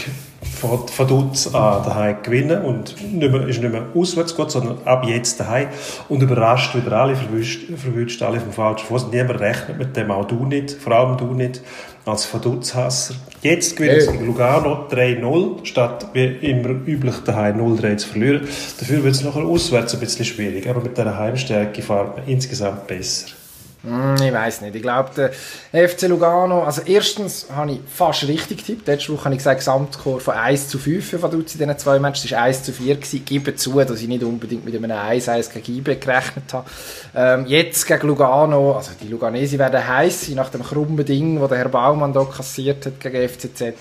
fängt 0.40 0.96
Vaduz 0.96 1.52
an 1.52 1.82
daheim 1.82 2.22
gewinnen 2.22 2.62
und 2.62 2.94
nicht 3.12 3.32
mehr, 3.32 3.48
ist 3.48 3.60
nicht 3.60 3.72
mehr 3.72 3.86
auswärts 3.92 4.36
gut, 4.36 4.52
sondern 4.52 4.78
ab 4.84 5.04
jetzt 5.08 5.40
daheim 5.40 5.66
und 6.08 6.22
überrascht 6.22 6.76
wieder 6.76 6.92
alle, 6.92 7.16
verwünscht, 7.16 7.62
verwünscht 7.76 8.22
alle 8.22 8.38
vom 8.38 8.52
falschen 8.52 8.86
Fuß. 8.86 9.08
Niemand 9.10 9.40
rechnet 9.40 9.76
mit 9.76 9.96
dem, 9.96 10.12
auch 10.12 10.24
du 10.24 10.44
nicht, 10.44 10.70
vor 10.70 10.92
allem 10.92 11.16
du 11.16 11.34
nicht, 11.34 11.62
als 12.06 12.32
Vaduz-Hasser. 12.32 13.14
Jetzt 13.42 13.74
gewinnen 13.74 14.00
sie 14.00 14.06
Hey. 14.06 14.18
gegen 14.18 14.26
Lugano 14.26 14.86
3-0, 14.88 15.64
statt 15.64 16.06
wie 16.12 16.26
immer 16.26 16.68
üblich 16.86 17.16
daheim 17.24 17.58
0-3 17.58 17.96
zu 17.96 18.08
verlieren. 18.08 18.42
Dafür 18.78 19.02
wird 19.02 19.16
es 19.16 19.24
nachher 19.24 19.42
auswärts 19.42 19.94
ein 19.94 19.98
bisschen 20.00 20.26
schwierig, 20.26 20.68
aber 20.68 20.80
mit 20.80 20.96
dieser 20.96 21.18
Heimstärke 21.18 21.82
fährt 21.82 22.18
man 22.18 22.28
insgesamt 22.28 22.86
besser. 22.86 23.32
Hm, 23.84 24.14
Ich 24.22 24.32
weiß 24.32 24.60
nicht. 24.60 24.76
Ich 24.76 24.82
glaube, 24.82 25.10
der 25.16 25.88
FC 25.88 26.02
Lugano, 26.02 26.62
also 26.62 26.82
erstens 26.82 27.48
habe 27.52 27.72
ich 27.72 27.80
fast 27.92 28.28
richtig 28.28 28.58
getippt. 28.58 28.86
Letzte 28.86 29.12
Woche 29.12 29.24
habe 29.24 29.34
ich 29.34 29.38
gesagt, 29.38 29.58
Gesamtscore 29.58 30.20
von 30.20 30.34
1 30.34 30.68
zu 30.68 30.78
5 30.78 31.04
für 31.04 31.20
Vaduz 31.20 31.54
in 31.54 31.58
diesen 31.58 31.78
zwei 31.78 31.98
Matches. 31.98 32.26
Es 32.26 32.30
war 32.32 32.42
1 32.42 32.62
zu 32.62 32.72
4. 32.72 32.94
Gewesen. 32.94 33.16
Ich 33.16 33.24
gebe 33.24 33.56
zu, 33.56 33.72
dass 33.80 34.00
ich 34.00 34.06
nicht 34.06 34.22
unbedingt 34.22 34.64
mit 34.64 34.76
einem 34.76 34.88
1-1 34.92 35.52
gegen 35.52 35.78
IB 35.78 35.96
gerechnet 35.96 36.52
habe. 36.52 36.70
Ähm, 37.16 37.46
jetzt 37.46 37.84
gegen 37.86 38.06
Lugano, 38.06 38.76
also 38.76 38.92
die 39.00 39.08
Luganesi 39.08 39.58
werden 39.58 39.84
heiß 39.84 40.28
nach 40.30 40.50
dem 40.50 40.62
krummen 40.62 41.04
Ding, 41.04 41.40
das 41.40 41.48
der 41.48 41.58
Herr 41.58 41.68
Baumann 41.68 42.12
da 42.12 42.22
kassiert 42.24 42.86
hat 42.86 43.00
gegen 43.00 43.28
FCZ. 43.28 43.74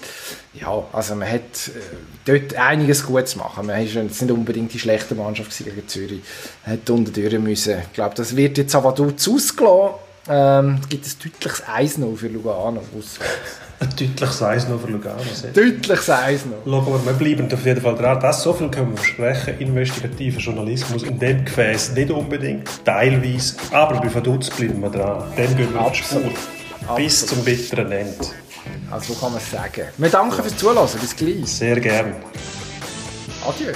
Ja, 0.54 0.84
also 0.92 1.16
man 1.16 1.30
hat 1.30 1.70
äh, 1.70 1.80
dort 2.26 2.56
einiges 2.56 3.06
gut 3.06 3.28
zu 3.28 3.38
machen. 3.38 3.68
Man 3.68 3.84
ist 3.84 3.94
jetzt 3.94 4.22
nicht 4.22 4.32
unbedingt 4.32 4.74
die 4.74 4.80
schlechte 4.80 5.16
Mannschaft 5.16 5.58
gegen 5.58 5.88
Zürich. 5.88 6.22
Man 6.66 6.76
hat 6.76 6.90
unten 6.90 7.14
durch 7.14 7.40
müssen. 7.40 7.80
Ich 7.80 7.94
glaube, 7.94 8.16
das 8.16 8.36
wird 8.36 8.58
jetzt 8.58 8.76
an 8.76 8.84
Vaduz 8.84 9.28
ausgelassen. 9.30 9.96
Ähm, 10.30 10.78
es 10.82 10.90
gibt 10.90 11.06
ein 11.06 11.14
deutliches 11.24 11.64
1-0 11.98 12.16
für 12.18 12.28
Lugano. 12.28 12.82
Ein 13.82 13.90
deutliches 13.90 14.44
Eis 14.44 14.68
noch 14.68 14.80
für 14.80 14.92
Lugano. 14.92 15.18
Deutliches 15.56 16.08
1-0. 16.08 16.38
Schauen 16.66 16.86
wir, 16.86 17.06
wir 17.06 17.14
bleiben 17.14 17.52
auf 17.52 17.66
jeden 17.66 17.82
Fall 17.82 17.96
dran. 17.96 18.20
Das 18.20 18.44
so 18.44 18.54
viel 18.54 18.70
können 18.70 18.92
wir 18.92 18.98
versprechen. 18.98 19.58
Investigativer 19.58 20.40
Journalismus 20.40 21.02
in 21.02 21.18
dem 21.18 21.44
Gefäß 21.44 21.94
nicht 21.94 22.12
unbedingt, 22.12 22.70
teilweise, 22.86 23.56
aber 23.72 24.00
bei 24.00 24.10
Verdutz 24.10 24.52
bleiben 24.52 24.80
wir 24.82 24.90
dran. 24.92 25.24
Dem 25.36 25.58
gehen 25.58 25.74
wir 25.74 25.90
die 25.90 25.96
Spur. 25.96 26.18
Absolut. 26.20 26.34
Bis 26.96 27.24
Absolut. 27.24 27.30
zum 27.30 27.44
bitteren 27.44 27.92
Ende. 27.92 28.26
Also 28.89 29.13
kann 29.15 29.32
man 29.32 29.41
es 29.41 29.52
sagen. 29.52 29.88
Wir 29.97 30.10
danken 30.10 30.41
fürs 30.41 30.58
Zuhören. 30.58 30.89
Bis 31.00 31.15
gleich. 31.15 31.45
Sehr 31.45 31.80
gerne. 31.80 32.15
Adieu. 33.45 33.74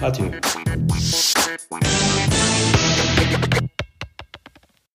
Adieu. 0.00 0.30